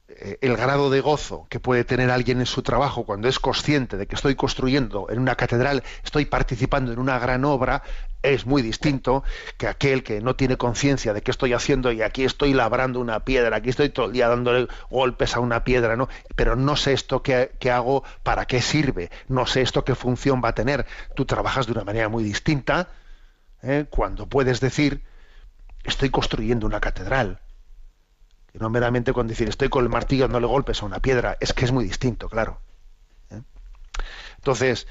el 0.08 0.56
grado 0.56 0.88
de 0.88 1.00
gozo 1.00 1.46
que 1.50 1.58
puede 1.58 1.84
tener 1.84 2.10
alguien 2.10 2.38
en 2.38 2.46
su 2.46 2.62
trabajo 2.62 3.04
cuando 3.04 3.28
es 3.28 3.40
consciente 3.40 3.96
de 3.96 4.06
que 4.06 4.14
estoy 4.14 4.36
construyendo 4.36 5.08
en 5.10 5.18
una 5.18 5.34
catedral, 5.34 5.82
estoy 6.04 6.26
participando 6.26 6.92
en 6.92 6.98
una 7.00 7.18
gran 7.18 7.44
obra, 7.44 7.82
es 8.22 8.46
muy 8.46 8.62
distinto 8.62 9.24
que 9.56 9.66
aquel 9.66 10.02
que 10.02 10.20
no 10.20 10.36
tiene 10.36 10.56
conciencia 10.56 11.12
de 11.12 11.22
qué 11.22 11.30
estoy 11.30 11.52
haciendo 11.52 11.92
y 11.92 12.02
aquí 12.02 12.24
estoy 12.24 12.54
labrando 12.54 13.00
una 13.00 13.24
piedra, 13.24 13.56
aquí 13.56 13.70
estoy 13.70 13.88
todo 13.88 14.06
el 14.06 14.12
día 14.12 14.28
dándole 14.28 14.68
golpes 14.90 15.36
a 15.36 15.40
una 15.40 15.64
piedra, 15.64 15.96
¿no? 15.96 16.08
Pero 16.34 16.56
no 16.56 16.76
sé 16.76 16.92
esto 16.92 17.22
que, 17.22 17.52
que 17.58 17.70
hago, 17.70 18.04
para 18.22 18.46
qué 18.46 18.62
sirve, 18.62 19.10
no 19.28 19.46
sé 19.46 19.62
esto 19.62 19.84
qué 19.84 19.94
función 19.94 20.40
va 20.42 20.50
a 20.50 20.54
tener. 20.54 20.86
Tú 21.14 21.24
trabajas 21.24 21.66
de 21.66 21.72
una 21.72 21.84
manera 21.84 22.08
muy 22.08 22.24
distinta 22.24 22.88
¿eh? 23.62 23.86
cuando 23.90 24.26
puedes 24.26 24.60
decir, 24.60 25.02
estoy 25.84 26.10
construyendo 26.10 26.66
una 26.66 26.80
catedral. 26.80 27.40
No 28.58 28.70
meramente 28.70 29.12
con 29.12 29.26
decir 29.26 29.48
estoy 29.48 29.68
con 29.68 29.84
el 29.84 29.90
martillo 29.90 30.24
dándole 30.24 30.46
golpes 30.46 30.82
a 30.82 30.86
una 30.86 31.00
piedra, 31.00 31.36
es 31.40 31.52
que 31.52 31.64
es 31.64 31.72
muy 31.72 31.84
distinto, 31.84 32.28
claro. 32.28 32.60
¿eh? 33.30 33.42
Entonces, 34.38 34.86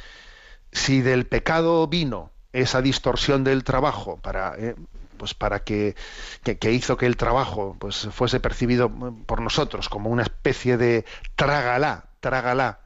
si 0.71 1.01
del 1.01 1.25
pecado 1.25 1.87
vino 1.87 2.31
esa 2.53 2.81
distorsión 2.81 3.43
del 3.43 3.63
trabajo 3.63 4.17
para 4.17 4.55
eh, 4.57 4.75
pues 5.17 5.33
para 5.33 5.63
que, 5.63 5.95
que, 6.43 6.71
hizo 6.71 6.97
que 6.97 7.05
el 7.05 7.17
trabajo 7.17 7.75
pues 7.79 8.09
fuese 8.11 8.39
percibido 8.39 8.91
por 9.25 9.41
nosotros 9.41 9.89
como 9.89 10.09
una 10.09 10.23
especie 10.23 10.77
de 10.77 11.05
trágala, 11.35 12.05
trágala. 12.19 12.79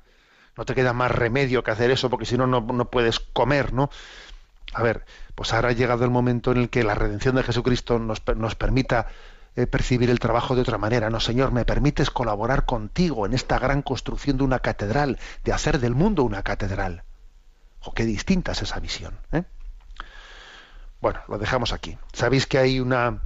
No 0.56 0.66
te 0.66 0.76
queda 0.76 0.94
más 0.94 1.12
remedio 1.12 1.64
que 1.64 1.72
hacer 1.72 1.90
eso 1.90 2.10
porque 2.10 2.26
si 2.26 2.38
no, 2.38 2.46
no 2.46 2.62
no 2.62 2.90
puedes 2.90 3.20
comer, 3.20 3.74
¿no? 3.74 3.90
A 4.74 4.84
ver, 4.84 5.06
pues 5.36 5.54
ahora 5.54 5.70
ha 5.70 5.74
llegado 5.74 6.04
el 6.04 6.12
momento 6.12 6.52
en 6.52 6.58
el 6.58 6.70
que 6.70 6.84
la 6.84 6.96
redención 6.96 7.36
de 7.36 7.44
Jesucristo 7.44 7.98
nos, 7.98 8.22
nos 8.36 8.56
permita 8.56 9.08
eh, 9.56 9.68
percibir 9.68 10.10
el 10.10 10.20
trabajo 10.20 10.56
de 10.56 10.62
otra 10.62 10.78
manera. 10.78 11.10
No, 11.10 11.20
Señor, 11.20 11.52
me 11.52 11.66
permites 11.66 12.10
colaborar 12.10 12.66
contigo 12.66 13.26
en 13.26 13.34
esta 13.34 13.60
gran 13.60 13.82
construcción 13.82 14.38
de 14.38 14.44
una 14.44 14.60
catedral, 14.60 15.20
de 15.44 15.54
hacer 15.54 15.80
del 15.80 15.96
mundo 15.96 16.24
una 16.24 16.44
catedral. 16.44 17.04
O 17.82 17.94
qué 17.94 18.06
distinta 18.06 18.52
es 18.52 18.62
esa 18.62 18.80
visión. 18.80 19.18
¿eh? 19.32 19.44
Bueno, 21.02 21.20
lo 21.28 21.38
dejamos 21.38 21.72
aquí. 21.74 21.98
Sabéis 22.14 22.46
que 22.46 22.58
hay 22.58 22.80
una, 22.80 23.22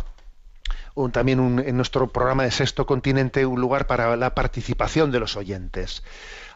un- 0.95 1.11
también 1.11 1.39
un- 1.39 1.59
en 1.59 1.75
nuestro 1.75 2.07
programa 2.07 2.43
de 2.43 2.51
Sexto 2.51 2.85
Continente 2.85 3.45
un 3.45 3.59
lugar 3.59 3.87
para 3.87 4.15
la 4.15 4.35
participación 4.35 5.11
de 5.11 5.19
los 5.19 5.35
oyentes. 5.35 6.03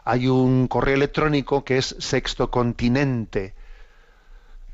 Hay 0.04 0.28
un 0.28 0.68
correo 0.68 0.94
electrónico 0.94 1.64
que 1.64 1.78
es 1.78 1.96
sextocontinente, 1.98 3.54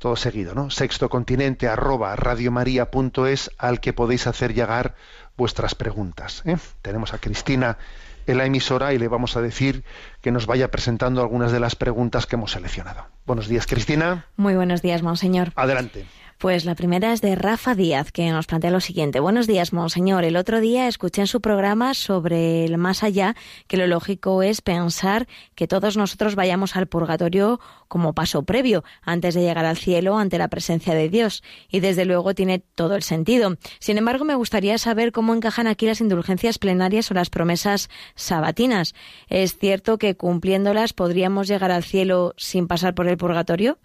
todo 0.05 0.17
seguido, 0.17 0.55
¿no? 0.55 0.69
Sextocontinente 0.69 1.67
arroba 1.67 2.15
radiomaria.es 2.15 3.51
al 3.57 3.81
que 3.81 3.95
podéis 3.95 4.27
hacer 4.27 4.53
llegar 4.53 4.97
vuestras 5.35 5.75
preguntas. 5.75 6.43
¿eh? 6.45 6.59
Tenemos 6.83 7.15
a 7.15 7.19
Cristina 7.19 7.79
en 8.27 8.37
la 8.37 8.45
emisora 8.45 8.93
y 8.93 8.99
le 8.99 9.09
vamos 9.09 9.35
a 9.39 9.41
decir 9.41 9.83
que 10.21 10.31
nos 10.31 10.45
vaya 10.45 10.71
presentando 10.71 11.23
algunas 11.23 11.53
de 11.53 11.61
las 11.61 11.75
preguntas 11.75 12.27
que 12.27 12.37
hemos 12.37 12.53
seleccionado. 12.53 13.07
Buenos 13.25 13.49
días, 13.49 13.67
Cristina. 13.67 14.27
Muy 14.37 14.55
buenos 14.55 14.83
días, 14.83 15.03
monseñor. 15.03 15.53
Adelante. 15.57 16.05
Pues 16.45 16.67
la 16.67 16.75
primera 16.75 17.15
es 17.15 17.23
de 17.23 17.37
Rafa 17.37 17.75
Díaz, 17.75 18.13
que 18.13 18.29
nos 18.29 18.47
plantea 18.47 18.71
lo 18.71 18.81
siguiente. 18.81 19.19
Buenos 19.19 19.47
días, 19.47 19.73
monseñor. 19.73 20.25
El 20.25 20.37
otro 20.37 20.61
día 20.61 20.89
escuché 20.89 21.23
en 21.23 21.27
su 21.27 21.41
programa 21.41 21.95
sobre 21.95 22.67
el 22.67 22.77
más 22.77 23.03
allá 23.03 23.35
que 23.67 23.79
lo 23.79 23.87
lógico 23.87 24.43
es 24.43 24.61
pensar 24.61 25.27
que 25.55 25.67
todos 25.67 25.97
nosotros 25.97 26.35
vayamos 26.35 26.77
al 26.77 26.87
purgatorio 26.87 27.61
como 27.89 28.13
paso 28.13 28.43
previo 28.43 28.85
antes 29.01 29.33
de 29.33 29.41
llegar 29.41 29.65
al 29.65 29.79
cielo 29.79 30.19
ante 30.19 30.37
la 30.37 30.49
presencia 30.49 30.95
de 30.95 31.09
Dios. 31.09 31.43
Y 31.71 31.81
desde 31.81 32.05
luego 32.05 32.35
tiene 32.35 32.59
todo 32.59 32.95
el 32.95 33.03
sentido. 33.03 33.57
Sin 33.79 33.97
embargo, 33.97 34.27
me 34.27 34.35
gustaría 34.35 34.77
saber 34.77 35.13
cómo 35.13 35.33
encajan 35.33 35.67
aquí 35.67 35.87
las 35.87 36.03
indulgencias 36.03 36.59
plenarias 36.59 37.11
o 37.11 37.15
las 37.15 37.31
promesas 37.31 37.89
sabatinas. 38.17 38.95
¿Es 39.29 39.57
cierto 39.57 39.97
que 39.97 40.15
cumpliéndolas 40.15 40.93
podríamos 40.93 41.49
llegar 41.49 41.71
al 41.71 41.85
cielo 41.85 42.35
sin 42.37 42.67
pasar 42.69 42.95
por 42.95 43.09
el 43.09 43.17
purgatorio? 43.17 43.79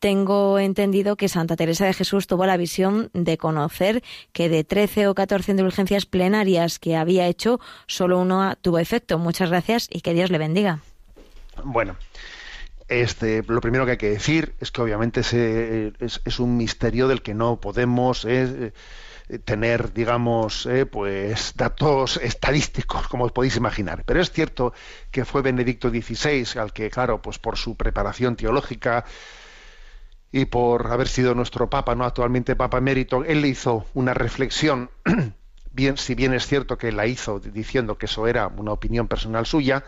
Tengo 0.00 0.58
entendido 0.58 1.16
que 1.16 1.28
Santa 1.28 1.56
Teresa 1.56 1.84
de 1.84 1.92
Jesús 1.92 2.26
tuvo 2.26 2.46
la 2.46 2.56
visión 2.56 3.10
de 3.12 3.36
conocer 3.36 4.02
que 4.32 4.48
de 4.48 4.64
13 4.64 5.08
o 5.08 5.14
14 5.14 5.50
indulgencias 5.52 6.06
plenarias 6.06 6.78
que 6.78 6.96
había 6.96 7.26
hecho, 7.26 7.60
solo 7.86 8.18
uno 8.18 8.56
tuvo 8.62 8.78
efecto. 8.78 9.18
Muchas 9.18 9.50
gracias 9.50 9.88
y 9.90 10.00
que 10.00 10.14
Dios 10.14 10.30
le 10.30 10.38
bendiga. 10.38 10.80
Bueno, 11.62 11.96
este, 12.88 13.44
lo 13.46 13.60
primero 13.60 13.84
que 13.84 13.92
hay 13.92 13.98
que 13.98 14.08
decir 14.08 14.54
es 14.58 14.70
que 14.70 14.80
obviamente 14.80 15.20
es 15.20 16.38
un 16.40 16.56
misterio 16.56 17.06
del 17.06 17.20
que 17.20 17.34
no 17.34 17.60
podemos 17.60 18.24
eh, 18.24 18.72
eh, 19.30 19.38
tener, 19.38 19.92
digamos, 19.92 20.66
eh, 20.66 20.86
pues 20.86 21.52
datos 21.54 22.16
estadísticos, 22.16 23.06
como 23.06 23.24
os 23.24 23.32
podéis 23.32 23.56
imaginar. 23.56 24.02
Pero 24.04 24.20
es 24.20 24.32
cierto 24.32 24.72
que 25.12 25.24
fue 25.24 25.42
Benedicto 25.42 25.88
XVI 25.90 26.58
al 26.58 26.72
que, 26.72 26.90
claro, 26.90 27.22
pues 27.22 27.38
por 27.38 27.56
su 27.56 27.76
preparación 27.76 28.34
teológica 28.34 29.04
y 30.32 30.44
por 30.44 30.86
haber 30.92 31.08
sido 31.08 31.34
nuestro 31.34 31.68
Papa, 31.68 31.94
no 31.94 32.04
actualmente 32.04 32.56
Papa 32.56 32.78
emérito, 32.78 33.24
él 33.24 33.42
le 33.42 33.48
hizo 33.48 33.86
una 33.94 34.14
reflexión, 34.14 34.90
bien, 35.72 35.96
si 35.96 36.14
bien 36.14 36.34
es 36.34 36.46
cierto 36.46 36.78
que 36.78 36.92
la 36.92 37.06
hizo 37.06 37.40
diciendo 37.40 37.98
que 37.98 38.06
eso 38.06 38.26
era 38.26 38.46
una 38.46 38.72
opinión 38.72 39.08
personal 39.08 39.46
suya, 39.46 39.84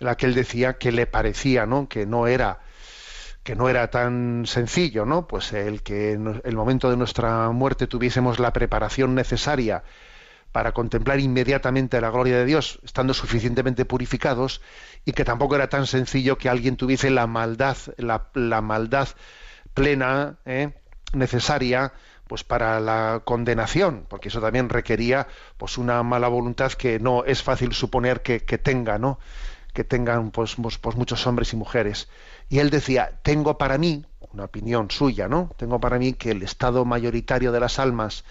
en 0.00 0.06
la 0.06 0.16
que 0.16 0.26
él 0.26 0.34
decía 0.34 0.74
que 0.74 0.92
le 0.92 1.06
parecía, 1.06 1.66
¿no? 1.66 1.88
que 1.88 2.06
no 2.06 2.26
era 2.26 2.60
que 3.42 3.56
no 3.56 3.68
era 3.68 3.90
tan 3.90 4.44
sencillo, 4.46 5.04
¿no? 5.04 5.26
Pues 5.26 5.52
el 5.52 5.82
que 5.82 6.12
en 6.12 6.40
el 6.44 6.54
momento 6.54 6.90
de 6.90 6.96
nuestra 6.96 7.50
muerte 7.50 7.88
tuviésemos 7.88 8.38
la 8.38 8.52
preparación 8.52 9.16
necesaria 9.16 9.82
para 10.52 10.70
contemplar 10.70 11.18
inmediatamente 11.18 12.00
la 12.00 12.10
gloria 12.10 12.38
de 12.38 12.44
Dios, 12.44 12.78
estando 12.84 13.14
suficientemente 13.14 13.84
purificados, 13.84 14.60
y 15.04 15.12
que 15.12 15.24
tampoco 15.24 15.56
era 15.56 15.68
tan 15.68 15.88
sencillo 15.88 16.38
que 16.38 16.48
alguien 16.48 16.76
tuviese 16.76 17.10
la 17.10 17.26
maldad, 17.26 17.76
la, 17.96 18.28
la 18.34 18.60
maldad 18.60 19.08
plena, 19.74 20.38
¿eh? 20.44 20.72
necesaria, 21.12 21.92
pues 22.26 22.44
para 22.44 22.80
la 22.80 23.22
condenación, 23.24 24.06
porque 24.08 24.28
eso 24.28 24.40
también 24.40 24.68
requería 24.68 25.26
pues 25.58 25.78
una 25.78 26.02
mala 26.02 26.28
voluntad 26.28 26.72
que 26.72 26.98
no 26.98 27.24
es 27.24 27.42
fácil 27.42 27.72
suponer 27.72 28.22
que, 28.22 28.40
que 28.40 28.58
tenga, 28.58 28.98
¿no? 28.98 29.18
que 29.72 29.84
tengan 29.84 30.30
pues, 30.30 30.56
pues, 30.56 30.78
pues 30.78 30.96
muchos 30.96 31.26
hombres 31.26 31.52
y 31.52 31.56
mujeres. 31.56 32.08
Y 32.48 32.58
él 32.58 32.70
decía, 32.70 33.18
tengo 33.22 33.58
para 33.58 33.78
mí, 33.78 34.04
una 34.32 34.44
opinión 34.44 34.90
suya, 34.90 35.28
¿no? 35.28 35.50
Tengo 35.56 35.80
para 35.80 35.98
mí 35.98 36.14
que 36.14 36.30
el 36.30 36.42
estado 36.42 36.84
mayoritario 36.84 37.52
de 37.52 37.60
las 37.60 37.78
almas 37.78 38.24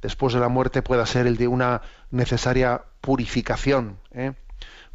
después 0.00 0.34
de 0.34 0.40
la 0.40 0.48
muerte 0.48 0.82
pueda 0.82 1.06
ser 1.06 1.26
el 1.26 1.36
de 1.36 1.48
una 1.48 1.82
necesaria 2.10 2.82
purificación, 3.00 3.98
¿eh? 4.12 4.32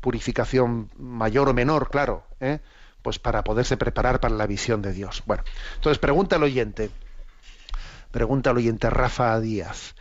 purificación 0.02 0.90
mayor 0.98 1.50
o 1.50 1.54
menor, 1.54 1.90
claro, 1.90 2.24
¿eh? 2.40 2.60
Pues 3.08 3.20
para 3.20 3.42
poderse 3.42 3.78
preparar 3.78 4.20
para 4.20 4.36
la 4.36 4.46
visión 4.46 4.82
de 4.82 4.92
Dios. 4.92 5.24
Bueno, 5.26 5.42
entonces 5.76 5.98
pregunta 5.98 6.36
al 6.36 6.44
oyente, 6.44 6.90
pregunta 8.12 8.50
al 8.50 8.58
oyente 8.58 8.90
Rafa 8.90 9.40
Díaz. 9.40 9.96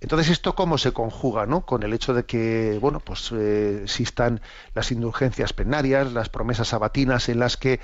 Entonces, 0.00 0.30
¿esto 0.30 0.54
cómo 0.54 0.78
se 0.78 0.92
conjuga 0.92 1.44
¿no? 1.44 1.66
con 1.66 1.82
el 1.82 1.92
hecho 1.92 2.14
de 2.14 2.24
que, 2.24 2.78
bueno, 2.80 3.00
pues 3.00 3.32
eh, 3.32 3.80
existan 3.82 4.40
las 4.76 4.92
indulgencias 4.92 5.52
plenarias, 5.52 6.12
las 6.12 6.28
promesas 6.28 6.68
sabatinas 6.68 7.28
en 7.28 7.40
las 7.40 7.56
que 7.56 7.80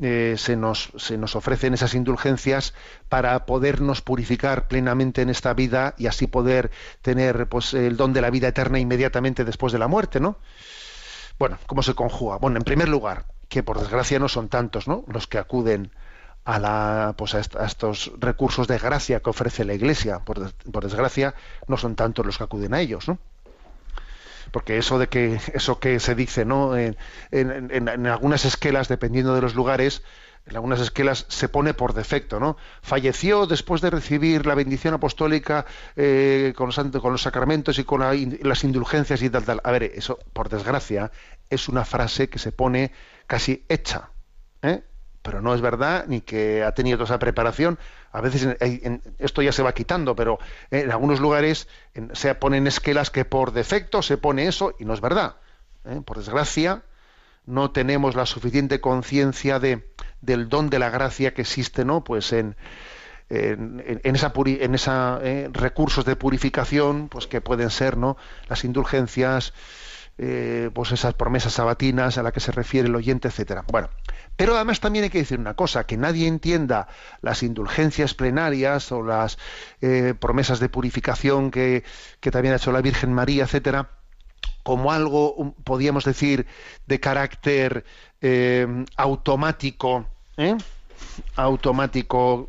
eh, 0.00 0.36
se, 0.38 0.56
nos, 0.56 0.90
se 0.96 1.18
nos 1.18 1.36
ofrecen 1.36 1.74
esas 1.74 1.92
indulgencias 1.92 2.72
para 3.10 3.44
podernos 3.44 4.00
purificar 4.00 4.68
plenamente 4.68 5.20
en 5.20 5.28
esta 5.28 5.52
vida 5.52 5.94
y 5.98 6.06
así 6.06 6.26
poder 6.26 6.70
tener 7.02 7.46
pues, 7.50 7.74
el 7.74 7.98
don 7.98 8.14
de 8.14 8.22
la 8.22 8.30
vida 8.30 8.48
eterna 8.48 8.78
inmediatamente 8.78 9.44
después 9.44 9.70
de 9.70 9.78
la 9.78 9.86
muerte, 9.86 10.18
¿no? 10.18 10.38
Bueno, 11.38 11.58
¿cómo 11.66 11.82
se 11.82 11.94
conjuga? 11.94 12.38
Bueno, 12.38 12.56
en 12.56 12.64
primer 12.64 12.88
lugar, 12.88 13.26
que 13.48 13.62
por 13.62 13.78
desgracia 13.80 14.18
no 14.18 14.28
son 14.28 14.48
tantos, 14.48 14.88
¿no? 14.88 15.04
Los 15.08 15.26
que 15.26 15.38
acuden 15.38 15.90
a, 16.44 16.58
la, 16.58 17.14
pues 17.16 17.34
a, 17.34 17.40
est- 17.40 17.56
a 17.56 17.66
estos 17.66 18.12
recursos 18.18 18.66
de 18.68 18.78
gracia 18.78 19.20
que 19.20 19.30
ofrece 19.30 19.64
la 19.64 19.74
Iglesia. 19.74 20.20
Por, 20.20 20.40
des- 20.40 20.52
por 20.72 20.82
desgracia, 20.84 21.34
no 21.66 21.76
son 21.76 21.94
tantos 21.94 22.24
los 22.26 22.38
que 22.38 22.44
acuden 22.44 22.74
a 22.74 22.80
ellos, 22.80 23.08
¿no? 23.08 23.18
Porque 24.50 24.78
eso 24.78 24.98
de 24.98 25.08
que 25.08 25.38
eso 25.54 25.78
que 25.78 26.00
se 26.00 26.14
dice, 26.14 26.44
¿no? 26.44 26.76
En, 26.76 26.96
en- 27.30 27.70
en- 27.70 28.06
algunas 28.06 28.44
esquelas, 28.44 28.88
dependiendo 28.88 29.34
de 29.34 29.42
los 29.42 29.54
lugares, 29.54 30.02
en 30.46 30.56
algunas 30.56 30.80
esquelas 30.80 31.26
se 31.28 31.50
pone 31.50 31.74
por 31.74 31.92
defecto, 31.92 32.40
¿no? 32.40 32.56
Falleció 32.80 33.46
después 33.46 33.82
de 33.82 33.90
recibir 33.90 34.46
la 34.46 34.54
bendición 34.54 34.94
apostólica 34.94 35.66
eh, 35.96 36.54
con, 36.56 36.68
los, 36.68 36.76
con 37.02 37.12
los 37.12 37.20
sacramentos 37.22 37.78
y 37.78 37.84
con 37.84 38.00
la 38.00 38.14
las 38.42 38.64
indulgencias 38.64 39.20
y 39.22 39.28
tal, 39.28 39.44
tal. 39.44 39.60
A 39.64 39.70
ver, 39.70 39.82
eso, 39.82 40.18
por 40.32 40.48
desgracia, 40.48 41.10
es 41.50 41.68
una 41.68 41.84
frase 41.84 42.30
que 42.30 42.38
se 42.38 42.50
pone 42.52 42.92
casi 43.28 43.64
hecha, 43.68 44.10
¿eh? 44.62 44.82
pero 45.22 45.40
no 45.40 45.54
es 45.54 45.60
verdad 45.60 46.06
ni 46.08 46.20
que 46.22 46.64
ha 46.64 46.72
tenido 46.72 46.96
toda 46.98 47.04
esa 47.06 47.18
preparación. 47.20 47.78
A 48.12 48.20
veces 48.22 48.56
en- 48.60 49.02
esto 49.18 49.42
ya 49.42 49.52
se 49.52 49.62
va 49.62 49.74
quitando, 49.74 50.16
pero 50.16 50.38
en 50.70 50.90
algunos 50.90 51.20
lugares 51.20 51.68
en- 51.94 52.10
se 52.16 52.34
ponen 52.34 52.66
esquelas 52.66 53.10
que 53.10 53.24
por 53.24 53.52
defecto 53.52 54.02
se 54.02 54.16
pone 54.16 54.48
eso 54.48 54.74
y 54.80 54.84
no 54.86 54.94
es 54.94 55.00
verdad. 55.00 55.36
¿eh? 55.84 56.00
Por 56.04 56.16
desgracia, 56.18 56.82
no 57.46 57.70
tenemos 57.70 58.14
la 58.16 58.26
suficiente 58.26 58.80
conciencia 58.80 59.58
de, 59.60 59.86
del 60.22 60.48
don 60.48 60.70
de 60.70 60.78
la 60.78 60.90
gracia 60.90 61.34
que 61.34 61.42
existe, 61.42 61.84
¿no? 61.84 62.02
Pues 62.04 62.32
en, 62.32 62.56
en, 63.28 63.82
en- 63.86 64.00
en 64.04 64.16
esa, 64.16 64.32
puri- 64.32 64.58
en 64.62 64.74
esa 64.74 65.18
eh, 65.22 65.50
recursos 65.52 66.04
de 66.06 66.16
purificación, 66.16 67.08
pues 67.10 67.26
que 67.26 67.40
pueden 67.42 67.68
ser, 67.70 67.96
¿no? 67.98 68.16
Las 68.48 68.64
indulgencias, 68.64 69.52
eh, 70.18 70.70
pues 70.74 70.90
esas 70.92 71.14
promesas 71.14 71.52
sabatinas 71.54 72.18
a 72.18 72.22
la 72.22 72.32
que 72.32 72.40
se 72.40 72.52
refiere 72.52 72.88
el 72.88 72.94
oyente, 72.96 73.28
etcétera. 73.28 73.64
Bueno, 73.70 73.88
pero 74.36 74.56
además 74.56 74.80
también 74.80 75.04
hay 75.04 75.10
que 75.10 75.18
decir 75.18 75.38
una 75.38 75.54
cosa, 75.54 75.86
que 75.86 75.96
nadie 75.96 76.26
entienda 76.26 76.88
las 77.22 77.42
indulgencias 77.42 78.14
plenarias 78.14 78.90
o 78.90 79.02
las 79.02 79.38
eh, 79.80 80.14
promesas 80.18 80.58
de 80.58 80.68
purificación 80.68 81.50
que, 81.50 81.84
que 82.20 82.30
también 82.30 82.54
ha 82.54 82.56
hecho 82.56 82.72
la 82.72 82.82
Virgen 82.82 83.12
María, 83.12 83.44
etcétera, 83.44 83.90
como 84.62 84.92
algo, 84.92 85.54
podríamos 85.64 86.04
decir, 86.04 86.46
de 86.86 87.00
carácter 87.00 87.84
eh, 88.20 88.84
automático, 88.96 90.06
automático, 91.36 92.48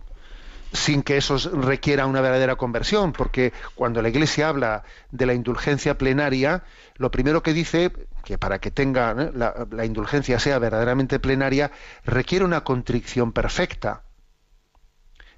sin 0.71 1.03
que 1.03 1.17
eso 1.17 1.37
requiera 1.53 2.05
una 2.05 2.21
verdadera 2.21 2.55
conversión, 2.55 3.13
porque 3.13 3.53
cuando 3.75 4.01
la 4.01 4.09
Iglesia 4.09 4.49
habla 4.49 4.83
de 5.11 5.25
la 5.25 5.33
indulgencia 5.33 5.97
plenaria, 5.97 6.63
lo 6.95 7.11
primero 7.11 7.41
que 7.41 7.53
dice, 7.53 7.91
que 8.23 8.37
para 8.37 8.59
que 8.59 8.71
tenga 8.71 9.13
la, 9.13 9.67
la 9.71 9.85
indulgencia 9.85 10.39
sea 10.39 10.59
verdaderamente 10.59 11.19
plenaria, 11.19 11.71
requiere 12.05 12.45
una 12.45 12.63
contrición 12.63 13.31
perfecta. 13.31 14.03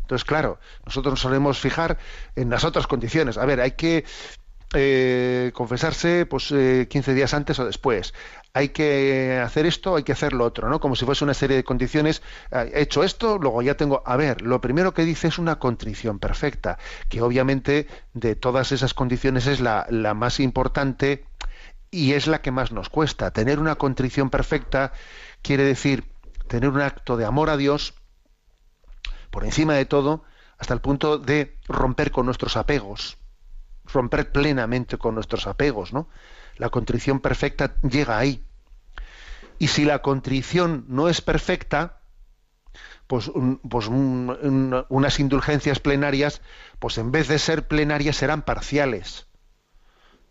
Entonces, 0.01 0.25
claro, 0.25 0.59
nosotros 0.85 1.13
nos 1.13 1.21
solemos 1.21 1.59
fijar 1.59 1.97
en 2.35 2.49
las 2.49 2.65
otras 2.65 2.85
condiciones. 2.85 3.37
A 3.37 3.45
ver, 3.45 3.61
hay 3.61 3.71
que 3.71 4.03
eh, 4.73 5.51
confesarse 5.53 6.25
pues 6.25 6.51
eh, 6.51 6.87
15 6.89 7.13
días 7.13 7.33
antes 7.33 7.59
o 7.59 7.65
después. 7.65 8.13
Hay 8.53 8.69
que 8.69 9.39
hacer 9.43 9.65
esto, 9.65 9.95
hay 9.95 10.03
que 10.03 10.11
hacer 10.11 10.33
lo 10.33 10.45
otro, 10.45 10.69
¿no? 10.69 10.79
Como 10.79 10.95
si 10.95 11.05
fuese 11.05 11.23
una 11.23 11.33
serie 11.33 11.57
de 11.57 11.63
condiciones. 11.63 12.21
Eh, 12.51 12.71
He 12.73 12.81
hecho 12.81 13.03
esto, 13.03 13.37
luego 13.37 13.61
ya 13.61 13.75
tengo. 13.75 14.01
A 14.05 14.15
ver, 14.15 14.41
lo 14.41 14.61
primero 14.61 14.93
que 14.93 15.05
dice 15.05 15.27
es 15.27 15.37
una 15.37 15.59
contrición 15.59 16.19
perfecta, 16.19 16.77
que 17.09 17.21
obviamente 17.21 17.87
de 18.13 18.35
todas 18.35 18.71
esas 18.71 18.93
condiciones 18.93 19.47
es 19.47 19.59
la, 19.59 19.85
la 19.89 20.13
más 20.13 20.39
importante 20.39 21.25
y 21.91 22.13
es 22.13 22.27
la 22.27 22.41
que 22.41 22.51
más 22.51 22.71
nos 22.71 22.89
cuesta. 22.89 23.31
Tener 23.31 23.59
una 23.59 23.75
contrición 23.75 24.29
perfecta 24.29 24.93
quiere 25.41 25.63
decir 25.63 26.05
tener 26.47 26.69
un 26.69 26.81
acto 26.81 27.17
de 27.17 27.25
amor 27.25 27.49
a 27.49 27.57
Dios 27.57 27.93
por 29.31 29.45
encima 29.45 29.73
de 29.73 29.85
todo, 29.85 30.23
hasta 30.57 30.73
el 30.73 30.81
punto 30.81 31.17
de 31.17 31.57
romper 31.67 32.11
con 32.11 32.25
nuestros 32.25 32.57
apegos. 32.57 33.20
Romper 33.93 34.31
plenamente 34.31 34.97
con 34.97 35.15
nuestros 35.15 35.47
apegos, 35.47 35.93
¿no? 35.93 36.07
La 36.57 36.69
contrición 36.69 37.19
perfecta 37.19 37.75
llega 37.81 38.17
ahí. 38.17 38.43
Y 39.59 39.67
si 39.67 39.85
la 39.85 40.01
contrición 40.01 40.85
no 40.87 41.07
es 41.09 41.21
perfecta, 41.21 41.99
pues, 43.07 43.27
un- 43.27 43.57
pues 43.59 43.87
un- 43.87 44.35
un- 44.41 44.85
unas 44.89 45.19
indulgencias 45.19 45.79
plenarias, 45.79 46.41
pues 46.79 46.97
en 46.97 47.11
vez 47.11 47.27
de 47.27 47.39
ser 47.39 47.67
plenarias 47.67 48.15
serán 48.15 48.41
parciales. 48.43 49.27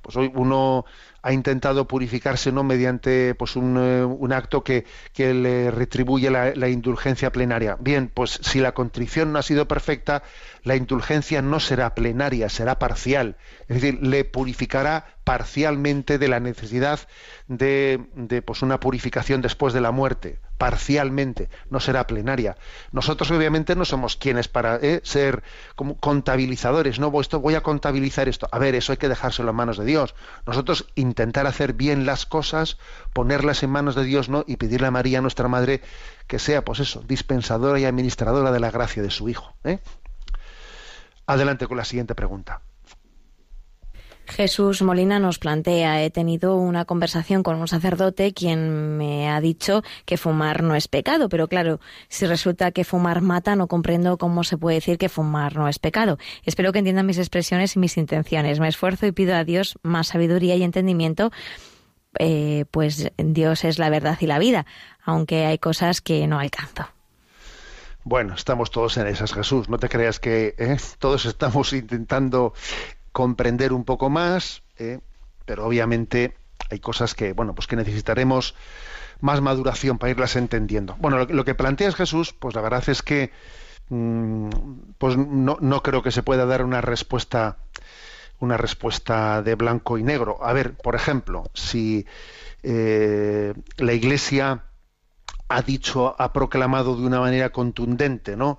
Pues 0.02 0.16
hoy 0.16 0.30
uno 0.34 0.84
ha 1.22 1.32
intentado 1.32 1.86
purificarse 1.86 2.52
no 2.52 2.64
mediante 2.64 3.34
pues 3.34 3.56
un, 3.56 3.76
eh, 3.78 4.34
acto 4.34 4.64
que, 4.64 4.86
que 5.12 5.34
le 5.34 5.70
retribuye 5.70 6.30
la, 6.30 6.54
la 6.54 6.68
indulgencia 6.68 7.30
plenaria. 7.30 7.76
Bien, 7.78 8.10
pues 8.12 8.38
si 8.42 8.60
la 8.60 8.72
contrición 8.72 9.32
no 9.32 9.38
ha 9.38 9.42
sido 9.42 9.68
perfecta, 9.68 10.22
la 10.62 10.76
indulgencia 10.76 11.42
no 11.42 11.60
será 11.60 11.94
plenaria, 11.94 12.48
será 12.48 12.78
parcial. 12.78 13.36
Es 13.68 13.80
decir, 13.80 14.02
le 14.02 14.24
purificará 14.24 15.06
parcialmente 15.24 16.18
de 16.18 16.28
la 16.28 16.40
necesidad 16.40 17.00
de, 17.48 18.06
de, 18.14 18.42
pues 18.42 18.62
una 18.62 18.80
purificación 18.80 19.42
después 19.42 19.74
de 19.74 19.80
la 19.80 19.90
muerte, 19.90 20.40
parcialmente, 20.60 21.48
no 21.70 21.80
será 21.80 22.06
plenaria. 22.06 22.58
Nosotros 22.92 23.30
obviamente 23.30 23.74
no 23.74 23.86
somos 23.86 24.16
quienes 24.16 24.46
para 24.46 24.76
eh, 24.76 25.00
ser 25.04 25.42
como 25.74 25.98
contabilizadores, 25.98 26.98
no 26.98 27.18
esto 27.18 27.40
voy 27.40 27.54
a 27.54 27.62
contabilizar 27.62 28.28
esto. 28.28 28.46
A 28.52 28.58
ver, 28.58 28.74
eso 28.74 28.92
hay 28.92 28.98
que 28.98 29.08
dejárselo 29.08 29.48
en 29.50 29.56
manos 29.56 29.78
de 29.78 29.86
Dios. 29.86 30.14
Nosotros 30.46 30.84
intentar 30.96 31.46
hacer 31.46 31.72
bien 31.72 32.04
las 32.04 32.26
cosas, 32.26 32.76
ponerlas 33.14 33.62
en 33.62 33.70
manos 33.70 33.94
de 33.94 34.04
Dios, 34.04 34.28
¿no? 34.28 34.44
Y 34.46 34.58
pedirle 34.58 34.88
a 34.88 34.90
María, 34.90 35.22
nuestra 35.22 35.48
madre, 35.48 35.80
que 36.26 36.38
sea, 36.38 36.62
pues 36.62 36.80
eso, 36.80 37.02
dispensadora 37.08 37.80
y 37.80 37.86
administradora 37.86 38.52
de 38.52 38.60
la 38.60 38.70
gracia 38.70 39.02
de 39.02 39.10
su 39.10 39.30
hijo. 39.30 39.54
¿eh? 39.64 39.78
Adelante 41.26 41.66
con 41.68 41.78
la 41.78 41.86
siguiente 41.86 42.14
pregunta. 42.14 42.60
Jesús 44.30 44.82
Molina 44.82 45.18
nos 45.18 45.38
plantea, 45.38 46.02
he 46.02 46.10
tenido 46.10 46.56
una 46.56 46.84
conversación 46.84 47.42
con 47.42 47.56
un 47.56 47.68
sacerdote 47.68 48.32
quien 48.32 48.96
me 48.96 49.28
ha 49.28 49.40
dicho 49.40 49.82
que 50.04 50.16
fumar 50.16 50.62
no 50.62 50.74
es 50.74 50.88
pecado, 50.88 51.28
pero 51.28 51.48
claro, 51.48 51.80
si 52.08 52.26
resulta 52.26 52.70
que 52.70 52.84
fumar 52.84 53.22
mata, 53.22 53.56
no 53.56 53.66
comprendo 53.66 54.18
cómo 54.18 54.44
se 54.44 54.56
puede 54.56 54.76
decir 54.76 54.98
que 54.98 55.08
fumar 55.08 55.56
no 55.56 55.68
es 55.68 55.78
pecado. 55.78 56.18
Espero 56.44 56.72
que 56.72 56.78
entiendan 56.78 57.06
mis 57.06 57.18
expresiones 57.18 57.76
y 57.76 57.80
mis 57.80 57.96
intenciones. 57.96 58.60
Me 58.60 58.68
esfuerzo 58.68 59.06
y 59.06 59.12
pido 59.12 59.34
a 59.34 59.44
Dios 59.44 59.78
más 59.82 60.08
sabiduría 60.08 60.54
y 60.54 60.62
entendimiento, 60.62 61.32
eh, 62.18 62.64
pues 62.70 63.10
Dios 63.18 63.64
es 63.64 63.78
la 63.78 63.90
verdad 63.90 64.16
y 64.20 64.26
la 64.26 64.38
vida, 64.38 64.64
aunque 65.04 65.46
hay 65.46 65.58
cosas 65.58 66.00
que 66.00 66.26
no 66.26 66.38
alcanzo. 66.38 66.88
Bueno, 68.02 68.34
estamos 68.34 68.70
todos 68.70 68.96
en 68.96 69.06
esas, 69.08 69.34
Jesús. 69.34 69.68
No 69.68 69.78
te 69.78 69.88
creas 69.88 70.20
que 70.20 70.54
¿eh? 70.56 70.76
todos 70.98 71.26
estamos 71.26 71.72
intentando 71.72 72.54
comprender 73.12 73.72
un 73.72 73.84
poco 73.84 74.10
más, 74.10 74.62
¿eh? 74.78 75.00
pero 75.44 75.66
obviamente 75.66 76.36
hay 76.70 76.80
cosas 76.80 77.14
que, 77.14 77.32
bueno, 77.32 77.54
pues 77.54 77.66
que 77.66 77.76
necesitaremos 77.76 78.54
más 79.20 79.40
maduración 79.40 79.98
para 79.98 80.10
irlas 80.10 80.36
entendiendo. 80.36 80.96
Bueno, 80.98 81.24
lo, 81.24 81.44
que 81.44 81.54
planteas, 81.54 81.94
Jesús, 81.94 82.32
pues 82.32 82.54
la 82.54 82.60
verdad 82.60 82.88
es 82.88 83.02
que 83.02 83.30
mm, 83.88 84.48
pues 84.98 85.16
no, 85.16 85.58
no 85.60 85.82
creo 85.82 86.02
que 86.02 86.10
se 86.10 86.22
pueda 86.22 86.46
dar 86.46 86.64
una 86.64 86.80
respuesta 86.80 87.58
una 88.40 88.56
respuesta 88.56 89.42
de 89.42 89.54
blanco 89.54 89.98
y 89.98 90.02
negro. 90.02 90.38
A 90.42 90.52
ver, 90.52 90.74
por 90.74 90.94
ejemplo, 90.94 91.44
si 91.54 92.06
eh, 92.62 93.54
la 93.76 93.92
Iglesia 93.92 94.64
ha 95.48 95.62
dicho, 95.62 96.16
ha 96.18 96.32
proclamado 96.32 96.96
de 96.96 97.02
una 97.02 97.20
manera 97.20 97.50
contundente, 97.50 98.36
¿no? 98.36 98.58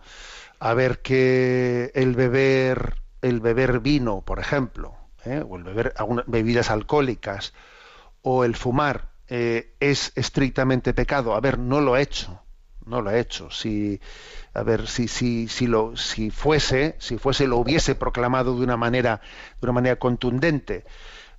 A 0.59 0.73
ver 0.73 1.01
que 1.01 1.91
el 1.95 2.15
beber, 2.15 3.00
el 3.21 3.39
beber 3.39 3.79
vino, 3.79 4.21
por 4.21 4.39
ejemplo, 4.39 4.95
¿eh? 5.25 5.43
o 5.47 5.57
el 5.57 5.63
beber 5.63 5.93
bebidas 6.27 6.69
alcohólicas, 6.69 7.53
o 8.21 8.43
el 8.43 8.55
fumar 8.55 9.11
eh, 9.27 9.75
es 9.79 10.11
estrictamente 10.15 10.93
pecado. 10.93 11.35
A 11.35 11.39
ver, 11.39 11.57
no 11.57 11.81
lo 11.81 11.93
ha 11.93 12.01
hecho, 12.01 12.43
no 12.85 13.01
lo 13.01 13.09
ha 13.09 13.17
hecho. 13.17 13.49
Si, 13.51 13.99
a 14.53 14.63
ver, 14.63 14.87
si, 14.87 15.07
si, 15.07 15.47
si 15.47 15.67
lo, 15.67 15.95
si 15.95 16.29
fuese, 16.31 16.95
si 16.99 17.17
fuese, 17.17 17.47
lo 17.47 17.57
hubiese 17.57 17.95
proclamado 17.95 18.57
de 18.57 18.63
una 18.63 18.77
manera, 18.77 19.21
de 19.59 19.65
una 19.65 19.73
manera 19.73 19.95
contundente. 19.97 20.85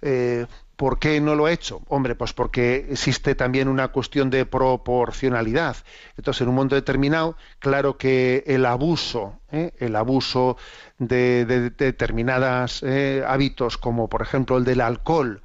Eh, 0.03 0.47
¿Por 0.77 0.99
qué 0.99 1.21
no 1.21 1.35
lo 1.37 1.47
ha 1.47 1.53
hecho? 1.53 1.83
Hombre, 1.89 2.15
pues 2.17 2.33
porque 2.33 2.87
existe 2.91 3.35
también 3.37 3.69
una 3.69 3.89
cuestión 3.89 4.31
de 4.31 4.45
proporcionalidad. 4.47 5.77
Entonces, 6.17 6.41
en 6.43 6.49
un 6.49 6.57
mundo 6.57 6.75
determinado, 6.75 7.37
claro 7.61 7.97
que 7.99 8.43
el 8.47 8.67
abuso, 8.67 9.39
¿eh? 9.53 9.73
el 9.79 9.95
abuso 9.97 10.57
de, 10.99 11.45
de- 11.47 11.61
de 11.71 11.71
determinados 11.71 12.83
hábitos, 13.27 13.79
como 13.79 14.09
por 14.09 14.23
ejemplo 14.23 14.57
el 14.59 14.65
del 14.65 14.81
alcohol, 14.81 15.43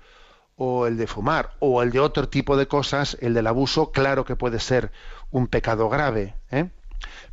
o 0.56 0.88
el 0.88 0.98
de 0.98 1.08
fumar, 1.08 1.52
o 1.60 1.84
el 1.84 1.92
de 1.92 2.00
otro 2.00 2.30
tipo 2.30 2.58
de 2.58 2.68
cosas, 2.68 3.18
el 3.22 3.34
del 3.36 3.48
abuso, 3.48 3.92
claro 3.92 4.26
que 4.26 4.36
puede 4.36 4.60
ser 4.60 4.92
un 5.32 5.48
pecado 5.48 5.90
grave. 5.90 6.36
¿eh? 6.52 6.70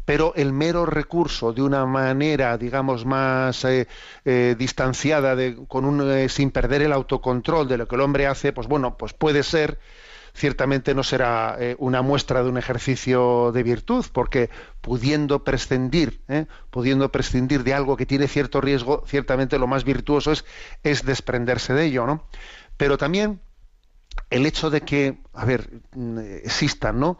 Pero 0.04 0.32
el 0.36 0.52
mero 0.52 0.86
recurso 0.86 1.52
de 1.52 1.62
una 1.62 1.86
manera, 1.86 2.56
digamos, 2.58 3.04
más 3.04 3.64
eh, 3.64 3.88
eh, 4.24 4.54
distanciada, 4.58 5.34
de, 5.34 5.56
con 5.66 5.84
un, 5.84 6.10
eh, 6.10 6.28
sin 6.28 6.50
perder 6.50 6.82
el 6.82 6.92
autocontrol 6.92 7.68
de 7.68 7.78
lo 7.78 7.88
que 7.88 7.94
el 7.94 8.02
hombre 8.02 8.26
hace, 8.26 8.52
pues 8.52 8.66
bueno, 8.66 8.96
pues 8.96 9.14
puede 9.14 9.42
ser, 9.42 9.78
ciertamente 10.34 10.94
no 10.94 11.04
será 11.04 11.56
una 11.78 12.02
muestra 12.02 12.42
de 12.42 12.48
un 12.48 12.58
ejercicio 12.58 13.52
de 13.52 13.62
virtud, 13.62 14.04
porque 14.12 14.50
pudiendo 14.80 15.44
prescindir, 15.44 16.22
pudiendo 16.70 17.12
prescindir 17.12 17.62
de 17.62 17.72
algo 17.72 17.96
que 17.96 18.04
tiene 18.04 18.26
cierto 18.26 18.60
riesgo, 18.60 19.04
ciertamente 19.06 19.60
lo 19.60 19.68
más 19.68 19.84
virtuoso 19.84 20.32
es, 20.32 20.44
es 20.82 21.04
desprenderse 21.04 21.72
de 21.72 21.84
ello, 21.84 22.04
¿no? 22.04 22.26
Pero 22.76 22.98
también 22.98 23.40
el 24.30 24.46
hecho 24.46 24.70
de 24.70 24.80
que, 24.80 25.18
a 25.32 25.44
ver, 25.44 25.70
mm, 25.94 26.18
existan, 26.44 26.98
¿no? 26.98 27.18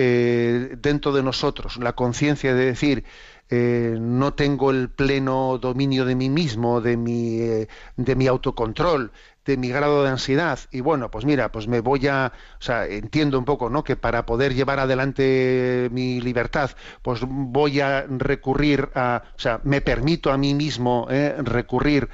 Eh, 0.00 0.76
dentro 0.80 1.12
de 1.12 1.24
nosotros 1.24 1.76
la 1.78 1.94
conciencia 1.94 2.54
de 2.54 2.66
decir 2.66 3.04
eh, 3.50 3.96
no 3.98 4.32
tengo 4.34 4.70
el 4.70 4.90
pleno 4.90 5.58
dominio 5.58 6.04
de 6.04 6.14
mí 6.14 6.28
mismo, 6.30 6.80
de 6.80 6.96
mi, 6.96 7.40
eh, 7.40 7.68
de 7.96 8.14
mi 8.14 8.28
autocontrol, 8.28 9.10
de 9.44 9.56
mi 9.56 9.70
grado 9.70 10.04
de 10.04 10.10
ansiedad. 10.10 10.60
Y 10.70 10.82
bueno, 10.82 11.10
pues 11.10 11.24
mira, 11.24 11.50
pues 11.50 11.66
me 11.66 11.80
voy 11.80 12.06
a, 12.06 12.32
o 12.60 12.62
sea, 12.62 12.86
entiendo 12.86 13.38
un 13.40 13.44
poco, 13.44 13.70
¿no? 13.70 13.82
Que 13.82 13.96
para 13.96 14.24
poder 14.24 14.54
llevar 14.54 14.78
adelante 14.78 15.88
mi 15.90 16.20
libertad, 16.20 16.70
pues 17.02 17.20
voy 17.26 17.80
a 17.80 18.06
recurrir 18.08 18.90
a, 18.94 19.24
o 19.36 19.38
sea, 19.40 19.60
me 19.64 19.80
permito 19.80 20.30
a 20.30 20.38
mí 20.38 20.54
mismo 20.54 21.08
eh, 21.10 21.34
recurrir 21.38 22.08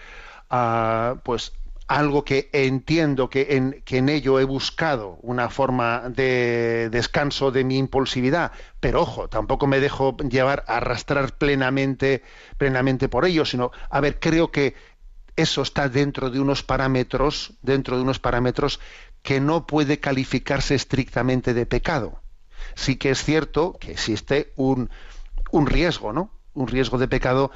a, 0.49 1.17
pues 1.23 1.53
algo 1.87 2.25
que 2.25 2.49
entiendo 2.53 3.29
que 3.29 3.57
en, 3.57 3.83
que 3.85 3.99
en 3.99 4.09
ello 4.09 4.41
he 4.41 4.45
buscado 4.45 5.19
una 5.23 5.51
forma 5.51 6.09
de 6.09 6.89
descanso 6.91 7.51
de 7.51 7.65
mi 7.65 7.77
impulsividad, 7.77 8.53
pero 8.81 9.03
ojo, 9.03 9.29
tampoco 9.29 9.67
me 9.67 9.81
dejo 9.81 10.17
llevar, 10.17 10.65
arrastrar 10.67 11.37
plenamente, 11.37 12.23
plenamente 12.57 13.09
por 13.09 13.27
ello, 13.27 13.45
sino, 13.45 13.71
a 13.91 14.01
ver, 14.01 14.19
creo 14.19 14.51
que 14.51 14.75
eso 15.37 15.63
está 15.63 15.89
dentro 15.89 16.31
de 16.31 16.41
unos 16.41 16.63
parámetros, 16.63 17.55
dentro 17.61 17.97
de 17.97 18.03
unos 18.03 18.19
parámetros 18.19 18.81
que 19.23 19.41
no 19.41 19.67
puede 19.67 20.01
calificarse 20.01 20.75
estrictamente 20.75 21.55
de 21.55 21.67
pecado. 21.67 22.23
Sí 22.75 22.97
que 22.97 23.11
es 23.11 23.23
cierto 23.23 23.77
que 23.79 23.93
existe 23.93 24.53
un, 24.57 24.91
un 25.51 25.67
riesgo, 25.67 26.13
¿no? 26.13 26.31
Un 26.55 26.69
riesgo 26.69 26.99
de 26.99 27.09
pecado 27.09 27.51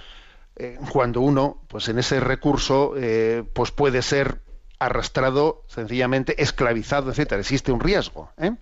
eh, 0.58 0.78
cuando 0.90 1.20
uno, 1.20 1.62
pues 1.68 1.88
en 1.88 1.98
ese 1.98 2.20
recurso, 2.20 2.94
eh, 2.96 3.44
pues 3.52 3.70
puede 3.70 4.02
ser 4.02 4.40
arrastrado, 4.78 5.64
sencillamente 5.68 6.42
esclavizado, 6.42 7.10
etcétera. 7.10 7.40
Existe 7.40 7.72
un 7.72 7.80
riesgo. 7.80 8.30
¿eh? 8.38 8.52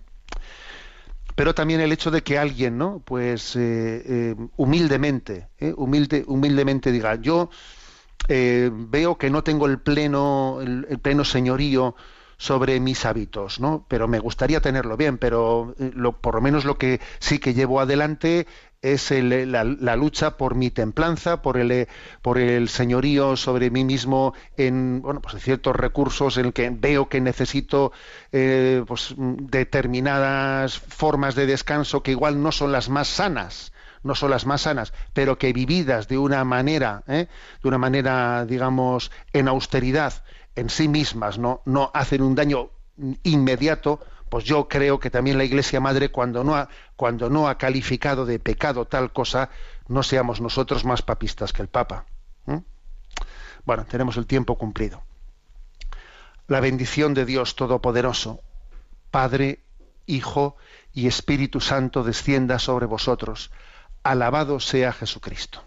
Pero 1.35 1.53
también 1.55 1.81
el 1.81 1.91
hecho 1.91 2.11
de 2.11 2.23
que 2.23 2.37
alguien, 2.37 2.77
¿no? 2.77 3.01
Pues 3.05 3.55
eh, 3.55 4.35
humildemente, 4.57 5.49
humilde, 5.75 6.23
humildemente 6.27 6.91
diga, 6.91 7.15
yo 7.15 7.49
veo 8.27 9.17
que 9.17 9.29
no 9.29 9.43
tengo 9.43 9.67
el 9.67 9.79
pleno, 9.79 10.59
el, 10.61 10.87
el 10.89 10.99
pleno 10.99 11.23
señorío 11.23 11.95
sobre 12.37 12.79
mis 12.79 13.03
hábitos, 13.05 13.59
¿no? 13.59 13.85
Pero 13.87 14.07
me 14.07 14.19
gustaría 14.19 14.61
tenerlo 14.61 14.95
bien, 14.95 15.17
pero 15.17 15.75
lo, 15.77 16.13
por 16.13 16.35
lo 16.35 16.41
menos 16.41 16.65
lo 16.65 16.77
que 16.77 17.01
sí 17.19 17.39
que 17.39 17.53
llevo 17.53 17.79
adelante 17.79 18.47
es 18.93 19.11
el- 19.11 19.51
la, 19.51 19.63
la 19.63 19.95
lucha 19.95 20.37
por 20.37 20.55
mi 20.55 20.69
templanza, 20.71 21.41
por 21.41 21.57
el, 21.57 21.71
eh, 21.71 21.87
por 22.21 22.37
el 22.37 22.69
señorío 22.69 23.35
sobre 23.37 23.69
mí 23.71 23.83
mismo 23.83 24.33
en 24.57 25.01
bueno, 25.01 25.21
pues 25.21 25.35
en 25.35 25.39
ciertos 25.41 25.75
recursos 25.75 26.37
en 26.37 26.51
que 26.51 26.69
veo 26.69 27.09
que 27.09 27.21
necesito 27.21 27.91
eh, 28.31 28.83
pues, 28.87 29.13
determinadas 29.17 30.77
formas 30.79 31.35
de 31.35 31.45
descanso 31.45 32.03
que 32.03 32.11
igual 32.11 32.41
no 32.41 32.51
son 32.51 32.71
las 32.71 32.89
más 32.89 33.07
sanas 33.07 33.71
no 34.03 34.15
son 34.15 34.29
las 34.31 34.45
más 34.45 34.61
sanas, 34.61 34.93
pero 35.13 35.37
que 35.37 35.51
vividas 35.51 36.07
de 36.07 36.17
una 36.17 36.45
manera, 36.45 37.03
¿eh? 37.07 37.27
de 37.61 37.67
una 37.67 37.77
manera, 37.79 38.45
digamos, 38.45 39.11
en 39.33 39.47
austeridad 39.49 40.23
en 40.55 40.69
sí 40.69 40.87
mismas, 40.87 41.37
no, 41.39 41.61
no 41.65 41.91
hacen 41.93 42.21
un 42.21 42.33
daño 42.35 42.69
inmediato, 43.23 43.99
pues 44.29 44.43
yo 44.43 44.67
creo 44.67 44.99
que 44.99 45.09
también 45.09 45.37
la 45.37 45.43
Iglesia 45.43 45.79
Madre, 45.79 46.09
cuando 46.09 46.43
no 46.43 46.55
ha, 46.55 46.69
cuando 46.95 47.29
no 47.29 47.47
ha 47.47 47.57
calificado 47.57 48.25
de 48.25 48.39
pecado 48.39 48.85
tal 48.85 49.11
cosa, 49.11 49.49
no 49.87 50.03
seamos 50.03 50.41
nosotros 50.41 50.85
más 50.85 51.01
papistas 51.01 51.53
que 51.53 51.61
el 51.61 51.67
Papa. 51.67 52.05
Bueno, 53.65 53.85
tenemos 53.85 54.15
el 54.15 54.25
tiempo 54.25 54.57
cumplido. 54.57 55.03
La 56.47 56.61
bendición 56.61 57.13
de 57.13 57.25
Dios 57.25 57.57
Todopoderoso, 57.57 58.39
Padre, 59.11 59.59
Hijo 60.05 60.55
y 60.93 61.07
Espíritu 61.07 61.59
Santo 61.59 62.03
descienda 62.03 62.59
sobre 62.59 62.85
vosotros. 62.85 63.51
Alabado 64.03 64.61
sea 64.61 64.93
Jesucristo. 64.93 65.66